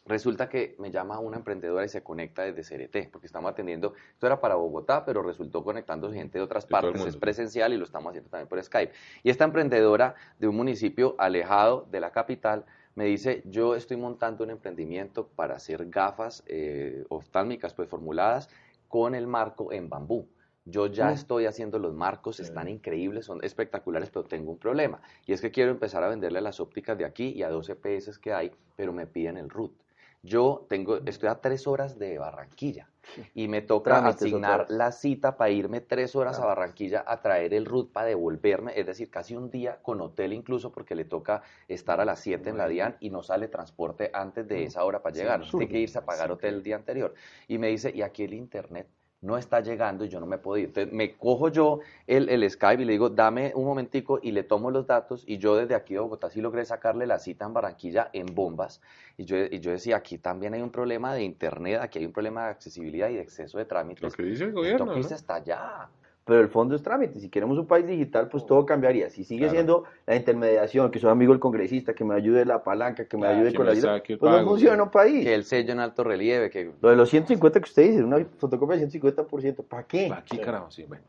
Resulta 0.07 0.49
que 0.49 0.77
me 0.79 0.93
llama 0.93 1.19
una 1.19 1.37
emprendedora 1.37 1.85
y 1.85 1.89
se 1.89 2.05
conecta 2.05 2.45
desde 2.45 2.63
CRT, 2.63 3.11
porque 3.11 3.27
estamos 3.27 3.51
atendiendo, 3.51 3.95
esto 4.13 4.27
era 4.27 4.41
para 4.41 4.55
Bogotá, 4.55 5.05
pero 5.05 5.21
resultó 5.21 5.65
conectando 5.65 6.13
gente 6.13 6.39
de 6.39 6.45
otras 6.45 6.65
partes, 6.65 7.05
es 7.05 7.17
presencial 7.17 7.73
y 7.73 7.77
lo 7.77 7.85
estamos 7.85 8.11
haciendo 8.11 8.31
también 8.31 8.49
por 8.49 8.63
Skype. 8.63 8.93
Y 9.25 9.31
esta 9.31 9.45
emprendedora 9.45 10.15
de 10.39 10.47
un 10.47 10.57
municipio 10.57 11.17
alejado 11.19 11.89
de 11.91 11.99
la 11.99 12.13
capital 12.13 12.67
me 12.97 13.05
dice, 13.05 13.43
yo 13.45 13.77
estoy 13.77 13.99
montando 13.99 14.43
un 14.43 14.51
emprendimiento 14.51 15.29
para 15.29 15.57
hacer 15.57 15.87
gafas 15.89 16.43
eh, 16.47 17.05
oftálmicas 17.11 17.75
pues 17.75 17.89
formuladas 17.89 18.49
con 18.89 19.15
el 19.15 19.27
marco 19.27 19.71
en 19.71 19.89
bambú. 19.89 20.27
Yo 20.65 20.87
ya 20.89 21.13
estoy 21.13 21.47
haciendo 21.47 21.79
los 21.79 21.95
marcos, 21.95 22.41
están 22.41 22.69
increíbles, 22.69 23.27
son 23.27 23.45
espectaculares, 23.45 24.11
pero 24.11 24.25
tengo 24.25 24.51
un 24.51 24.59
problema. 24.59 25.01
Y 25.25 25.33
es 25.33 25.41
que 25.41 25.53
quiero 25.53 25.71
empezar 25.71 26.03
a 26.03 26.09
venderle 26.09 26.41
las 26.41 26.59
ópticas 26.59 26.99
de 26.99 27.05
aquí 27.05 27.29
y 27.29 27.45
a 27.45 27.51
12 27.51 27.77
PS 27.77 28.19
que 28.19 28.33
hay, 28.33 28.51
pero 28.75 28.93
me 28.93 29.07
piden 29.07 29.37
el 29.37 29.49
root. 29.49 29.73
Yo 30.27 30.67
tengo, 30.69 30.99
estoy 31.07 31.29
a 31.29 31.41
tres 31.41 31.67
horas 31.67 31.99
de 31.99 32.19
Barranquilla 32.19 32.89
y 33.33 33.47
me 33.47 33.63
toca 33.63 34.07
asignar 34.07 34.67
la 34.69 34.91
cita 34.91 35.37
para 35.37 35.51
irme 35.51 35.81
tres 35.81 36.17
horas 36.17 36.41
a 36.41 36.45
Barranquilla 36.45 37.05
a 37.07 37.23
traer 37.23 37.55
el 37.55 37.65
RUT 37.65 37.93
para 37.93 38.09
devolverme, 38.09 38.73
es 38.79 38.87
decir, 38.87 39.09
casi 39.09 39.37
un 39.37 39.51
día 39.51 39.79
con 39.83 40.01
hotel 40.01 40.33
incluso 40.33 40.73
porque 40.73 40.97
le 40.97 41.05
toca 41.05 41.43
estar 41.69 42.01
a 42.01 42.05
las 42.05 42.21
7 42.21 42.51
en 42.51 42.59
la 42.59 42.67
DIAN 42.67 42.97
y 42.99 43.11
no 43.11 43.23
sale 43.23 43.47
transporte 43.47 44.11
antes 44.13 44.49
de 44.49 44.65
esa 44.65 44.85
hora 44.85 45.01
para 45.01 45.15
llegar, 45.15 45.49
tiene 45.49 45.69
que 45.69 45.79
irse 45.79 45.99
a 45.99 46.05
pagar 46.05 46.33
hotel 46.33 46.57
el 46.57 46.63
día 46.65 46.77
anterior. 46.77 47.15
Y 47.47 47.59
me 47.59 47.69
dice, 47.69 47.93
¿y 47.95 48.03
aquí 48.03 48.25
el 48.25 48.35
internet? 48.35 48.89
No 49.27 49.37
está 49.37 49.61
llegando 49.61 50.05
y 50.05 50.09
yo 50.09 50.21
no 50.21 50.27
me 50.27 50.39
puedo 50.39 50.59
ir. 50.59 50.67
Entonces 50.67 50.93
me 50.93 51.17
cojo 51.17 51.49
yo 51.49 51.81
el, 52.07 52.29
el, 52.29 52.49
Skype 52.49 52.83
y 52.83 52.87
le 52.87 52.93
digo, 52.93 53.11
dame 53.11 53.53
un 53.55 53.65
momentico 53.65 54.21
y 54.23 54.31
le 54.31 54.45
tomo 54.45 54.71
los 54.71 54.87
datos 54.87 55.25
y 55.27 55.39
yo 55.39 55.57
desde 55.57 55.75
aquí 55.75 55.95
de 55.95 56.01
Bogotá 56.01 56.31
sí 56.31 56.41
logré 56.41 56.65
sacarle 56.65 57.07
la 57.07 57.19
cita 57.19 57.45
en 57.45 57.53
Barranquilla 57.53 58.09
en 58.13 58.27
bombas 58.35 58.81
y 59.19 59.25
yo, 59.25 59.37
y 59.37 59.61
yo 59.61 59.73
decía, 59.73 59.97
aquí 59.97 60.19
también 60.19 60.55
hay 60.55 60.63
un 60.63 60.71
problema 60.71 61.15
de 61.15 61.23
internet, 61.23 61.81
aquí 61.83 61.99
hay 61.99 62.07
un 62.07 62.13
problema 62.13 62.45
de 62.45 62.51
accesibilidad 62.51 63.09
y 63.09 63.15
de 63.15 63.23
exceso 63.23 63.59
de 63.59 63.65
trámites. 63.65 64.03
Lo 64.03 64.11
que 64.11 64.23
dice 64.23 64.45
el 64.45 64.53
gobierno. 64.53 64.87
¿no? 64.87 64.97
está 64.97 65.37
allá 65.37 65.89
pero 66.27 66.41
el 66.41 66.49
fondo 66.49 66.75
es 66.75 66.83
trámite. 66.83 67.21
Si 67.21 67.29
queremos 67.29 67.57
un 67.57 67.69
país 67.69 67.87
digital, 67.87 68.29
pues 68.29 68.45
todo 68.45 68.67
cambiaría. 68.67 69.09
Si 69.11 69.23
sigue 69.23 69.49
siendo 69.49 69.85
la 70.07 70.17
intermediación, 70.17 70.91
que 70.91 70.99
soy 70.99 71.09
amigo 71.11 71.33
del 71.33 71.39
congresista, 71.39 71.95
que 71.95 72.05
me 72.05 72.17
ayude 72.17 72.45
la 72.45 72.65
palanca, 72.65 73.05
que 73.05 73.17
me 73.17 73.29
ayude 73.29 73.55
con 73.55 73.65
la 73.65 73.73
ayuda, 73.73 74.03
pues 74.05 74.21
no 74.21 74.45
funciona 74.45 74.83
un 74.83 74.91
país. 74.91 75.25
Que 75.25 75.35
el 75.35 75.45
sello 75.45 75.73
en 75.73 75.79
alto 75.79 76.03
relieve. 76.03 76.51
que 76.51 76.73
Lo 76.83 76.91
de 76.91 76.97
los 76.97 77.11
150 77.11 77.61
que 77.61 77.65
usted 77.65 77.91
dice, 77.91 78.03
una 78.03 78.27
fotocopia 78.39 78.77
de 78.77 78.89
150%, 78.89 79.65
¿para 79.69 79.85
qué? 79.85 80.09
¿Para 80.09 80.25
qué, 80.25 80.41
carajo? 80.41 80.69
Sí, 80.73 80.83
bueno. 80.83 81.05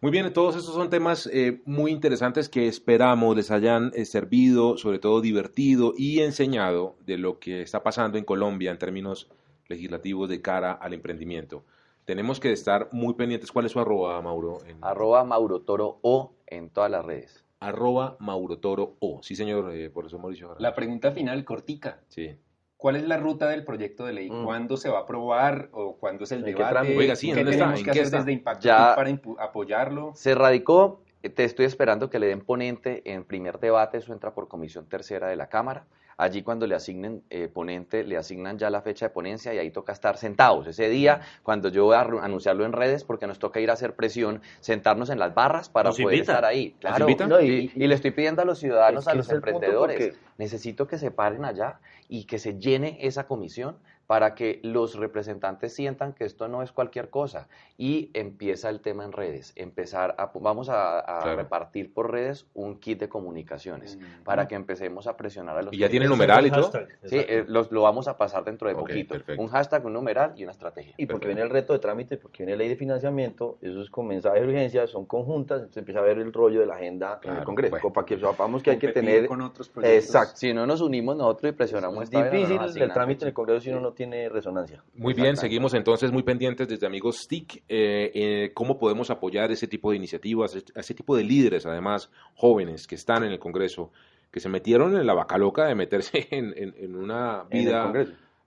Muy 0.00 0.10
bien, 0.10 0.32
todos 0.32 0.56
estos 0.56 0.74
son 0.74 0.90
temas 0.90 1.30
eh, 1.32 1.62
muy 1.64 1.92
interesantes 1.92 2.48
que 2.48 2.66
esperamos 2.66 3.36
les 3.36 3.52
hayan 3.52 3.92
eh, 3.94 4.04
servido, 4.04 4.76
sobre 4.76 4.98
todo 4.98 5.20
divertido 5.20 5.94
y 5.96 6.18
enseñado 6.18 6.96
de 7.06 7.16
lo 7.16 7.38
que 7.38 7.62
está 7.62 7.84
pasando 7.84 8.18
en 8.18 8.24
Colombia 8.24 8.72
en 8.72 8.78
términos 8.78 9.30
legislativos 9.68 10.28
de 10.28 10.42
cara 10.42 10.72
al 10.72 10.94
emprendimiento 10.94 11.62
tenemos 12.04 12.40
que 12.40 12.52
estar 12.52 12.88
muy 12.92 13.14
pendientes. 13.14 13.52
¿Cuál 13.52 13.66
es 13.66 13.72
su 13.72 13.80
arroba, 13.80 14.20
Mauro? 14.22 14.58
Arroba 14.80 15.24
Mauro 15.24 15.60
Toro 15.60 15.98
O 16.02 16.34
en 16.46 16.70
todas 16.70 16.90
las 16.90 17.04
redes. 17.04 17.44
Arroba 17.60 18.16
Mauro 18.18 18.58
Toro 18.58 18.96
O. 18.98 19.20
Sí, 19.22 19.36
señor, 19.36 19.72
eh, 19.74 19.90
por 19.90 20.06
eso 20.06 20.18
Mauricio. 20.18 20.56
La 20.58 20.74
pregunta 20.74 21.12
final, 21.12 21.44
cortica. 21.44 22.00
Sí. 22.08 22.36
¿Cuál 22.76 22.96
es 22.96 23.06
la 23.06 23.16
ruta 23.16 23.48
del 23.48 23.64
proyecto 23.64 24.04
de 24.04 24.12
ley? 24.12 24.28
Mm. 24.28 24.44
¿Cuándo 24.44 24.76
se 24.76 24.88
va 24.88 24.98
a 24.98 25.02
aprobar 25.02 25.68
o 25.70 25.96
cuándo 25.98 26.24
es 26.24 26.32
el 26.32 26.42
debate? 26.42 26.96
Oiga, 26.96 27.14
sí, 27.14 27.32
¿Qué 27.32 27.44
tenemos 27.44 27.80
que 27.80 27.90
hacer 27.92 28.10
desde 28.10 28.32
Impacto 28.32 28.64
ya 28.64 28.96
para 28.96 29.16
apoyarlo? 29.38 30.10
Se 30.16 30.34
radicó, 30.34 31.00
eh, 31.22 31.30
te 31.30 31.44
estoy 31.44 31.66
esperando 31.66 32.10
que 32.10 32.18
le 32.18 32.26
den 32.26 32.40
ponente 32.40 33.02
en 33.04 33.22
primer 33.22 33.60
debate, 33.60 33.98
eso 33.98 34.12
entra 34.12 34.34
por 34.34 34.48
comisión 34.48 34.88
tercera 34.88 35.28
de 35.28 35.36
la 35.36 35.48
Cámara. 35.48 35.86
Allí 36.16 36.42
cuando 36.42 36.66
le 36.66 36.74
asignen 36.74 37.22
eh, 37.30 37.48
ponente, 37.48 38.04
le 38.04 38.16
asignan 38.16 38.58
ya 38.58 38.70
la 38.70 38.82
fecha 38.82 39.06
de 39.06 39.10
ponencia 39.10 39.54
y 39.54 39.58
ahí 39.58 39.70
toca 39.70 39.92
estar 39.92 40.16
sentados. 40.16 40.66
Ese 40.66 40.88
día, 40.88 41.20
cuando 41.42 41.68
yo 41.68 41.84
voy 41.84 41.96
a 41.96 42.00
anunciarlo 42.00 42.64
en 42.64 42.72
redes, 42.72 43.04
porque 43.04 43.26
nos 43.26 43.38
toca 43.38 43.60
ir 43.60 43.70
a 43.70 43.74
hacer 43.74 43.94
presión, 43.94 44.40
sentarnos 44.60 45.10
en 45.10 45.18
las 45.18 45.34
barras 45.34 45.68
para 45.68 45.90
poder 45.90 46.20
estar 46.20 46.44
ahí. 46.44 46.74
Claro, 46.80 47.08
y, 47.40 47.68
le 47.74 47.94
estoy 47.94 48.10
pidiendo 48.10 48.42
a 48.42 48.44
los 48.44 48.58
ciudadanos, 48.58 49.08
a 49.08 49.14
los 49.14 49.28
emprendedores, 49.30 50.18
necesito 50.38 50.86
que 50.86 50.98
se 50.98 51.10
paren 51.10 51.44
allá 51.44 51.80
y 52.08 52.24
que 52.24 52.38
se 52.38 52.58
llene 52.58 52.98
esa 53.00 53.26
comisión 53.26 53.76
para 54.12 54.34
que 54.34 54.60
los 54.62 54.96
representantes 54.96 55.74
sientan 55.74 56.12
que 56.12 56.26
esto 56.26 56.46
no 56.46 56.62
es 56.62 56.70
cualquier 56.70 57.08
cosa. 57.08 57.48
Y 57.78 58.10
empieza 58.12 58.68
el 58.68 58.82
tema 58.82 59.06
en 59.06 59.12
redes, 59.12 59.54
empezar 59.56 60.14
a, 60.18 60.30
vamos 60.34 60.68
a, 60.68 61.34
repartir 61.34 61.94
por 61.94 62.12
redes 62.12 62.44
un 62.52 62.78
kit 62.78 63.00
de 63.00 63.08
comunicaciones 63.08 63.96
mm. 63.96 64.22
para 64.22 64.46
que 64.46 64.54
empecemos 64.54 65.06
a 65.06 65.16
presionar 65.16 65.56
a 65.56 65.62
los 65.62 65.72
y 65.72 65.78
ya 65.78 65.88
tiene 65.88 66.08
numeral 66.08 66.46
y 66.46 66.50
todo 66.50 66.70
sí 67.04 67.16
eh, 67.16 67.46
lo 67.48 67.80
vamos 67.80 68.06
a 68.06 68.18
pasar 68.18 68.44
dentro 68.44 68.68
de 68.68 68.74
poquito. 68.74 69.14
un 69.38 69.48
hashtag 69.48 69.86
un 69.86 69.94
numeral 69.94 70.34
y 70.36 70.42
una 70.42 70.52
estrategia. 70.52 70.92
Y 70.98 71.06
porque 71.06 71.28
viene 71.28 71.40
el 71.40 71.48
reto 71.48 71.72
de 71.72 71.78
trámite 71.78 72.18
porque 72.18 72.44
viene 72.44 72.58
ley 72.58 72.68
de 72.68 72.76
financiamiento 72.76 73.56
eso 73.62 73.80
es 73.80 73.88
con 73.88 74.08
mensajes 74.08 74.42
de 74.42 74.46
urgencia 74.46 74.86
son 74.86 75.06
conjuntas 75.06 75.60
entonces 75.60 75.78
empieza 75.78 76.00
a 76.00 76.02
ver 76.02 76.18
el 76.18 76.34
rollo 76.34 76.60
de 76.60 76.66
la 76.66 76.74
agenda 76.74 77.18
en 77.22 77.36
el 77.38 77.44
Congreso. 77.44 77.90
para 77.90 78.04
que 78.04 78.18
sepamos 78.18 78.62
que 78.62 78.72
hay 78.72 78.78
que 78.78 78.88
tener 78.88 79.26
con 79.26 79.40
otros 79.40 79.70
proyectos. 79.70 80.04
exacto. 80.04 80.36
Si 80.36 80.52
no 80.52 80.66
nos 80.66 80.82
unimos 80.82 81.16
nosotros 81.16 81.52
y 81.52 81.56
presionamos 81.56 82.04
es 82.04 82.10
difícil 82.10 82.60
el 82.60 82.92
trámite 82.92 83.24
en 83.24 83.28
el 83.28 83.34
Congreso 83.34 83.60
si 83.62 83.70
uno 83.70 83.80
no 83.80 83.92
tiene 83.92 84.01
resonancia. 84.10 84.82
Muy 84.94 85.14
bien, 85.14 85.36
seguimos 85.36 85.74
entonces 85.74 86.12
muy 86.12 86.22
pendientes 86.22 86.68
desde 86.68 86.86
Amigos 86.86 87.26
TIC, 87.28 87.64
eh, 87.68 88.10
eh, 88.14 88.50
cómo 88.54 88.78
podemos 88.78 89.10
apoyar 89.10 89.50
ese 89.50 89.66
tipo 89.66 89.90
de 89.90 89.96
iniciativas, 89.96 90.56
a 90.74 90.80
ese 90.80 90.94
tipo 90.94 91.16
de 91.16 91.24
líderes, 91.24 91.66
además, 91.66 92.10
jóvenes 92.34 92.86
que 92.86 92.94
están 92.94 93.24
en 93.24 93.32
el 93.32 93.38
Congreso, 93.38 93.90
que 94.30 94.40
se 94.40 94.48
metieron 94.48 94.96
en 94.96 95.06
la 95.06 95.14
vaca 95.14 95.38
loca 95.38 95.66
de 95.66 95.74
meterse 95.74 96.28
en, 96.30 96.96
una 96.96 97.44
vida 97.44 97.92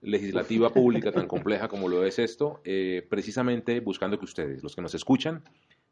legislativa 0.02 0.70
pública 0.70 1.12
tan 1.12 1.28
compleja 1.28 1.68
como 1.68 1.88
lo 1.88 2.06
es 2.06 2.20
esto, 2.20 2.62
eh, 2.64 3.06
precisamente 3.10 3.80
buscando 3.80 4.18
que 4.18 4.26
ustedes, 4.26 4.64
los 4.64 4.76
que 4.76 4.82
nos 4.82 4.94
escuchan, 4.94 5.44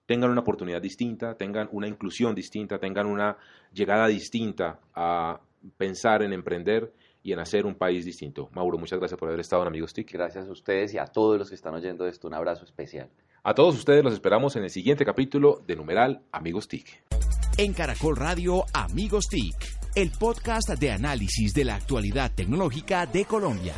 tengan 0.06 0.32
una 0.32 0.41
oportunidad 0.41 0.82
distinta, 0.82 1.36
tengan 1.36 1.69
una 1.71 1.88
inclusión 1.88 2.36
distinta, 2.36 2.80
tengan 2.80 3.08
una 3.08 3.38
llegada 3.71 4.08
distinta 4.08 4.80
a 4.93 5.39
pensar 5.78 6.23
en 6.23 6.34
emprender 6.34 6.91
y 7.24 7.32
en 7.32 7.40
hacer 7.40 7.66
un 7.66 7.76
país 7.76 8.06
distinto. 8.06 8.50
Mauro, 8.54 8.78
muchas 8.78 9.00
gracias 9.00 9.18
por 9.18 9.30
haber 9.30 9.40
estado 9.40 9.62
en 9.64 9.70
Amigos 9.70 9.94
TIC. 9.94 10.12
Gracias 10.12 10.48
a 10.48 10.52
ustedes 10.52 10.94
y 10.94 10.98
a 10.98 11.06
todos 11.06 11.40
los 11.40 11.50
que 11.50 11.56
están 11.56 11.74
oyendo 11.74 12.06
esto. 12.06 12.28
Un 12.28 12.34
abrazo 12.34 12.66
especial. 12.66 13.10
A 13.44 13.54
todos 13.54 13.76
ustedes 13.76 14.04
los 14.04 14.14
esperamos 14.14 14.56
en 14.56 14.64
el 14.64 14.70
siguiente 14.70 15.06
capítulo 15.06 15.62
de 15.66 15.76
Numeral 15.76 16.22
Amigos 16.32 16.68
TIC. 16.68 17.04
En 17.58 17.74
Caracol 17.74 18.16
Radio 18.18 18.66
Amigos 18.74 19.26
TIC, 19.30 19.56
el 19.96 20.12
podcast 20.12 20.70
de 20.70 20.92
análisis 20.92 21.54
de 21.54 21.64
la 21.64 21.76
actualidad 21.76 22.32
tecnológica 22.36 23.06
de 23.06 23.26
Colombia. 23.26 23.74